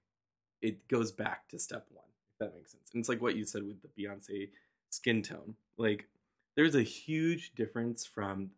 it 0.62 0.88
goes 0.88 1.12
back 1.12 1.48
to 1.50 1.60
step 1.60 1.86
one. 1.92 2.03
That 2.44 2.56
makes 2.56 2.72
sense. 2.72 2.90
And 2.94 3.00
it's 3.00 3.10
like 3.10 3.22
what 3.22 3.36
you 3.36 3.46
said 3.46 3.64
with 3.64 3.82
the 3.82 3.88
Beyonce 3.90 4.50
skin 4.90 5.22
tone. 5.22 5.56
Like 5.78 6.08
there's 6.56 6.76
a 6.76 6.84
huge 6.84 7.54
difference 7.56 8.06
from 8.06 8.52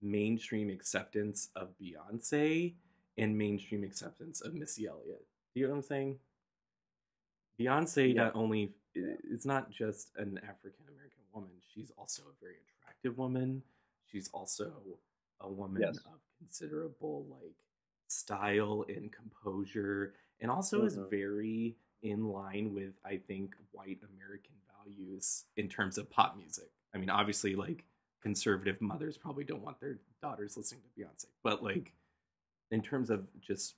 mainstream 0.00 0.68
acceptance 0.70 1.48
of 1.56 1.68
Beyonce 1.80 2.74
and 3.18 3.36
mainstream 3.38 3.84
acceptance 3.84 4.40
of 4.40 4.54
Missy 4.54 4.86
Elliott. 4.86 5.26
You 5.54 5.64
know 5.64 5.70
what 5.70 5.76
I'm 5.76 5.82
saying? 5.82 6.18
Beyonce 7.58 8.08
Yeah. 8.14 8.24
not 8.24 8.34
only 8.36 8.74
it's 8.94 9.46
not 9.46 9.70
just 9.70 10.10
an 10.16 10.38
African 10.38 10.86
American 10.88 11.22
woman, 11.32 11.50
she's 11.72 11.90
also 11.96 12.22
a 12.24 12.32
very 12.40 12.56
attractive 12.60 13.16
woman. 13.16 13.62
She's 14.06 14.28
also 14.28 14.98
a 15.40 15.50
woman 15.50 15.80
Yes. 15.82 15.98
of 15.98 16.20
considerable 16.38 17.24
like 17.30 17.56
style 18.08 18.84
and 18.88 19.10
composure 19.10 20.14
and 20.40 20.50
also 20.50 20.84
is 20.84 20.96
Mhm. 20.98 21.08
very 21.10 21.76
in 22.02 22.28
line 22.28 22.74
with 22.74 22.94
I 23.04 23.16
think 23.16 23.54
white 23.72 23.98
American 24.14 24.54
values 24.84 25.44
in 25.56 25.68
terms 25.68 25.98
of 25.98 26.10
pop 26.10 26.36
music. 26.36 26.70
I 26.94 26.98
mean, 26.98 27.10
obviously 27.10 27.54
like 27.54 27.84
conservative 28.22 28.80
mothers 28.80 29.16
probably 29.16 29.44
don't 29.44 29.62
want 29.62 29.80
their 29.80 29.98
daughters 30.20 30.56
listening 30.56 30.82
to 30.82 31.00
Beyonce, 31.00 31.26
but 31.42 31.62
like 31.62 31.92
in 32.70 32.82
terms 32.82 33.10
of 33.10 33.26
just 33.40 33.74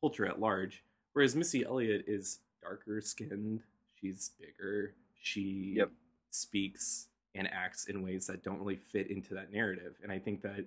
culture 0.00 0.26
at 0.26 0.40
large, 0.40 0.82
whereas 1.12 1.34
Missy 1.34 1.64
Elliott 1.64 2.04
is 2.06 2.40
darker 2.62 3.00
skinned, 3.00 3.62
she's 4.00 4.30
bigger, 4.38 4.94
she 5.20 5.74
Yep. 5.76 5.90
speaks 6.30 7.08
and 7.34 7.48
acts 7.50 7.86
in 7.86 8.02
ways 8.02 8.26
that 8.26 8.42
don't 8.44 8.58
really 8.58 8.76
fit 8.76 9.10
into 9.10 9.34
that 9.34 9.50
narrative. 9.52 9.96
And 10.02 10.12
I 10.12 10.18
think 10.18 10.42
that 10.42 10.64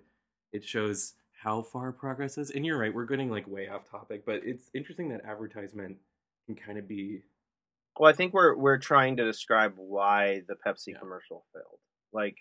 it 0.51 0.63
shows 0.63 1.13
how 1.39 1.61
far 1.61 1.91
progress 1.91 2.37
is. 2.37 2.49
And 2.51 2.65
you're 2.65 2.77
right, 2.77 2.93
we're 2.93 3.05
getting 3.05 3.29
like 3.29 3.47
way 3.47 3.67
off 3.67 3.89
topic, 3.89 4.25
but 4.25 4.41
it's 4.43 4.69
interesting 4.73 5.07
that 5.09 5.23
advertisement 5.23 5.97
can 6.47 6.55
kind 6.55 6.79
of 6.79 6.87
be 6.87 7.23
Well, 7.99 8.09
I 8.09 8.13
think 8.13 8.33
we're 8.33 8.55
we're 8.55 8.77
trying 8.77 9.17
to 9.17 9.25
describe 9.25 9.73
why 9.77 10.41
the 10.47 10.55
Pepsi 10.55 10.93
Yeah. 10.93 10.99
commercial 10.99 11.45
failed. 11.53 11.79
Like 12.13 12.37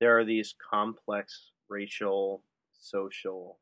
there 0.00 0.18
are 0.18 0.24
these 0.24 0.54
complex 0.70 1.52
racial, 1.68 2.44
social, 2.72 3.60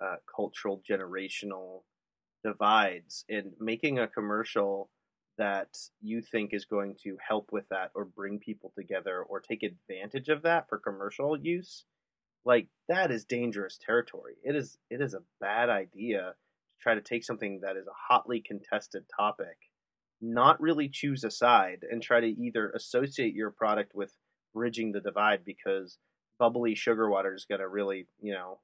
uh, 0.00 0.16
cultural, 0.34 0.82
generational 0.88 1.84
divides, 2.44 3.24
and 3.28 3.54
making 3.60 3.98
a 3.98 4.08
commercial 4.08 4.90
that 5.38 5.78
you 6.00 6.22
think 6.22 6.54
is 6.54 6.66
going 6.66 6.96
to 7.04 7.18
help 7.26 7.52
with 7.52 7.68
that 7.70 7.92
or 7.94 8.04
bring 8.04 8.38
people 8.40 8.72
together 8.76 9.22
or 9.24 9.40
take 9.40 9.62
advantage 9.62 10.28
of 10.30 10.42
that 10.42 10.68
for 10.68 10.78
commercial 10.78 11.36
use 11.40 11.86
like 12.44 12.68
that 12.88 13.10
is 13.10 13.24
dangerous 13.24 13.78
territory 13.78 14.36
it 14.44 14.56
is 14.56 14.78
it 14.90 15.00
is 15.00 15.14
a 15.14 15.22
bad 15.40 15.70
idea 15.70 16.34
try 16.82 16.94
to 16.94 17.00
take 17.00 17.24
something 17.24 17.60
that 17.62 17.76
is 17.76 17.86
a 17.86 18.12
hotly 18.12 18.40
contested 18.40 19.04
topic 19.16 19.56
not 20.22 20.60
really 20.60 20.88
choose 20.88 21.24
a 21.24 21.30
side 21.30 21.84
and 21.90 22.00
try 22.00 22.20
to 22.20 22.26
either 22.26 22.70
associate 22.70 23.34
your 23.34 23.50
product 23.50 23.92
with 23.92 24.14
bridging 24.54 24.92
the 24.92 25.00
divide 25.00 25.44
because 25.44 25.98
bubbly 26.38 26.74
sugar 26.74 27.10
water 27.10 27.34
is 27.34 27.44
going 27.44 27.60
to 27.60 27.68
really 27.68 28.06
you 28.20 28.32
know 28.32 28.60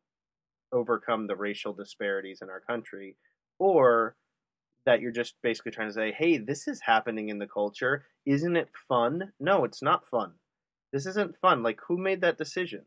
overcome 0.73 1.27
the 1.27 1.37
racial 1.37 1.73
disparities 1.73 2.41
in 2.41 2.49
our 2.49 2.61
country 2.61 3.16
or 3.59 4.14
that 4.87 5.01
you're 5.01 5.11
just 5.11 5.35
basically 5.43 5.73
trying 5.73 5.89
to 5.89 5.95
say 5.95 6.14
hey 6.16 6.39
this 6.39 6.69
is 6.69 6.83
happening 6.83 7.29
in 7.29 7.39
the 7.39 7.47
culture. 7.47 8.05
Isn't 8.25 8.57
it 8.57 8.71
fun? 8.89 9.33
No 9.41 9.64
it's 9.64 9.83
not 9.83 10.07
fun. 10.07 10.35
This 10.93 11.07
isn't 11.07 11.37
fun. 11.37 11.62
Like 11.62 11.81
who 11.89 11.99
made 11.99 12.21
that 12.21 12.39
decision? 12.39 12.83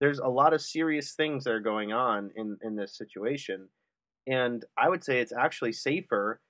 There's 0.00 0.18
a 0.18 0.28
lot 0.28 0.52
of 0.52 0.60
serious 0.60 1.12
things 1.12 1.44
that 1.44 1.52
are 1.52 1.60
going 1.60 1.92
on 1.92 2.30
in 2.36 2.58
in 2.62 2.76
this 2.76 2.96
situation 2.96 3.68
and 4.26 4.64
i 4.76 4.88
would 4.88 5.04
say 5.04 5.18
it's 5.18 5.32
actually 5.32 5.72
safer 5.72 6.40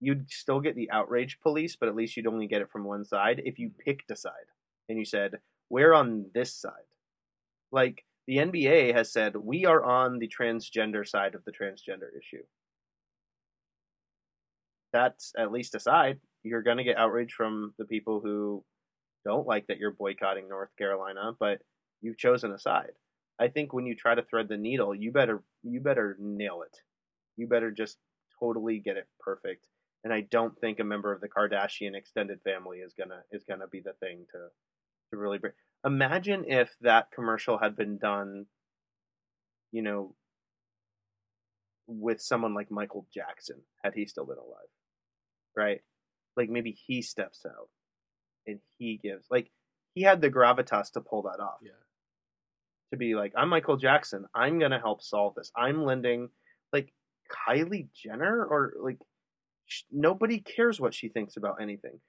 you'd 0.00 0.30
still 0.30 0.60
get 0.60 0.74
the 0.74 0.90
outrage 0.90 1.38
police 1.42 1.76
but 1.76 1.88
at 1.88 1.94
least 1.94 2.16
you'd 2.16 2.26
only 2.26 2.46
get 2.46 2.62
it 2.62 2.70
from 2.70 2.84
one 2.84 3.04
side 3.04 3.40
if 3.44 3.58
you 3.58 3.70
picked 3.84 4.10
a 4.10 4.16
side 4.16 4.32
and 4.88 4.98
you 4.98 5.04
said 5.04 5.38
we're 5.70 5.94
on 5.94 6.26
this 6.34 6.52
side 6.52 6.72
like 7.72 8.04
the 8.26 8.36
nba 8.38 8.94
has 8.94 9.12
said 9.12 9.36
we 9.36 9.64
are 9.64 9.84
on 9.84 10.18
the 10.18 10.28
transgender 10.28 11.06
side 11.06 11.34
of 11.34 11.44
the 11.44 11.52
transgender 11.52 12.08
issue 12.18 12.42
that's 14.92 15.32
at 15.38 15.52
least 15.52 15.74
a 15.74 15.80
side 15.80 16.18
you're 16.42 16.62
going 16.62 16.76
to 16.76 16.84
get 16.84 16.98
outrage 16.98 17.32
from 17.32 17.72
the 17.78 17.84
people 17.84 18.20
who 18.20 18.62
don't 19.24 19.46
like 19.46 19.66
that 19.68 19.78
you're 19.78 19.90
boycotting 19.90 20.48
north 20.48 20.70
carolina 20.76 21.32
but 21.38 21.60
you've 22.04 22.18
chosen 22.18 22.52
a 22.52 22.58
side. 22.58 22.92
I 23.40 23.48
think 23.48 23.72
when 23.72 23.86
you 23.86 23.96
try 23.96 24.14
to 24.14 24.22
thread 24.22 24.48
the 24.48 24.56
needle, 24.56 24.94
you 24.94 25.10
better 25.10 25.42
you 25.64 25.80
better 25.80 26.16
nail 26.20 26.62
it. 26.62 26.78
You 27.36 27.46
better 27.46 27.70
just 27.70 27.98
totally 28.38 28.78
get 28.78 28.96
it 28.96 29.08
perfect. 29.20 29.66
And 30.02 30.12
I 30.12 30.22
don't 30.30 30.58
think 30.58 30.80
a 30.80 30.84
member 30.84 31.12
of 31.12 31.20
the 31.20 31.28
Kardashian 31.28 31.94
extended 31.96 32.40
family 32.42 32.78
is 32.78 32.94
gonna 32.98 33.22
is 33.32 33.44
gonna 33.48 33.66
be 33.66 33.80
the 33.80 33.94
thing 33.94 34.26
to 34.32 34.48
to 35.10 35.16
really 35.16 35.38
bring. 35.38 35.52
Imagine 35.84 36.44
if 36.46 36.76
that 36.80 37.10
commercial 37.14 37.58
had 37.58 37.76
been 37.76 37.98
done, 37.98 38.46
you 39.72 39.82
know, 39.82 40.14
with 41.86 42.20
someone 42.20 42.54
like 42.54 42.70
Michael 42.70 43.06
Jackson, 43.12 43.62
had 43.82 43.94
he 43.94 44.06
still 44.06 44.26
been 44.26 44.38
alive, 44.38 44.68
right? 45.56 45.80
Like 46.36 46.50
maybe 46.50 46.76
he 46.86 47.02
steps 47.02 47.44
out 47.46 47.68
and 48.46 48.60
he 48.78 48.98
gives 49.02 49.26
like 49.30 49.50
he 49.94 50.02
had 50.02 50.20
the 50.20 50.30
gravitas 50.30 50.90
to 50.92 51.00
pull 51.00 51.22
that 51.22 51.40
off 51.40 51.58
yeah. 51.62 51.70
to 52.92 52.96
be 52.96 53.14
like, 53.14 53.32
I'm 53.36 53.48
Michael 53.48 53.76
Jackson. 53.76 54.26
I'm 54.34 54.58
gonna 54.58 54.80
help 54.80 55.02
solve 55.02 55.34
this. 55.36 55.52
I'm 55.56 55.84
lending, 55.84 56.30
like 56.72 56.92
Kylie 57.30 57.88
Jenner, 57.94 58.44
or 58.44 58.72
like 58.80 58.98
sh- 59.66 59.82
nobody 59.92 60.38
cares 60.40 60.80
what 60.80 60.94
she 60.94 61.08
thinks 61.08 61.36
about 61.36 61.60
anything. 61.60 62.00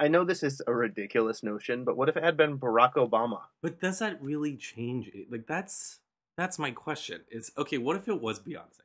I 0.00 0.08
know 0.08 0.24
this 0.24 0.42
is 0.42 0.60
a 0.66 0.74
ridiculous 0.74 1.42
notion, 1.44 1.84
but 1.84 1.96
what 1.96 2.08
if 2.08 2.16
it 2.16 2.24
had 2.24 2.36
been 2.36 2.58
Barack 2.58 2.94
Obama? 2.94 3.42
But 3.62 3.80
does 3.80 4.00
that 4.00 4.20
really 4.20 4.56
change 4.56 5.08
it? 5.08 5.30
Like 5.30 5.46
that's 5.46 6.00
that's 6.36 6.58
my 6.58 6.70
question. 6.72 7.20
It's 7.30 7.52
okay, 7.56 7.78
what 7.78 7.96
if 7.96 8.08
it 8.08 8.20
was 8.20 8.40
Beyonce? 8.40 8.80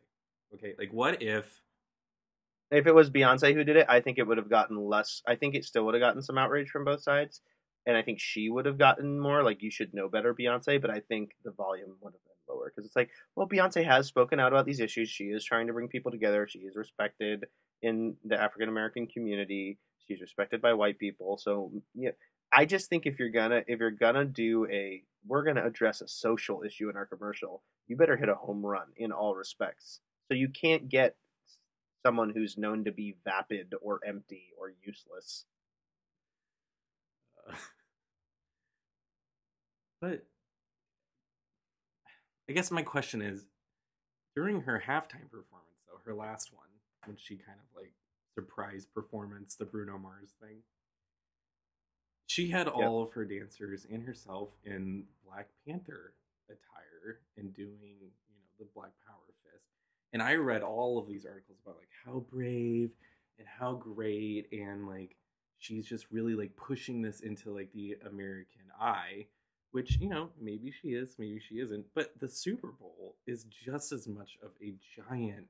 Okay, 0.54 0.76
like 0.78 0.92
what 0.94 1.22
if 1.22 1.62
If 2.72 2.86
it 2.88 2.96
was 2.96 3.10
Beyonce 3.10 3.54
who 3.54 3.64
did 3.64 3.78
it, 3.78 3.86
I 3.90 4.00
think 4.00 4.18
it 4.18 4.28
would 4.28 4.38
have 4.38 4.50
gotten 4.50 4.78
less. 4.78 5.22
I 5.28 5.36
think 5.36 5.56
it 5.56 5.66
still 5.66 5.86
would 5.86 5.96
have 5.96 6.02
gotten 6.02 6.22
some 6.22 6.38
outrage 6.38 6.70
from 6.70 6.86
both 6.86 7.02
sides, 7.02 7.42
and 7.86 7.98
I 7.98 8.02
think 8.04 8.20
she 8.20 8.50
would 8.50 8.66
have 8.66 8.78
gotten 8.78 9.20
more. 9.20 9.44
Like 9.44 9.62
you 9.62 9.72
should 9.72 9.94
know 9.94 10.08
better, 10.10 10.34
Beyonce. 10.36 10.80
But 10.82 10.92
I 10.92 11.00
think 11.00 11.32
the 11.44 11.52
volume 11.52 11.96
would 12.02 12.14
have 12.14 12.24
been 12.24 12.35
lower 12.50 12.72
because 12.74 12.86
it's 12.86 12.96
like, 12.96 13.10
well, 13.36 13.48
Beyonce 13.48 13.86
has 13.86 14.08
spoken 14.08 14.40
out 14.40 14.52
about 14.52 14.66
these 14.66 14.80
issues. 14.80 15.10
She 15.10 15.26
is 15.26 15.44
trying 15.44 15.68
to 15.68 15.74
bring 15.74 15.88
people 15.88 16.12
together. 16.12 16.48
She 16.48 16.60
is 16.60 16.76
respected 16.76 17.46
in 17.82 18.16
the 18.24 18.40
African 18.42 18.70
American 18.70 19.08
community. 19.08 19.78
She's 20.08 20.22
respected 20.22 20.62
by 20.62 20.74
white 20.74 21.00
people. 21.00 21.38
So 21.38 21.72
yeah, 21.94 22.12
I 22.52 22.66
just 22.66 22.90
think 22.90 23.06
if 23.06 23.20
you're 23.20 23.30
gonna 23.30 23.64
if 23.68 23.80
you're 23.80 23.92
gonna 23.92 24.26
do 24.26 24.68
a 24.72 25.04
we're 25.28 25.44
gonna 25.44 25.66
address 25.66 26.02
a 26.02 26.08
social 26.08 26.64
issue 26.64 26.90
in 26.90 26.96
our 26.96 27.06
commercial, 27.06 27.64
you 27.88 27.96
better 27.98 28.18
hit 28.18 28.30
a 28.30 28.36
home 28.36 28.66
run 28.66 28.88
in 28.98 29.12
all 29.12 29.36
respects. 29.36 30.00
So 30.28 30.36
you 30.36 30.50
can't 30.50 30.90
get 30.90 31.16
someone 32.06 32.32
who's 32.32 32.58
known 32.58 32.84
to 32.86 32.92
be 32.92 33.16
vapid 33.26 33.74
or 33.82 34.00
empty 34.06 34.50
or 34.60 34.74
useless. 34.86 35.46
uh, 37.50 37.56
But 40.02 40.26
I 42.50 42.54
guess 42.54 42.72
my 42.72 42.84
question 42.84 43.22
is 43.22 43.46
during 44.36 44.62
her 44.62 44.84
halftime 44.86 45.30
performance 45.32 45.82
though, 45.88 46.00
her 46.06 46.14
last 46.14 46.54
one, 46.54 46.68
when 47.06 47.18
she 47.18 47.36
kind 47.36 47.58
of 47.58 47.82
like 47.82 47.94
surprise 48.34 48.86
performance, 48.86 49.56
the 49.56 49.66
Bruno 49.66 49.98
Mars 49.98 50.34
thing. 50.42 50.58
She 52.28 52.50
had 52.50 52.68
all 52.68 53.02
of 53.02 53.12
her 53.12 53.24
dancers 53.24 53.86
and 53.90 54.04
herself 54.04 54.50
in 54.66 55.06
Black 55.26 55.48
Panther 55.66 56.14
attire 56.50 57.20
and 57.38 57.54
doing, 57.54 57.96
you 58.02 58.36
know, 58.36 58.44
the 58.60 58.68
Black 58.76 58.92
Power 59.08 59.34
fist. 59.44 59.66
And 60.12 60.22
I 60.22 60.36
read 60.36 60.62
all 60.62 60.98
of 60.98 61.08
these 61.08 61.26
articles 61.26 61.60
about 61.64 61.78
like 61.78 61.90
how 62.06 62.26
brave 62.32 62.92
and 63.38 63.48
how 63.48 63.74
great 63.74 64.48
and 64.52 64.88
like 64.88 65.16
she's 65.60 65.86
just 65.86 66.08
really 66.12 66.36
like 66.36 66.56
pushing 66.56 67.02
this 67.02 67.22
into 67.22 67.54
like 67.54 67.72
the 67.74 67.96
American 68.08 68.64
eye, 68.80 69.28
which, 69.76 69.98
you 70.00 70.08
know, 70.08 70.30
maybe 70.42 70.72
she 70.72 70.94
is, 70.94 71.18
maybe 71.20 71.38
she 71.50 71.56
isn't. 71.56 71.86
But 71.94 72.18
the 72.22 72.30
Super 72.30 72.70
Bowl 72.70 73.18
is 73.28 73.44
just 73.66 73.92
as 73.92 74.08
much 74.08 74.38
of 74.42 74.52
a 74.64 74.74
giant 74.96 75.48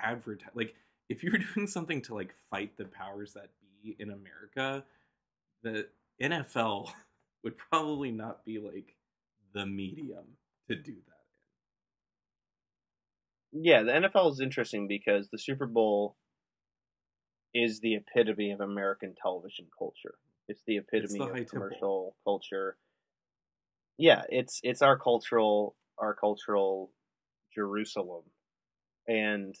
advertise 0.00 0.50
like 0.54 0.74
if 1.08 1.22
you're 1.22 1.38
doing 1.54 1.68
something 1.68 2.02
to 2.02 2.14
like 2.16 2.34
fight 2.50 2.76
the 2.76 2.86
powers 2.86 3.34
that 3.34 3.50
be 3.84 3.94
in 4.00 4.10
America, 4.10 4.84
the 5.62 5.86
NFL 6.20 6.90
would 7.44 7.56
probably 7.56 8.10
not 8.10 8.44
be 8.44 8.58
like 8.58 8.96
the 9.54 9.64
medium 9.64 10.24
to 10.68 10.74
do 10.74 10.94
that 10.94 11.22
Yeah, 13.52 13.84
the 13.84 13.92
NFL 13.92 14.32
is 14.32 14.40
interesting 14.40 14.88
because 14.88 15.28
the 15.30 15.38
Super 15.38 15.66
Bowl 15.66 16.16
is 17.54 17.78
the 17.78 17.94
epitome 17.94 18.50
of 18.50 18.60
American 18.60 19.14
television 19.22 19.66
culture. 19.78 20.16
It's 20.48 20.62
the 20.66 20.78
epitome 20.78 21.20
the 21.20 21.42
of 21.42 21.48
commercial 21.48 22.16
culture. 22.24 22.76
Yeah, 23.98 24.22
it's 24.30 24.60
it's 24.62 24.80
our 24.80 24.96
cultural 24.96 25.74
our 25.98 26.14
cultural 26.14 26.92
Jerusalem. 27.54 28.24
And 29.08 29.54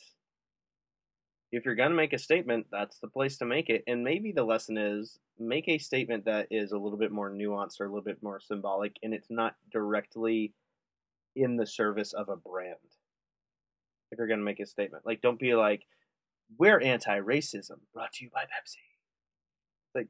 if 1.52 1.64
you're 1.64 1.74
going 1.74 1.90
to 1.90 1.96
make 1.96 2.12
a 2.12 2.18
statement, 2.18 2.66
that's 2.70 2.98
the 2.98 3.08
place 3.08 3.38
to 3.38 3.46
make 3.46 3.70
it. 3.70 3.82
And 3.86 4.04
maybe 4.04 4.32
the 4.32 4.44
lesson 4.44 4.76
is 4.76 5.18
make 5.38 5.66
a 5.68 5.78
statement 5.78 6.24
that 6.26 6.46
is 6.50 6.72
a 6.72 6.78
little 6.78 6.98
bit 6.98 7.10
more 7.12 7.30
nuanced 7.30 7.80
or 7.80 7.84
a 7.86 7.88
little 7.88 8.04
bit 8.04 8.22
more 8.22 8.40
symbolic, 8.40 8.96
and 9.02 9.14
it's 9.14 9.30
not 9.30 9.56
directly 9.72 10.52
in 11.36 11.56
the 11.56 11.66
service 11.66 12.12
of 12.12 12.28
a 12.28 12.36
brand. 12.36 12.76
If 14.10 14.18
you're 14.18 14.26
going 14.26 14.40
to 14.40 14.44
make 14.44 14.60
a 14.60 14.66
statement, 14.66 15.06
like 15.06 15.20
don't 15.20 15.38
be 15.38 15.54
like, 15.54 15.86
"We're 16.58 16.80
anti-racism," 16.80 17.80
brought 17.92 18.12
to 18.14 18.24
you 18.24 18.30
by 18.30 18.44
Pepsi. 18.44 18.78
Like, 19.94 20.08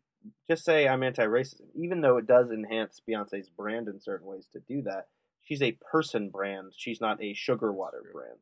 just 0.50 0.64
say 0.64 0.88
I'm 0.88 1.02
anti-racism, 1.02 1.66
even 1.74 2.00
though 2.00 2.16
it 2.16 2.26
does 2.26 2.50
enhance 2.50 3.00
Beyonce's 3.08 3.50
brand 3.50 3.88
in 3.88 4.00
certain 4.00 4.26
ways 4.26 4.46
to 4.52 4.60
do 4.68 4.82
that. 4.82 5.08
She's 5.42 5.62
a 5.62 5.78
person 5.90 6.28
brand. 6.28 6.72
She's 6.76 7.00
not 7.00 7.22
a 7.22 7.32
sugar 7.34 7.72
water 7.72 8.02
brand 8.12 8.38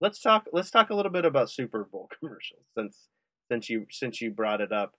let's 0.00 0.20
talk 0.20 0.46
let's 0.52 0.70
talk 0.70 0.90
a 0.90 0.94
little 0.94 1.12
bit 1.12 1.24
about 1.24 1.50
Super 1.50 1.84
Bowl 1.84 2.08
commercials 2.20 2.64
since 2.76 3.08
since 3.50 3.70
you 3.70 3.86
since 3.90 4.20
you 4.20 4.30
brought 4.30 4.60
it 4.60 4.72
up. 4.72 4.94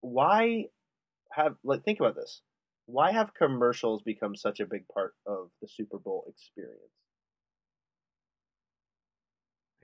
Why 0.00 0.66
have 1.32 1.56
like 1.64 1.84
think 1.84 2.00
about 2.00 2.16
this. 2.16 2.42
Why 2.86 3.12
have 3.12 3.34
commercials 3.34 4.02
become 4.02 4.36
such 4.36 4.60
a 4.60 4.66
big 4.66 4.86
part 4.88 5.14
of 5.26 5.50
the 5.60 5.68
Super 5.68 5.98
Bowl 5.98 6.24
experience? 6.28 6.92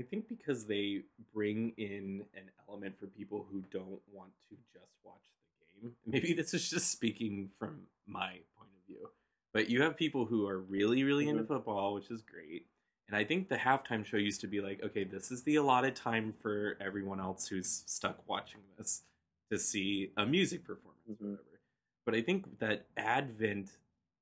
I 0.01 0.03
think 0.03 0.28
because 0.28 0.66
they 0.66 1.03
bring 1.34 1.72
in 1.76 2.24
an 2.34 2.51
element 2.68 2.99
for 2.99 3.07
people 3.07 3.47
who 3.51 3.62
don't 3.70 4.01
want 4.12 4.30
to 4.49 4.57
just 4.72 4.93
watch 5.05 5.20
the 5.61 5.88
game. 5.88 5.93
Maybe 6.07 6.32
this 6.32 6.55
is 6.55 6.68
just 6.68 6.90
speaking 6.90 7.51
from 7.59 7.82
my 8.07 8.38
point 8.57 8.70
of 8.78 8.86
view. 8.86 9.11
But 9.53 9.68
you 9.68 9.82
have 9.82 9.97
people 9.97 10.24
who 10.24 10.47
are 10.49 10.59
really, 10.59 11.05
really 11.05 11.26
mm-hmm. 11.26 11.38
into 11.38 11.45
football, 11.49 11.95
which 11.95 12.11
is 12.11 12.22
great. 12.22 12.66
And 13.07 13.16
I 13.16 13.24
think 13.24 13.49
the 13.49 13.57
halftime 13.57 14.05
show 14.07 14.16
used 14.16 14.40
to 14.40 14.47
be 14.47 14.61
like, 14.62 14.82
okay, 14.82 15.05
this 15.05 15.30
is 15.30 15.43
the 15.43 15.57
allotted 15.57 15.95
time 15.95 16.32
for 16.40 16.78
everyone 16.80 17.20
else 17.20 17.47
who's 17.47 17.82
stuck 17.86 18.26
watching 18.26 18.61
this 18.78 19.03
to 19.51 19.59
see 19.59 20.12
a 20.16 20.24
music 20.24 20.64
performance 20.64 21.03
mm-hmm. 21.11 21.24
or 21.24 21.30
whatever. 21.32 21.61
But 22.07 22.14
I 22.14 22.22
think 22.22 22.59
that 22.61 22.86
advent 22.97 23.70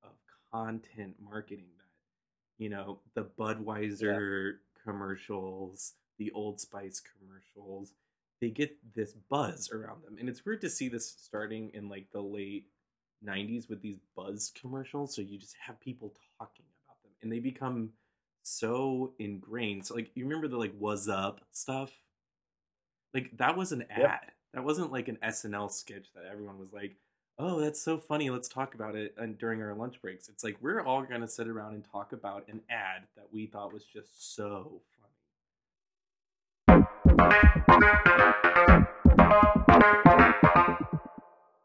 of 0.03 0.11
content 0.53 1.15
marketing 1.23 1.69
that, 1.79 2.63
you 2.63 2.69
know, 2.69 2.99
the 3.15 3.23
Budweiser 3.23 4.53
yeah. 4.53 4.57
Commercials, 4.91 5.95
the 6.19 6.31
Old 6.33 6.61
Spice 6.61 7.01
commercials, 7.01 7.95
they 8.41 8.51
get 8.51 8.77
this 8.95 9.15
buzz 9.29 9.71
around 9.71 10.03
them. 10.03 10.17
And 10.19 10.29
it's 10.29 10.45
weird 10.45 10.61
to 10.63 10.71
see 10.71 10.89
this 10.89 11.15
starting 11.19 11.71
in 11.75 11.89
like 11.89 12.07
the 12.13 12.23
late 12.23 12.67
90s 13.27 13.69
with 13.69 13.83
these 13.83 13.99
buzz 14.17 14.53
commercials. 14.59 15.15
So 15.15 15.23
you 15.23 15.39
just 15.39 15.57
have 15.67 15.81
people 15.81 16.15
talking 16.39 16.65
about 16.85 17.03
them 17.03 17.13
and 17.23 17.33
they 17.33 17.39
become 17.39 17.91
so 18.43 19.13
ingrained. 19.19 19.87
So 19.87 19.95
like 19.95 20.11
you 20.15 20.25
remember 20.25 20.49
the 20.49 20.57
like 20.57 20.73
"Was 20.79 21.09
up" 21.09 21.41
stuff? 21.53 21.93
Like 23.13 23.37
that 23.39 23.57
was 23.57 23.73
an 23.73 23.85
ad. 23.91 23.99
Yep. 23.99 24.21
That 24.55 24.65
wasn't 24.65 24.93
like 24.93 25.09
an 25.09 25.19
SNL 25.23 25.71
sketch 25.71 26.09
that 26.15 26.25
everyone 26.31 26.59
was 26.59 26.73
like, 26.73 26.97
"Oh, 27.43 27.59
that's 27.59 27.81
so 27.81 27.97
funny. 27.99 28.29
Let's 28.29 28.49
talk 28.49 28.75
about 28.75 28.95
it." 28.97 29.15
And 29.17 29.39
during 29.39 29.63
our 29.63 29.75
lunch 29.75 30.01
breaks, 30.03 30.29
it's 30.29 30.45
like 30.45 30.59
we're 30.61 30.83
all 30.83 31.03
gonna 31.03 31.27
sit 31.27 31.49
around 31.49 31.75
and 31.75 31.85
talk 31.91 32.13
about 32.13 32.47
an 32.49 32.61
ad 32.69 33.05
that 33.17 33.33
we 33.33 33.47
thought 33.47 33.73
was 33.73 33.85
just 33.85 34.35
so 34.35 34.83
funny. 36.69 36.87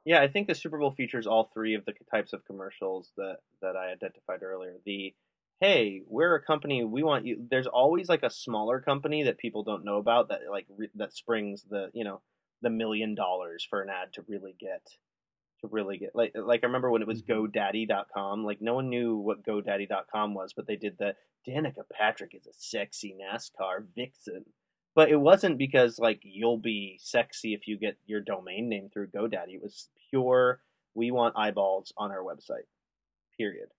Yeah, 0.06 0.22
I 0.22 0.28
think 0.28 0.48
the 0.48 0.56
Super 0.56 0.78
Bowl 0.78 0.92
features 0.92 1.28
all 1.28 1.50
three 1.54 1.74
of 1.74 1.84
the 1.86 1.94
types 2.10 2.32
of 2.32 2.46
commercials 2.46 3.12
that 3.18 3.40
that 3.62 3.76
I 3.76 3.92
identified 3.92 4.44
earlier. 4.44 4.76
The 4.86 5.14
hey, 5.60 6.04
we're 6.08 6.36
a 6.36 6.42
company. 6.42 6.84
We 6.84 7.04
want 7.04 7.26
you. 7.26 7.46
There's 7.50 7.68
always 7.68 8.08
like 8.08 8.24
a 8.24 8.30
smaller 8.30 8.80
company 8.80 9.24
that 9.24 9.40
people 9.40 9.64
don't 9.64 9.84
know 9.84 9.98
about 9.98 10.30
that 10.30 10.42
like 10.50 10.68
re, 10.70 10.90
that 10.96 11.14
springs 11.14 11.64
the 11.70 11.90
you 11.94 12.04
know 12.04 12.22
the 12.62 12.70
million 12.70 13.16
dollars 13.16 13.66
for 13.70 13.82
an 13.82 13.90
ad 13.90 14.14
to 14.14 14.24
really 14.28 14.56
get 14.60 14.82
to 15.62 15.68
really 15.68 15.97
get 15.97 16.16
like 16.16 16.34
like 16.36 16.62
I 16.64 16.68
remember 16.68 16.89
when 16.89 17.01
it 17.01 17.08
was 17.08 17.22
mm-hmm. 17.22 17.45
GoDaddy.com. 17.45 18.43
Like 18.43 18.62
no 18.62 18.76
one 18.76 18.89
knew 18.89 19.16
what 19.18 19.45
GoDaddy.com 19.45 20.34
was, 20.34 20.53
but 20.53 20.68
they 20.68 20.76
did 20.76 20.97
the 20.97 21.16
Danica 21.47 21.84
Patrick 21.91 22.34
is 22.36 22.47
a 22.47 22.53
sexy 22.53 23.16
NASCAR 23.20 23.86
vixen. 23.95 24.45
But 24.95 25.10
it 25.10 25.18
wasn't 25.18 25.58
because 25.58 25.99
like 25.99 26.22
you'll 26.24 26.58
be 26.58 26.99
sexy 27.01 27.53
if 27.53 27.68
you 27.68 27.78
get 27.78 27.97
your 28.06 28.22
domain 28.22 28.70
name 28.70 28.89
through 28.91 29.08
GoDaddy. 29.08 29.56
It 29.56 29.64
was 29.64 29.89
pure. 30.10 30.62
We 30.93 31.12
want 31.12 31.38
eyeballs 31.38 31.93
on 31.97 32.12
our 32.12 32.24
website. 32.24 32.68
Period. 33.38 33.70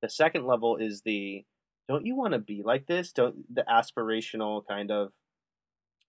The 0.00 0.08
second 0.08 0.46
level 0.46 0.76
is 0.76 1.02
the 1.02 1.44
don't 1.88 2.06
you 2.06 2.16
want 2.16 2.32
to 2.32 2.38
be 2.38 2.62
like 2.64 2.86
this? 2.86 3.12
Don't 3.12 3.54
the 3.54 3.64
aspirational 3.68 4.66
kind 4.66 4.90
of 4.90 5.12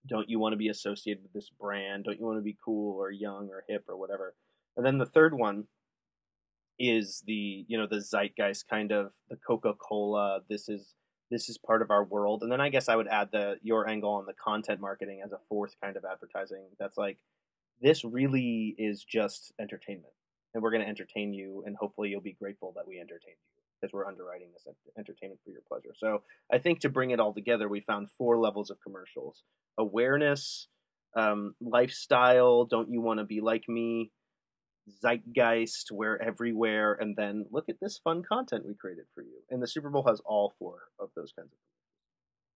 don't 0.06 0.28
you 0.28 0.38
want 0.38 0.52
to 0.52 0.58
be 0.58 0.68
associated 0.68 1.22
with 1.22 1.32
this 1.32 1.50
brand? 1.50 2.04
Don't 2.04 2.18
you 2.18 2.26
want 2.26 2.38
to 2.38 2.42
be 2.42 2.56
cool 2.62 2.98
or 2.98 3.10
young 3.10 3.48
or 3.50 3.64
hip 3.68 3.84
or 3.88 3.96
whatever? 3.96 4.34
And 4.76 4.84
then 4.84 4.98
the 4.98 5.06
third 5.06 5.34
one 5.34 5.64
is 6.78 7.22
the 7.26 7.64
you 7.68 7.78
know 7.78 7.86
the 7.86 8.00
zeitgeist 8.00 8.68
kind 8.68 8.90
of 8.92 9.12
the 9.30 9.36
Coca-Cola. 9.36 10.40
This 10.48 10.68
is 10.68 10.94
this 11.30 11.48
is 11.48 11.58
part 11.58 11.82
of 11.82 11.90
our 11.90 12.04
world. 12.04 12.42
And 12.42 12.52
then 12.52 12.60
I 12.60 12.68
guess 12.68 12.88
I 12.88 12.96
would 12.96 13.08
add 13.08 13.30
the 13.32 13.56
your 13.62 13.88
angle 13.88 14.12
on 14.12 14.26
the 14.26 14.34
content 14.34 14.80
marketing 14.80 15.20
as 15.24 15.32
a 15.32 15.38
fourth 15.48 15.74
kind 15.82 15.96
of 15.96 16.04
advertising. 16.04 16.64
That's 16.78 16.96
like 16.96 17.18
this 17.80 18.04
really 18.04 18.74
is 18.78 19.04
just 19.04 19.52
entertainment, 19.60 20.12
and 20.52 20.62
we're 20.62 20.70
going 20.70 20.82
to 20.82 20.88
entertain 20.88 21.32
you, 21.32 21.62
and 21.66 21.76
hopefully 21.76 22.10
you'll 22.10 22.20
be 22.20 22.36
grateful 22.38 22.72
that 22.76 22.86
we 22.86 22.98
entertained 22.98 23.36
you 23.38 23.62
because 23.80 23.92
we're 23.92 24.06
underwriting 24.06 24.48
this 24.52 24.74
entertainment 24.96 25.40
for 25.44 25.50
your 25.50 25.62
pleasure. 25.68 25.94
So 25.96 26.22
I 26.52 26.58
think 26.58 26.80
to 26.80 26.88
bring 26.88 27.10
it 27.10 27.20
all 27.20 27.34
together, 27.34 27.68
we 27.68 27.80
found 27.80 28.10
four 28.16 28.38
levels 28.38 28.70
of 28.70 28.78
commercials: 28.80 29.42
awareness, 29.78 30.68
um, 31.16 31.54
lifestyle. 31.60 32.64
Don't 32.64 32.90
you 32.90 33.00
want 33.00 33.18
to 33.18 33.24
be 33.24 33.40
like 33.40 33.68
me? 33.68 34.10
Zeitgeist, 35.02 35.90
we're 35.90 36.16
everywhere, 36.16 36.94
and 36.94 37.16
then 37.16 37.46
look 37.50 37.68
at 37.68 37.80
this 37.80 37.98
fun 37.98 38.22
content 38.22 38.66
we 38.66 38.74
created 38.74 39.06
for 39.14 39.22
you. 39.22 39.42
And 39.50 39.62
the 39.62 39.66
Super 39.66 39.90
Bowl 39.90 40.04
has 40.06 40.20
all 40.24 40.54
four 40.58 40.88
of 40.98 41.10
those 41.16 41.32
kinds 41.32 41.52
of. 41.52 41.58
Things. 41.58 41.60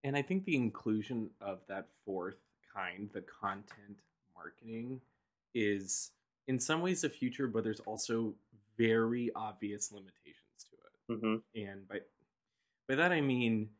And 0.05 0.17
I 0.17 0.23
think 0.23 0.45
the 0.45 0.57
inclusion 0.57 1.31
of 1.41 1.61
that 1.69 1.87
fourth 2.05 2.37
kind, 2.75 3.11
the 3.13 3.23
content 3.23 3.99
marketing, 4.35 5.01
is 5.55 6.13
in 6.47 6.61
some 6.61 6.83
ways 6.83 7.01
the 7.01 7.09
future, 7.09 7.47
but 7.47 7.65
there's 7.65 7.81
also 7.81 8.35
very 8.77 9.31
obvious 9.35 9.91
limitations 9.91 10.49
Mm-hmm. 11.11 11.37
And 11.55 11.89
by 11.89 12.01
by 12.89 12.95
that 12.97 13.13
I 13.13 13.21
mean 13.21 13.71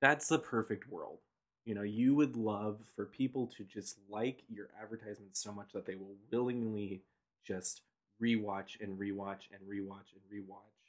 that's 0.00 0.28
the 0.28 0.38
perfect 0.38 0.90
world. 0.90 1.18
You 1.64 1.74
know, 1.74 1.82
you 1.82 2.14
would 2.14 2.36
love 2.36 2.80
for 2.96 3.06
people 3.06 3.46
to 3.58 3.64
just 3.64 3.98
like 4.10 4.42
your 4.48 4.68
advertisement 4.80 5.36
so 5.36 5.52
much 5.52 5.72
that 5.74 5.86
they 5.86 5.94
will 5.94 6.16
willingly 6.32 7.02
just 7.44 7.82
rewatch 8.22 8.80
and 8.80 8.98
rewatch 8.98 9.48
and 9.52 9.62
rewatch 9.68 10.12
and 10.14 10.22
rewatch 10.32 10.82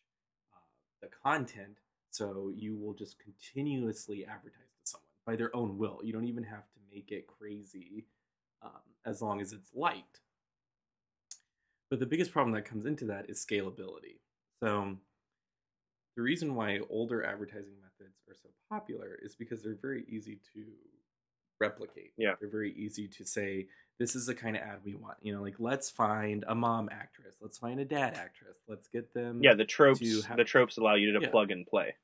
uh, 0.53 0.59
the 1.01 1.09
content. 1.23 1.77
So 2.11 2.51
you 2.55 2.75
will 2.75 2.93
just 2.93 3.17
continuously 3.19 4.25
advertise 4.25 4.69
to 4.83 4.91
someone 4.91 5.07
by 5.25 5.35
their 5.35 5.55
own 5.55 5.77
will. 5.77 5.99
You 6.03 6.13
don't 6.13 6.27
even 6.27 6.43
have 6.43 6.63
to 6.73 6.79
make 6.93 7.11
it 7.11 7.25
crazy 7.27 8.05
um, 8.61 8.71
as 9.05 9.21
long 9.21 9.41
as 9.41 9.51
it's 9.51 9.71
light. 9.73 10.19
But 11.89 11.99
the 11.99 12.05
biggest 12.05 12.31
problem 12.31 12.53
that 12.55 12.65
comes 12.65 12.85
into 12.85 13.05
that 13.05 13.29
is 13.29 13.43
scalability. 13.43 14.19
So 14.59 14.97
the 16.15 16.21
reason 16.21 16.55
why 16.55 16.79
older 16.89 17.23
advertising 17.23 17.73
methods 17.81 18.17
are 18.29 18.35
so 18.35 18.49
popular 18.69 19.17
is 19.21 19.35
because 19.35 19.61
they're 19.61 19.77
very 19.81 20.05
easy 20.07 20.39
to 20.53 20.63
replicate. 21.59 22.13
Yeah. 22.17 22.33
They're 22.39 22.49
very 22.49 22.73
easy 22.73 23.07
to 23.07 23.25
say, 23.25 23.67
this 24.03 24.17
is 24.17 24.25
the 24.25 24.35
kind 24.35 24.57
of 24.57 24.61
ad 24.63 24.79
we 24.83 24.95
want. 24.95 25.15
You 25.21 25.33
know, 25.33 25.41
like 25.41 25.55
let's 25.59 25.89
find 25.89 26.43
a 26.49 26.53
mom 26.53 26.89
actress, 26.91 27.35
let's 27.39 27.57
find 27.57 27.79
a 27.79 27.85
dad 27.85 28.15
actress, 28.15 28.57
let's 28.67 28.89
get 28.89 29.13
them. 29.13 29.39
Yeah, 29.41 29.53
the 29.53 29.63
tropes. 29.63 30.25
Have... 30.25 30.35
The 30.35 30.43
tropes 30.43 30.75
allow 30.75 30.95
you 30.95 31.13
to 31.13 31.21
yeah. 31.21 31.29
plug 31.29 31.51
and 31.51 31.65
play. 31.65 31.95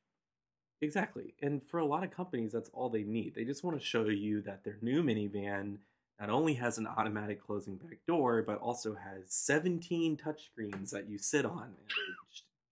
Exactly, 0.81 1.33
and 1.41 1.61
for 1.69 1.79
a 1.79 1.85
lot 1.85 2.05
of 2.05 2.11
companies, 2.11 2.53
that's 2.53 2.69
all 2.71 2.87
they 2.87 3.03
need. 3.03 3.35
They 3.35 3.43
just 3.43 3.65
want 3.65 3.77
to 3.77 3.85
show 3.85 4.05
you 4.05 4.41
that 4.43 4.63
their 4.63 4.77
new 4.81 5.03
minivan 5.03 5.79
not 6.21 6.29
only 6.29 6.53
has 6.53 6.77
an 6.77 6.87
automatic 6.87 7.45
closing 7.45 7.75
back 7.75 7.99
door, 8.07 8.43
but 8.43 8.59
also 8.59 8.95
has 8.95 9.23
17 9.27 10.15
touchscreens 10.15 10.91
that 10.91 11.09
you 11.09 11.17
sit 11.17 11.45
on 11.45 11.63
and 11.63 11.75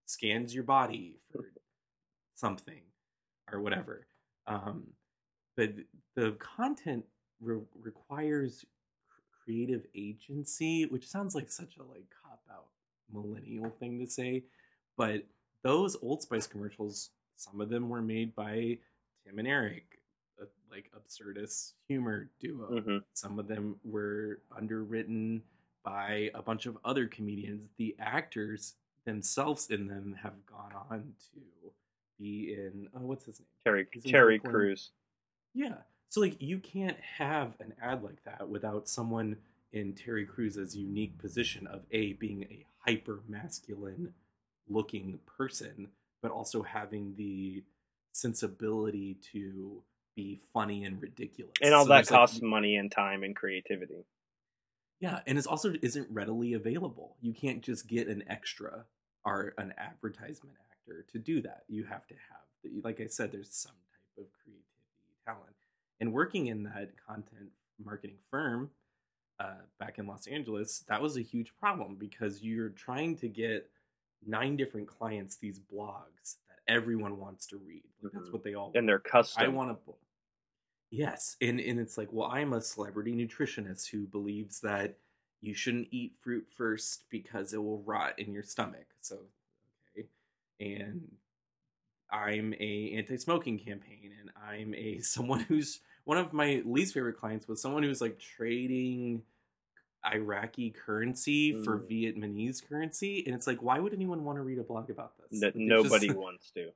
scans 0.05 0.55
your 0.55 0.63
body 0.63 1.19
for 1.34 1.51
something 2.36 2.82
or 3.51 3.59
whatever. 3.59 4.07
Um, 4.47 4.88
but 5.57 5.73
the 6.15 6.32
content 6.39 7.03
re- 7.41 7.59
requires 7.82 8.65
creative 9.48 9.86
agency, 9.95 10.86
which 10.86 11.08
sounds 11.08 11.34
like 11.34 11.50
such 11.50 11.78
a 11.78 11.84
like 11.84 12.06
cop 12.22 12.41
out 12.52 12.66
millennial 13.12 13.70
thing 13.80 13.98
to 14.00 14.12
say. 14.12 14.43
But 14.98 15.24
those 15.64 15.95
Old 16.02 16.22
Spice 16.22 16.48
commercials, 16.48 17.12
some 17.38 17.62
of 17.62 17.70
them 17.70 17.88
were 17.88 18.02
made 18.02 18.36
by 18.36 18.78
Tim 19.26 19.39
and 19.39 19.48
Eric, 19.48 20.00
a, 20.41 20.45
like 20.70 20.91
absurdist 20.98 21.74
humor 21.88 22.30
duo. 22.41 22.72
Mm-hmm. 22.72 22.98
Some 23.14 23.39
of 23.39 23.48
them 23.48 23.78
were 23.86 24.41
underwritten 24.56 25.41
by 25.84 26.30
a 26.36 26.41
bunch 26.41 26.66
of 26.66 26.78
other 26.84 27.08
comedians. 27.08 27.70
The 27.78 27.95
actors 28.00 28.74
themselves 29.06 29.68
in 29.70 29.88
them 29.88 30.14
have 30.22 30.45
gone 30.45 30.74
on 30.91 31.14
to 31.34 31.72
be 32.20 32.54
in 32.54 32.89
oh, 32.95 33.06
what's 33.06 33.26
his 33.26 33.39
name? 33.39 33.48
Terry 33.64 33.88
Terry. 34.06 34.39
Crews. 34.39 34.91
Yeah. 35.54 35.76
So 36.10 36.22
like 36.22 36.41
you 36.41 36.60
can't 36.60 36.97
have 37.18 37.53
an 37.60 37.74
ad 37.82 38.03
like 38.03 38.24
that 38.24 38.47
without 38.47 38.88
someone 38.88 39.38
in 39.74 39.93
Terry 39.93 40.26
Crews's 40.26 40.76
unique 40.76 41.18
position 41.18 41.68
of 41.68 41.82
a 41.91 42.14
being 42.14 42.43
a 42.43 42.66
hyper 42.80 43.22
masculine 43.28 44.14
looking 44.70 45.20
person, 45.38 45.89
but 46.22 46.32
also 46.32 46.64
having 46.64 47.16
the 47.18 47.64
sensibility 48.14 49.18
to 49.34 49.84
be 50.16 50.39
funny 50.53 50.86
and 50.86 51.01
ridiculous. 51.01 51.53
And 51.62 51.74
all 51.74 51.84
So 51.84 51.89
that 51.89 51.95
there's, 51.95 52.12
like, 52.12 52.20
costs 52.20 52.41
money 52.41 52.78
and 52.78 52.91
time 52.91 53.24
and 53.24 53.36
creativity. 53.36 54.05
Yeah, 54.99 55.20
and 55.28 55.38
it's 55.38 55.45
also 55.45 55.76
isn't 55.82 56.08
readily 56.10 56.53
available. 56.53 57.18
You 57.22 57.34
can't 57.34 57.62
just 57.62 57.88
get 57.88 58.08
an 58.08 58.24
extra 58.28 58.86
or 59.24 59.53
an 59.58 59.74
advertisement 59.78 60.55
actor 60.72 61.05
to 61.12 61.20
do 61.20 61.41
that. 61.41 61.66
You 61.68 61.84
have 61.84 62.08
to 62.08 62.16
have, 62.16 62.84
like 62.84 62.99
I 62.99 63.08
said, 63.08 63.32
there's 63.32 63.53
some 63.53 63.74
type 63.74 64.26
of 64.26 64.32
creativity, 64.41 64.64
talent, 65.26 65.55
and 66.00 66.14
working 66.14 66.48
in 66.48 66.64
that 66.64 66.91
content 67.08 67.50
marketing 67.84 68.18
firm 68.30 68.70
uh, 69.39 69.62
back 69.80 70.00
in 70.00 70.08
Los 70.08 70.28
Angeles, 70.28 70.84
that 70.88 71.02
was 71.02 71.18
a 71.18 71.22
huge 71.22 71.54
problem 71.60 71.95
because 71.95 72.41
you're 72.41 72.70
trying 72.70 73.16
to 73.18 73.28
get 73.28 73.70
nine 74.26 74.58
different 74.58 74.88
clients 74.88 75.36
these 75.36 75.60
blogs 75.60 76.36
that 76.48 76.74
everyone 76.74 77.20
wants 77.20 77.45
to 77.48 77.58
read. 77.58 77.84
Like, 78.02 78.14
That's 78.14 78.32
what 78.32 78.43
they 78.43 78.56
all 78.56 78.72
And 78.76 78.88
they're 78.88 79.00
custom. 79.00 79.43
I 79.43 79.48
want 79.48 79.78
to. 79.86 79.93
Yes, 80.89 81.36
and 81.41 81.60
and 81.60 81.80
it's 81.80 81.98
like, 81.98 82.10
well, 82.12 82.30
I'm 82.32 82.54
a 82.54 82.62
celebrity 82.62 83.14
nutritionist 83.14 83.89
who 83.89 84.08
believes 84.08 84.62
that 84.62 84.98
you 85.41 85.54
shouldn't 85.54 85.89
eat 85.91 86.14
fruit 86.22 86.48
first 86.56 87.04
because 87.10 87.54
it 87.54 87.62
will 87.62 87.82
rot 87.82 88.18
in 88.18 88.32
your 88.32 88.43
stomach. 88.43 88.88
So, 89.02 89.20
okay, 89.98 90.08
and 90.60 91.12
I'm 92.12 92.53
a 92.60 92.93
anti-smoking 92.95 93.60
campaign, 93.60 94.12
and 94.20 94.32
I'm 94.49 94.74
a 94.74 94.99
someone 95.01 95.41
who's 95.41 95.82
one 96.05 96.18
of 96.18 96.32
my 96.34 96.62
least 96.66 96.93
favorite 96.93 97.18
clients 97.18 97.47
was 97.47 97.62
someone 97.62 97.84
who's 97.84 97.99
like 98.01 98.18
trading 98.20 99.24
Iraqi 100.05 100.70
currency 100.70 101.51
for 101.64 101.80
Mm. 101.80 101.89
Vietnamese 101.89 102.68
currency, 102.68 103.24
and 103.26 103.36
it's 103.36 103.45
like, 103.47 103.62
why 103.62 103.80
would 103.80 103.93
anyone 103.93 104.24
want 104.24 104.38
to 104.38 104.41
read 104.43 104.58
a 104.60 104.64
blog 104.64 104.89
about 104.89 105.14
this? 105.18 105.41
that 105.41 105.55
Like, 105.55 105.66
nobody 105.66 106.08
just- 106.08 106.20
wants 106.26 106.51
to. 106.51 106.72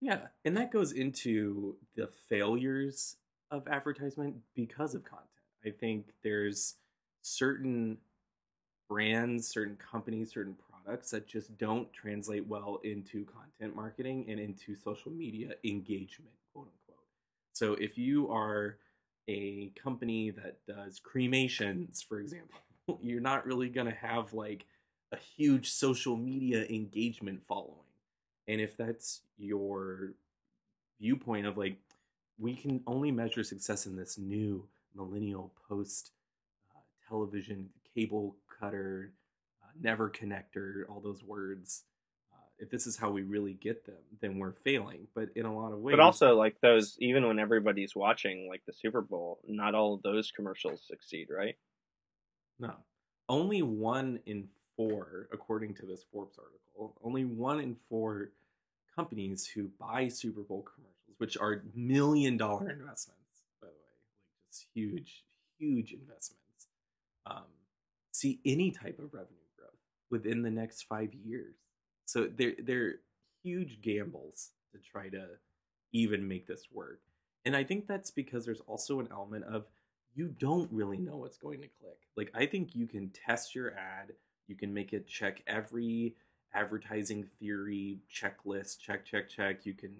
yeah, 0.00 0.26
and 0.44 0.56
that 0.58 0.70
goes 0.70 0.92
into 0.92 1.76
the 1.94 2.08
failures 2.28 3.16
of 3.50 3.66
advertisement 3.66 4.36
because 4.54 4.94
of 4.94 5.04
content. 5.04 5.26
I 5.64 5.70
think 5.70 6.12
there's 6.22 6.76
certain 7.22 7.98
brands, 8.88 9.48
certain 9.48 9.76
companies, 9.76 10.32
certain 10.32 10.54
products 10.90 11.10
that 11.12 11.28
just 11.28 11.56
don't 11.56 11.92
translate 11.92 12.44
well 12.48 12.80
into 12.82 13.24
content 13.24 13.76
marketing 13.76 14.26
and 14.28 14.40
into 14.40 14.74
social 14.74 15.12
media 15.12 15.50
engagement, 15.62 16.32
quote 16.52 16.66
unquote. 16.66 17.04
So 17.52 17.74
if 17.74 17.96
you 17.96 18.28
are 18.32 18.76
a 19.28 19.70
company 19.80 20.30
that 20.30 20.56
does 20.66 20.98
cremations, 20.98 22.02
for 22.02 22.18
example, 22.18 22.58
you're 23.02 23.20
not 23.20 23.46
really 23.46 23.68
going 23.68 23.86
to 23.86 23.94
have 23.94 24.32
like 24.32 24.66
a 25.12 25.16
huge 25.36 25.70
social 25.70 26.16
media 26.16 26.66
engagement 26.68 27.40
following. 27.46 27.76
And 28.48 28.60
if 28.60 28.76
that's 28.76 29.20
your 29.38 30.14
viewpoint 31.00 31.46
of 31.46 31.56
like, 31.56 31.76
we 32.36 32.56
can 32.56 32.80
only 32.88 33.12
measure 33.12 33.44
success 33.44 33.86
in 33.86 33.94
this 33.94 34.18
new 34.18 34.66
millennial 34.96 35.52
post 35.68 36.10
uh, 36.74 36.80
television 37.08 37.68
cable 37.94 38.34
cutter, 38.60 39.12
never 39.82 40.10
connector, 40.10 40.82
all 40.88 41.00
those 41.00 41.22
words. 41.24 41.84
Uh, 42.32 42.36
if 42.58 42.70
this 42.70 42.86
is 42.86 42.96
how 42.96 43.10
we 43.10 43.22
really 43.22 43.54
get 43.54 43.86
them, 43.86 43.96
then 44.20 44.38
we're 44.38 44.52
failing. 44.64 45.06
But 45.14 45.30
in 45.34 45.46
a 45.46 45.54
lot 45.54 45.72
of 45.72 45.80
ways, 45.80 45.94
But 45.96 46.00
also, 46.00 46.36
like 46.36 46.60
those, 46.60 46.96
even 47.00 47.26
when 47.26 47.38
everybody's 47.38 47.94
watching, 47.96 48.48
like 48.48 48.62
the 48.66 48.72
Super 48.72 49.00
Bowl, 49.00 49.40
not 49.46 49.74
all 49.74 49.94
of 49.94 50.02
those 50.02 50.30
commercials 50.30 50.82
succeed, 50.86 51.28
right? 51.30 51.56
No. 52.58 52.74
Only 53.28 53.62
one 53.62 54.20
in 54.26 54.48
four, 54.76 55.28
according 55.32 55.74
to 55.76 55.86
this 55.86 56.04
Forbes 56.12 56.38
article, 56.38 56.96
only 57.02 57.24
one 57.24 57.60
in 57.60 57.76
four 57.88 58.30
companies 58.94 59.46
who 59.46 59.70
buy 59.78 60.08
Super 60.08 60.42
Bowl 60.42 60.62
commercials, 60.62 61.18
which 61.18 61.36
are 61.36 61.62
million 61.74 62.36
dollar 62.36 62.70
investments, 62.70 63.44
by 63.60 63.68
the 63.68 63.72
way, 63.72 63.94
like 64.02 64.50
just 64.50 64.66
huge, 64.74 65.24
huge 65.58 65.92
investments, 65.92 66.66
um, 67.26 67.44
see 68.12 68.40
any 68.44 68.70
type 68.70 68.98
of 68.98 69.12
revenue 69.14 69.39
within 70.10 70.42
the 70.42 70.50
next 70.50 70.82
five 70.82 71.14
years. 71.14 71.54
So 72.04 72.28
they're 72.36 72.54
they're 72.62 72.94
huge 73.42 73.80
gambles 73.80 74.50
to 74.72 74.78
try 74.78 75.08
to 75.08 75.26
even 75.92 76.26
make 76.26 76.46
this 76.46 76.64
work. 76.72 77.00
And 77.44 77.56
I 77.56 77.64
think 77.64 77.86
that's 77.86 78.10
because 78.10 78.44
there's 78.44 78.62
also 78.66 79.00
an 79.00 79.08
element 79.10 79.44
of 79.44 79.64
you 80.14 80.28
don't 80.28 80.70
really 80.72 80.98
know 80.98 81.16
what's 81.16 81.38
going 81.38 81.60
to 81.60 81.68
click. 81.80 81.98
Like 82.16 82.30
I 82.34 82.46
think 82.46 82.74
you 82.74 82.86
can 82.86 83.10
test 83.10 83.54
your 83.54 83.72
ad, 83.72 84.12
you 84.46 84.56
can 84.56 84.74
make 84.74 84.92
it 84.92 85.06
check 85.06 85.42
every 85.46 86.14
advertising 86.52 87.26
theory 87.38 87.98
checklist, 88.12 88.80
check 88.80 89.04
check 89.04 89.28
check. 89.28 89.64
You 89.64 89.74
can 89.74 89.94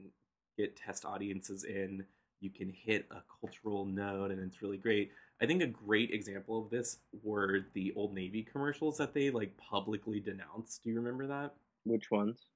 get 0.57 0.77
test 0.77 1.05
audiences 1.05 1.65
in, 1.65 2.05
you 2.41 2.51
can 2.51 2.71
hit 2.71 3.07
a 3.11 3.23
cultural 3.41 3.85
node 3.85 4.31
and 4.31 4.41
it's 4.41 4.63
really 4.63 4.79
great. 4.79 5.13
I 5.43 5.47
think 5.47 5.63
a 5.63 5.67
great 5.67 6.11
example 6.11 6.63
of 6.63 6.71
this 6.71 6.99
were 7.23 7.61
the 7.73 7.93
Old 7.97 8.15
Navy 8.15 8.43
commercials 8.43 8.99
that 8.99 9.15
they 9.15 9.31
like 9.31 9.57
publicly 9.57 10.21
denounced. 10.21 10.83
Do 10.85 10.91
you 10.91 10.97
remember 10.97 11.27
that? 11.29 11.55
Which 11.85 12.11
ones? 12.11 12.47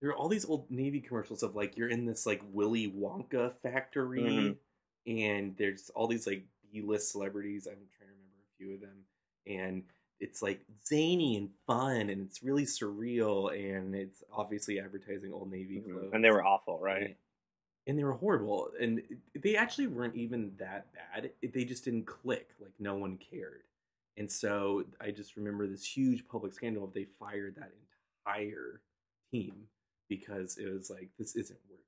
there 0.00 0.10
are 0.10 0.16
all 0.16 0.28
these 0.28 0.44
old 0.44 0.70
Navy 0.70 1.00
commercials 1.00 1.42
of 1.42 1.56
like 1.56 1.78
you're 1.78 1.88
in 1.88 2.04
this 2.04 2.26
like 2.26 2.42
Willy 2.52 2.92
Wonka 2.92 3.54
factory, 3.62 4.54
and 5.06 5.56
there's 5.56 5.90
all 5.94 6.06
these 6.06 6.26
like 6.26 6.44
B-list 6.70 7.10
celebrities. 7.10 7.66
I'm 7.66 7.76
trying 7.96 8.10
to 8.10 8.14
remember 8.14 8.42
a 8.44 8.56
few 8.58 8.74
of 8.74 8.80
them, 8.82 9.04
and 9.46 9.82
it's 10.20 10.42
like 10.42 10.60
zany 10.86 11.36
and 11.38 11.48
fun, 11.66 12.10
and 12.10 12.26
it's 12.26 12.42
really 12.42 12.64
surreal, 12.66 13.50
and 13.54 13.94
it's 13.94 14.22
obviously 14.30 14.78
advertising 14.78 15.32
Old 15.32 15.50
Navy 15.50 15.78
Mhm. 15.80 15.90
clothes. 15.90 16.10
And 16.12 16.22
they 16.22 16.30
were 16.30 16.44
awful, 16.44 16.78
right? 16.78 17.16
And, 17.86 17.98
they 17.98 18.04
were 18.04 18.14
horrible, 18.14 18.70
and 18.80 19.02
they 19.34 19.56
actually 19.56 19.88
weren't 19.88 20.16
even 20.16 20.52
that 20.58 20.86
bad. 20.94 21.30
They 21.42 21.64
just 21.64 21.84
didn't 21.84 22.06
click. 22.06 22.48
Like 22.60 22.72
no 22.78 22.94
one 22.94 23.18
cared. 23.18 23.62
And 24.16 24.30
so 24.30 24.84
I 25.00 25.10
just 25.10 25.36
remember 25.36 25.66
this 25.66 25.84
huge 25.84 26.26
public 26.26 26.54
scandal 26.54 26.84
of 26.84 26.94
they 26.94 27.06
fired 27.18 27.56
that 27.56 27.72
entire 28.26 28.80
team 29.30 29.68
because 30.08 30.56
it 30.56 30.72
was 30.72 30.88
like 30.88 31.10
this 31.18 31.34
isn't 31.36 31.58
working. 31.68 31.84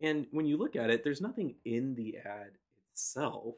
And 0.00 0.26
when 0.32 0.46
you 0.46 0.56
look 0.56 0.76
at 0.76 0.90
it, 0.90 1.04
there's 1.04 1.20
nothing 1.20 1.54
in 1.64 1.94
the 1.94 2.18
ad 2.18 2.52
itself 2.92 3.54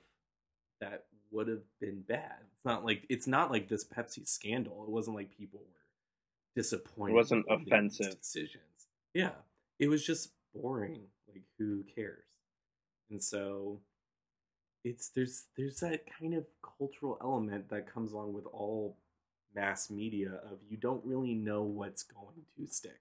that 0.80 1.04
would 1.30 1.48
have 1.48 1.62
been 1.80 2.02
bad. 2.02 2.36
It's 2.54 2.64
not 2.64 2.84
like 2.84 3.04
it's 3.08 3.26
not 3.26 3.50
like 3.50 3.68
this 3.68 3.84
Pepsi 3.84 4.28
scandal. 4.28 4.84
It 4.84 4.90
wasn't 4.90 5.16
like 5.16 5.36
people 5.36 5.60
were 5.60 6.62
disappointed. 6.62 7.12
It 7.12 7.16
wasn't 7.16 7.46
with 7.48 7.60
Old 7.60 7.68
Navy's 7.68 8.00
offensive. 8.00 8.20
decisions. 8.20 8.62
Yeah, 9.14 9.30
it 9.78 9.88
was 9.88 10.04
just 10.04 10.30
boring. 10.54 11.02
Like 11.32 11.42
who 11.58 11.84
cares? 11.94 12.24
And 13.10 13.22
so 13.22 13.80
it's 14.84 15.08
there's 15.10 15.44
there's 15.56 15.80
that 15.80 16.02
kind 16.18 16.34
of 16.34 16.46
cultural 16.78 17.18
element 17.20 17.68
that 17.70 17.92
comes 17.92 18.12
along 18.12 18.32
with 18.32 18.46
all 18.46 18.96
mass 19.54 19.90
media 19.90 20.40
of 20.50 20.58
you 20.68 20.76
don't 20.76 21.04
really 21.04 21.34
know 21.34 21.62
what's 21.62 22.02
going 22.02 22.44
to 22.56 22.66
stick. 22.72 23.00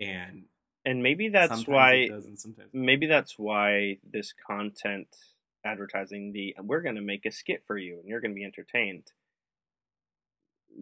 And 0.00 0.44
And 0.84 1.02
maybe 1.02 1.28
that's 1.28 1.66
why 1.66 1.92
it 1.94 2.08
does 2.08 2.26
and 2.26 2.38
sometimes 2.38 2.70
it 2.72 2.76
maybe 2.76 3.06
that's 3.06 3.38
why 3.38 3.98
this 4.08 4.34
content 4.46 5.08
advertising 5.64 6.32
the 6.32 6.54
we're 6.62 6.82
going 6.82 6.96
to 6.96 7.00
make 7.00 7.24
a 7.24 7.30
skit 7.30 7.64
for 7.66 7.78
you 7.78 7.98
and 7.98 8.08
you're 8.08 8.20
going 8.20 8.32
to 8.32 8.38
be 8.38 8.44
entertained 8.44 9.12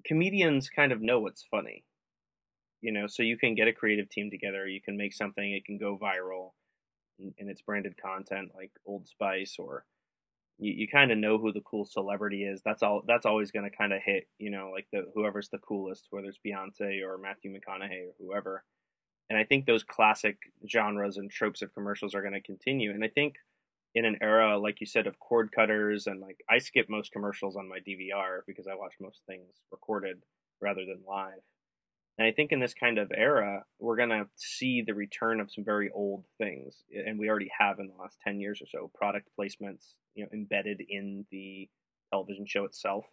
comedians 0.04 0.68
kind 0.68 0.90
of 0.90 1.00
know 1.00 1.20
what's 1.20 1.44
funny 1.44 1.84
you 2.82 2.92
know 2.92 3.06
so 3.06 3.22
you 3.22 3.38
can 3.38 3.54
get 3.54 3.68
a 3.68 3.72
creative 3.72 4.08
team 4.10 4.30
together 4.30 4.68
you 4.68 4.80
can 4.80 4.96
make 4.96 5.14
something 5.14 5.52
it 5.52 5.64
can 5.64 5.78
go 5.78 5.98
viral 6.00 6.50
and, 7.18 7.48
it's 7.48 7.62
branded 7.62 7.94
content 8.00 8.50
like 8.54 8.70
old 8.84 9.06
spice 9.08 9.56
or 9.58 9.84
you, 10.58 10.72
you 10.72 10.88
kind 10.88 11.10
of 11.10 11.18
know 11.18 11.38
who 11.38 11.52
the 11.52 11.60
cool 11.60 11.84
celebrity 11.84 12.44
is 12.44 12.60
that's 12.64 12.82
all 12.82 13.02
that's 13.06 13.26
always 13.26 13.50
going 13.50 13.68
to 13.68 13.76
kind 13.76 13.92
of 13.92 14.00
hit 14.04 14.26
you 14.38 14.50
know 14.50 14.70
like 14.72 14.86
the 14.92 15.06
whoever's 15.14 15.48
the 15.50 15.58
coolest 15.58 16.08
whether 16.10 16.26
it's 16.26 16.38
beyonce 16.44 17.02
or 17.02 17.16
matthew 17.16 17.52
mcconaughey 17.52 18.08
or 18.08 18.14
whoever 18.18 18.64
and 19.32 19.40
I 19.40 19.44
think 19.44 19.64
those 19.64 19.82
classic 19.82 20.36
genres 20.70 21.16
and 21.16 21.30
tropes 21.30 21.62
of 21.62 21.72
commercials 21.72 22.14
are 22.14 22.20
going 22.20 22.34
to 22.34 22.42
continue. 22.42 22.90
And 22.90 23.02
I 23.02 23.08
think 23.08 23.36
in 23.94 24.04
an 24.04 24.18
era, 24.20 24.58
like 24.58 24.78
you 24.78 24.86
said, 24.86 25.06
of 25.06 25.18
cord 25.18 25.50
cutters 25.52 26.06
and 26.06 26.20
like 26.20 26.44
I 26.50 26.58
skip 26.58 26.90
most 26.90 27.12
commercials 27.12 27.56
on 27.56 27.66
my 27.66 27.78
DVR 27.78 28.40
because 28.46 28.66
I 28.66 28.74
watch 28.74 28.92
most 29.00 29.22
things 29.26 29.48
recorded 29.70 30.22
rather 30.60 30.84
than 30.84 31.00
live. 31.08 31.40
And 32.18 32.26
I 32.26 32.32
think 32.32 32.52
in 32.52 32.60
this 32.60 32.74
kind 32.74 32.98
of 32.98 33.10
era, 33.16 33.64
we're 33.78 33.96
going 33.96 34.10
to 34.10 34.26
see 34.36 34.82
the 34.82 34.94
return 34.94 35.40
of 35.40 35.50
some 35.50 35.64
very 35.64 35.90
old 35.94 36.24
things. 36.38 36.82
And 36.94 37.18
we 37.18 37.28
already 37.28 37.50
have 37.58 37.78
in 37.78 37.88
the 37.88 38.00
last 38.00 38.18
10 38.22 38.38
years 38.38 38.60
or 38.60 38.66
so 38.66 38.90
product 38.94 39.28
placements, 39.38 39.94
you 40.14 40.24
know, 40.24 40.28
embedded 40.32 40.82
in 40.86 41.24
the 41.30 41.68
television 42.10 42.46
show 42.46 42.64
itself. 42.64 43.06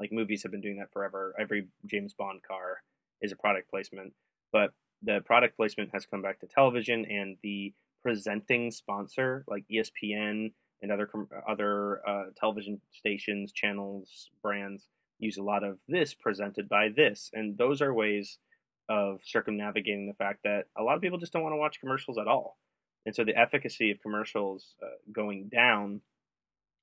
Like 0.00 0.10
movies 0.12 0.42
have 0.42 0.50
been 0.50 0.60
doing 0.60 0.78
that 0.78 0.92
forever. 0.92 1.34
Every 1.38 1.68
James 1.86 2.12
Bond 2.14 2.40
car 2.42 2.82
is 3.20 3.32
a 3.32 3.36
product 3.36 3.70
placement. 3.70 4.14
But 4.52 4.72
the 5.02 5.20
product 5.24 5.56
placement 5.56 5.90
has 5.92 6.06
come 6.06 6.22
back 6.22 6.40
to 6.40 6.46
television, 6.46 7.04
and 7.04 7.36
the 7.42 7.72
presenting 8.02 8.70
sponsor 8.70 9.44
like 9.46 9.64
ESPN 9.72 10.52
and 10.82 10.92
other 10.92 11.08
other 11.48 12.00
uh, 12.08 12.24
television 12.36 12.80
stations, 12.90 13.52
channels, 13.52 14.30
brands 14.42 14.88
use 15.20 15.36
a 15.36 15.42
lot 15.42 15.64
of 15.64 15.78
this 15.88 16.14
presented 16.14 16.68
by 16.68 16.88
this, 16.88 17.30
and 17.32 17.56
those 17.56 17.80
are 17.82 17.92
ways 17.92 18.38
of 18.88 19.20
circumnavigating 19.24 20.06
the 20.06 20.14
fact 20.14 20.40
that 20.44 20.66
a 20.76 20.82
lot 20.82 20.96
of 20.96 21.02
people 21.02 21.18
just 21.18 21.32
don't 21.32 21.42
want 21.42 21.52
to 21.52 21.58
watch 21.58 21.80
commercials 21.80 22.18
at 22.18 22.28
all, 22.28 22.56
and 23.06 23.14
so 23.14 23.24
the 23.24 23.36
efficacy 23.36 23.90
of 23.90 24.00
commercials 24.02 24.74
uh, 24.82 24.86
going 25.12 25.48
down 25.48 26.00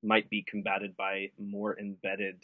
might 0.03 0.29
be 0.29 0.43
combated 0.47 0.95
by 0.95 1.31
more 1.39 1.77
embedded. 1.79 2.43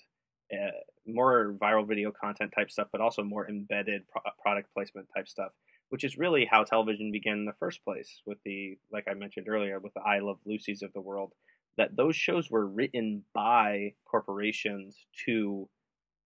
Uh, 0.52 0.70
more 1.08 1.56
viral 1.60 1.88
video 1.88 2.12
content 2.12 2.52
type 2.54 2.70
stuff, 2.70 2.88
but 2.92 3.02
also 3.02 3.24
more 3.24 3.50
embedded 3.50 4.04
pro- 4.08 4.22
product 4.40 4.72
placement 4.74 5.08
type 5.16 5.28
stuff 5.28 5.52
which 5.94 6.04
is 6.04 6.18
really 6.18 6.44
how 6.50 6.64
television 6.64 7.12
began 7.12 7.38
in 7.38 7.46
the 7.46 7.54
first 7.60 7.84
place 7.84 8.24
with 8.26 8.40
the 8.44 8.76
like 8.92 9.08
I 9.08 9.14
mentioned 9.14 9.48
earlier 9.48 9.80
with 9.80 9.94
the 9.94 10.02
I 10.02 10.22
Love 10.22 10.40
Lucy's 10.44 10.82
of 10.82 10.92
the 10.92 11.00
world 11.00 11.34
that 11.78 11.96
those 11.96 12.16
shows 12.16 12.50
were 12.50 12.66
written 12.66 13.24
by 13.32 13.94
corporations 14.04 15.06
to 15.26 15.70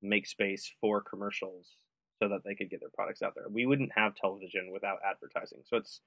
make 0.01 0.27
space 0.27 0.71
for 0.79 1.01
commercials 1.01 1.75
so 2.19 2.27
that 2.29 2.41
they 2.43 2.55
could 2.55 2.69
get 2.69 2.79
their 2.79 2.89
products 2.93 3.21
out 3.21 3.33
there. 3.35 3.45
We 3.49 3.65
wouldn't 3.65 3.91
have 3.95 4.15
television 4.15 4.71
without 4.71 4.99
advertising. 5.07 5.59
So 5.65 5.77
it's 5.77 6.01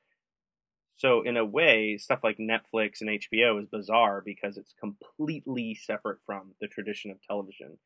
so 0.97 1.23
in 1.23 1.37
a 1.37 1.45
way 1.45 1.97
stuff 1.99 2.21
like 2.23 2.39
Netflix 2.39 3.01
and 3.01 3.11
HBO 3.11 3.61
is 3.61 3.67
bizarre 3.67 4.23
because 4.25 4.57
it's 4.57 4.75
completely 4.79 5.75
separate 5.75 6.19
from 6.27 6.53
the 6.61 6.69
tradition 6.69 7.11
of 7.11 7.23
television. 7.23 7.79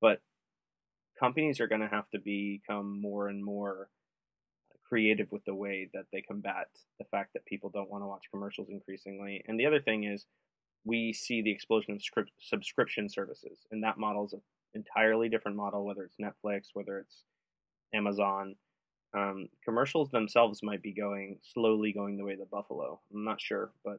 But 0.00 0.20
companies 1.18 1.60
are 1.60 1.68
going 1.68 1.80
to 1.80 1.88
have 1.88 2.08
to 2.10 2.18
become 2.18 3.00
more 3.00 3.28
and 3.28 3.44
more 3.44 3.88
creative 4.88 5.30
with 5.30 5.44
the 5.44 5.54
way 5.54 5.88
that 5.94 6.06
they 6.12 6.20
combat 6.20 6.66
the 6.98 7.04
fact 7.06 7.32
that 7.32 7.46
people 7.46 7.70
don't 7.70 7.90
want 7.90 8.02
to 8.02 8.06
watch 8.08 8.24
commercials 8.30 8.68
increasingly. 8.70 9.42
And 9.46 9.58
the 9.58 9.66
other 9.66 9.80
thing 9.80 10.04
is, 10.04 10.26
we 10.84 11.12
see 11.12 11.40
the 11.40 11.52
explosion 11.52 11.94
of 11.94 12.02
script, 12.02 12.32
subscription 12.40 13.08
services, 13.08 13.60
and 13.70 13.82
that 13.84 13.98
model 13.98 14.28
an 14.32 14.40
entirely 14.74 15.28
different 15.28 15.56
model. 15.56 15.84
Whether 15.84 16.04
it's 16.04 16.16
Netflix, 16.20 16.68
whether 16.74 16.98
it's 16.98 17.24
Amazon, 17.94 18.56
um, 19.14 19.48
commercials 19.64 20.10
themselves 20.10 20.62
might 20.62 20.82
be 20.82 20.92
going 20.92 21.38
slowly 21.42 21.92
going 21.92 22.16
the 22.16 22.24
way 22.24 22.32
of 22.32 22.38
the 22.38 22.46
buffalo. 22.46 23.00
I'm 23.12 23.24
not 23.24 23.40
sure, 23.40 23.72
but 23.84 23.98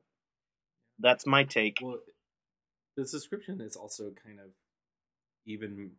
that's 1.00 1.26
my 1.26 1.44
take. 1.44 1.80
Well, 1.82 2.00
the 2.96 3.08
subscription 3.08 3.62
is 3.62 3.76
also 3.76 4.12
kind 4.26 4.40
of 4.40 4.52
even 5.46 5.92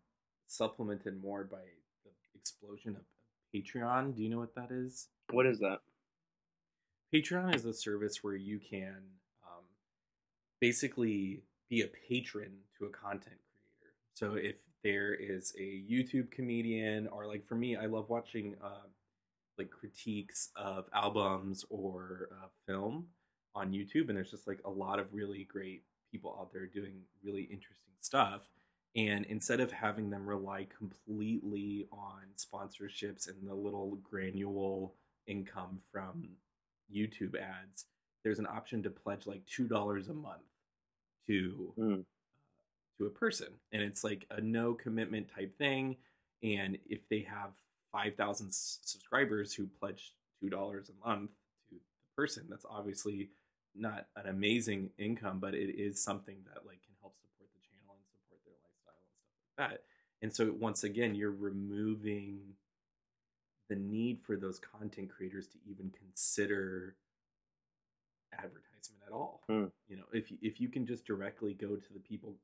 supplemented 0.47 1.22
more 1.22 1.45
by 1.45 1.59
the 2.05 2.11
explosion 2.39 2.97
of 2.97 3.03
Patreon. 3.55 4.16
Do 4.16 4.22
you 4.22 4.31
know 4.31 4.39
what 4.39 4.55
that 4.55 4.70
is? 4.70 5.09
What 5.31 5.47
is 5.47 5.59
that? 5.61 5.81
Patreon 7.14 7.55
is 7.55 7.64
a 7.64 7.72
service 7.72 8.22
where 8.22 8.37
you 8.37 8.59
can 8.59 8.97
um, 9.45 9.64
basically 10.61 11.43
be 11.70 11.83
a 11.83 11.89
patron 12.09 12.53
to 12.79 12.87
a 12.87 12.91
content. 12.91 13.37
So 14.14 14.34
if 14.34 14.56
there 14.82 15.14
is 15.14 15.52
a 15.58 15.82
YouTube 15.90 16.30
comedian, 16.30 17.08
or 17.08 17.26
like 17.26 17.46
for 17.46 17.56
me, 17.56 17.76
I 17.76 17.86
love 17.86 18.08
watching 18.08 18.54
uh, 18.62 18.86
like 19.58 19.70
critiques 19.70 20.50
of 20.56 20.86
albums 20.94 21.64
or 21.68 22.28
uh, 22.32 22.46
film 22.66 23.06
on 23.54 23.72
YouTube, 23.72 24.08
and 24.08 24.16
there's 24.16 24.30
just 24.30 24.46
like 24.46 24.60
a 24.64 24.70
lot 24.70 24.98
of 24.98 25.12
really 25.12 25.44
great 25.44 25.82
people 26.10 26.36
out 26.40 26.52
there 26.52 26.66
doing 26.66 27.00
really 27.24 27.42
interesting 27.42 27.92
stuff. 28.00 28.48
And 28.96 29.24
instead 29.26 29.58
of 29.58 29.72
having 29.72 30.10
them 30.10 30.24
rely 30.24 30.68
completely 30.76 31.88
on 31.90 32.22
sponsorships 32.36 33.28
and 33.28 33.48
the 33.48 33.54
little 33.54 33.98
granule 34.08 34.94
income 35.26 35.80
from 35.90 36.28
YouTube 36.94 37.34
ads, 37.34 37.86
there's 38.22 38.38
an 38.38 38.46
option 38.46 38.82
to 38.84 38.90
pledge 38.90 39.26
like 39.26 39.44
two 39.46 39.66
dollars 39.66 40.08
a 40.08 40.14
month 40.14 40.42
to 41.26 41.72
mm. 41.76 42.04
To 42.99 43.07
a 43.07 43.11
person, 43.11 43.49
and 43.72 43.82
it's 43.82 44.05
like 44.05 44.26
a 44.30 44.40
no 44.40 44.74
commitment 44.74 45.28
type 45.34 45.57
thing. 45.59 45.97
And 46.42 46.78
if 46.86 47.09
they 47.09 47.20
have 47.20 47.51
five 47.90 48.16
thousand 48.16 48.49
s- 48.49 48.78
subscribers 48.82 49.55
who 49.55 49.66
pledge 49.80 50.12
two 50.40 50.49
dollars 50.49 50.90
a 50.90 51.09
month 51.09 51.30
to 51.68 51.74
the 51.74 51.80
person, 52.16 52.45
that's 52.49 52.66
obviously 52.68 53.30
not 53.74 54.07
an 54.16 54.26
amazing 54.28 54.90
income, 54.99 55.38
but 55.40 55.55
it 55.55 55.74
is 55.76 56.03
something 56.03 56.36
that 56.47 56.66
like 56.66 56.82
can 56.82 56.95
help 57.01 57.14
support 57.18 57.51
the 57.53 57.61
channel 57.68 57.97
and 57.97 58.07
support 58.07 58.40
their 58.45 58.55
lifestyle 58.62 59.03
and 59.03 59.14
stuff 59.16 59.36
like 59.59 59.70
that. 59.70 59.82
And 60.22 60.32
so 60.32 60.55
once 60.59 60.84
again, 60.84 61.14
you're 61.14 61.32
removing 61.32 62.38
the 63.68 63.76
need 63.76 64.20
for 64.22 64.36
those 64.36 64.59
content 64.59 65.11
creators 65.11 65.47
to 65.49 65.59
even 65.68 65.90
consider 65.90 66.97
advertisement 68.32 69.03
at 69.07 69.12
all. 69.12 69.42
Mm. 69.51 69.70
You 69.88 69.97
know, 69.97 70.05
if 70.12 70.32
if 70.42 70.61
you 70.61 70.68
can 70.68 70.86
just 70.86 71.05
directly 71.05 71.55
go 71.55 71.76
to 71.76 71.92
the 71.92 72.01
people, 72.01 72.34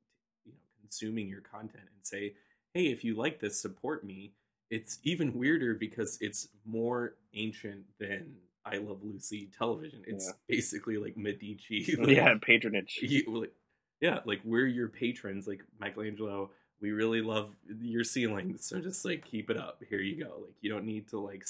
consuming 0.81 1.29
your 1.29 1.41
content 1.41 1.85
and 1.95 2.05
say, 2.07 2.35
"Hey, 2.75 2.87
if 2.87 3.05
you 3.05 3.15
like 3.15 3.41
this, 3.41 3.61
support 3.61 4.05
me." 4.05 4.33
It's 4.71 4.99
even 5.03 5.35
weirder 5.39 5.75
because 5.75 6.19
it's 6.21 6.49
more 6.65 7.15
ancient 7.35 7.85
than 7.99 8.37
I 8.65 8.77
Love 8.77 9.03
Lucy 9.03 9.51
television. 9.57 10.03
It's 10.07 10.27
yeah. 10.27 10.33
basically 10.49 10.97
like 10.97 11.17
Medici. 11.17 11.97
Like, 11.99 12.17
yeah, 12.17 12.35
patronage. 12.41 12.99
You, 13.03 13.25
like, 13.41 13.53
yeah, 14.01 14.21
like 14.25 14.41
we're 14.45 14.67
your 14.67 14.89
patrons. 14.89 15.47
Like 15.47 15.63
Michelangelo 15.79 16.51
we 16.81 16.93
really 16.93 17.21
love 17.21 17.55
your 17.81 18.05
ceilings 18.05 18.67
so 18.67 18.81
just 18.81 19.05
like 19.05 19.25
keep 19.25 19.51
it 19.51 19.57
up 19.57 19.83
here 19.89 20.01
you 20.01 20.23
go 20.23 20.43
like 20.45 20.55
you 20.61 20.71
don't 20.71 20.85
need 20.85 21.09
to 21.09 21.19
like 21.19 21.47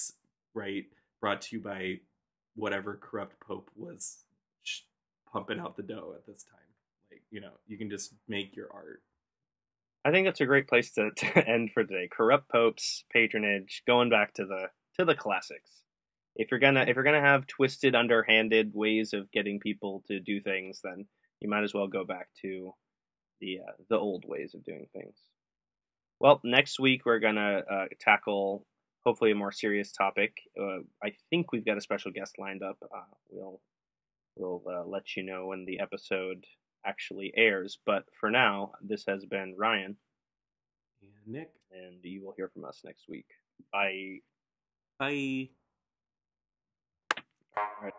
write 0.55 0.87
brought 1.21 1.41
to 1.41 1.57
you 1.57 1.63
by 1.63 1.99
whatever 2.57 2.99
corrupt 3.01 3.39
pope 3.41 3.71
was 3.77 4.25
pumping 5.33 5.61
out 5.61 5.77
the 5.77 5.83
dough 5.83 6.13
at 6.17 6.27
this 6.27 6.43
time 6.43 6.61
like 7.11 7.23
you 7.31 7.41
know 7.41 7.53
you 7.67 7.79
can 7.79 7.89
just 7.89 8.15
make 8.29 8.57
your 8.57 8.69
art 8.73 9.03
i 10.05 10.11
think 10.11 10.27
that's 10.27 10.41
a 10.41 10.47
great 10.47 10.69
place 10.69 10.93
to, 10.93 11.11
to 11.17 11.49
end 11.49 11.71
for 11.73 11.85
today 11.85 12.09
corrupt 12.11 12.51
popes 12.51 13.05
patronage 13.13 13.83
going 13.87 14.11
back 14.11 14.35
to 14.35 14.45
the 14.45 14.69
to 14.99 15.05
the 15.05 15.15
classics 15.15 15.71
if 16.37 16.51
you're 16.51 16.61
gonna 16.61 16.85
if 16.87 16.95
you're 16.95 17.05
gonna 17.05 17.21
have 17.21 17.47
twisted 17.47 17.95
underhanded 17.95 18.73
ways 18.75 19.13
of 19.13 19.31
getting 19.33 19.59
people 19.59 20.03
to 20.07 20.21
do 20.21 20.41
things 20.41 20.81
then 20.83 21.07
you 21.41 21.49
might 21.49 21.65
as 21.65 21.75
well 21.75 21.89
go 21.89 22.05
back 22.05 22.29
to 22.43 22.73
the 23.41 23.61
uh, 23.67 23.73
the 23.89 23.99
old 23.99 24.25
ways 24.27 24.55
of 24.55 24.65
doing 24.65 24.87
things. 24.93 25.17
Well, 26.21 26.41
next 26.45 26.79
week 26.79 27.07
we're 27.07 27.19
gonna 27.19 27.63
uh, 27.71 27.87
tackle 27.99 28.67
hopefully 29.05 29.31
a 29.31 29.35
more 29.35 29.53
serious 29.53 29.93
topic. 29.93 30.37
Uh, 30.61 30.81
I 31.03 31.13
think 31.31 31.53
we've 31.53 31.65
got 31.65 31.79
a 31.79 31.83
special 31.83 32.13
guest 32.13 32.35
lined 32.39 32.63
up. 32.63 32.77
Uh, 32.83 33.15
we'll 33.31 33.61
we'll 34.37 34.63
uh, 34.71 34.85
let 34.87 35.17
you 35.17 35.23
know 35.23 35.47
when 35.47 35.65
the 35.65 35.81
episode 35.81 36.45
actually 36.85 37.33
airs. 37.37 37.79
But 37.85 38.05
for 38.19 38.31
now, 38.31 38.73
this 38.83 39.05
has 39.07 39.25
been 39.25 39.55
Ryan. 39.57 39.97
And 41.03 41.35
Nic. 41.35 41.51
And 41.73 41.99
you 42.03 42.25
will 42.25 42.35
hear 42.37 42.49
from 42.49 42.65
us 42.65 42.81
next 42.85 43.09
week. 43.09 43.27
Bye. 43.73 44.21
Bye. 44.99 45.51
All 47.57 47.65
right. 47.83 47.95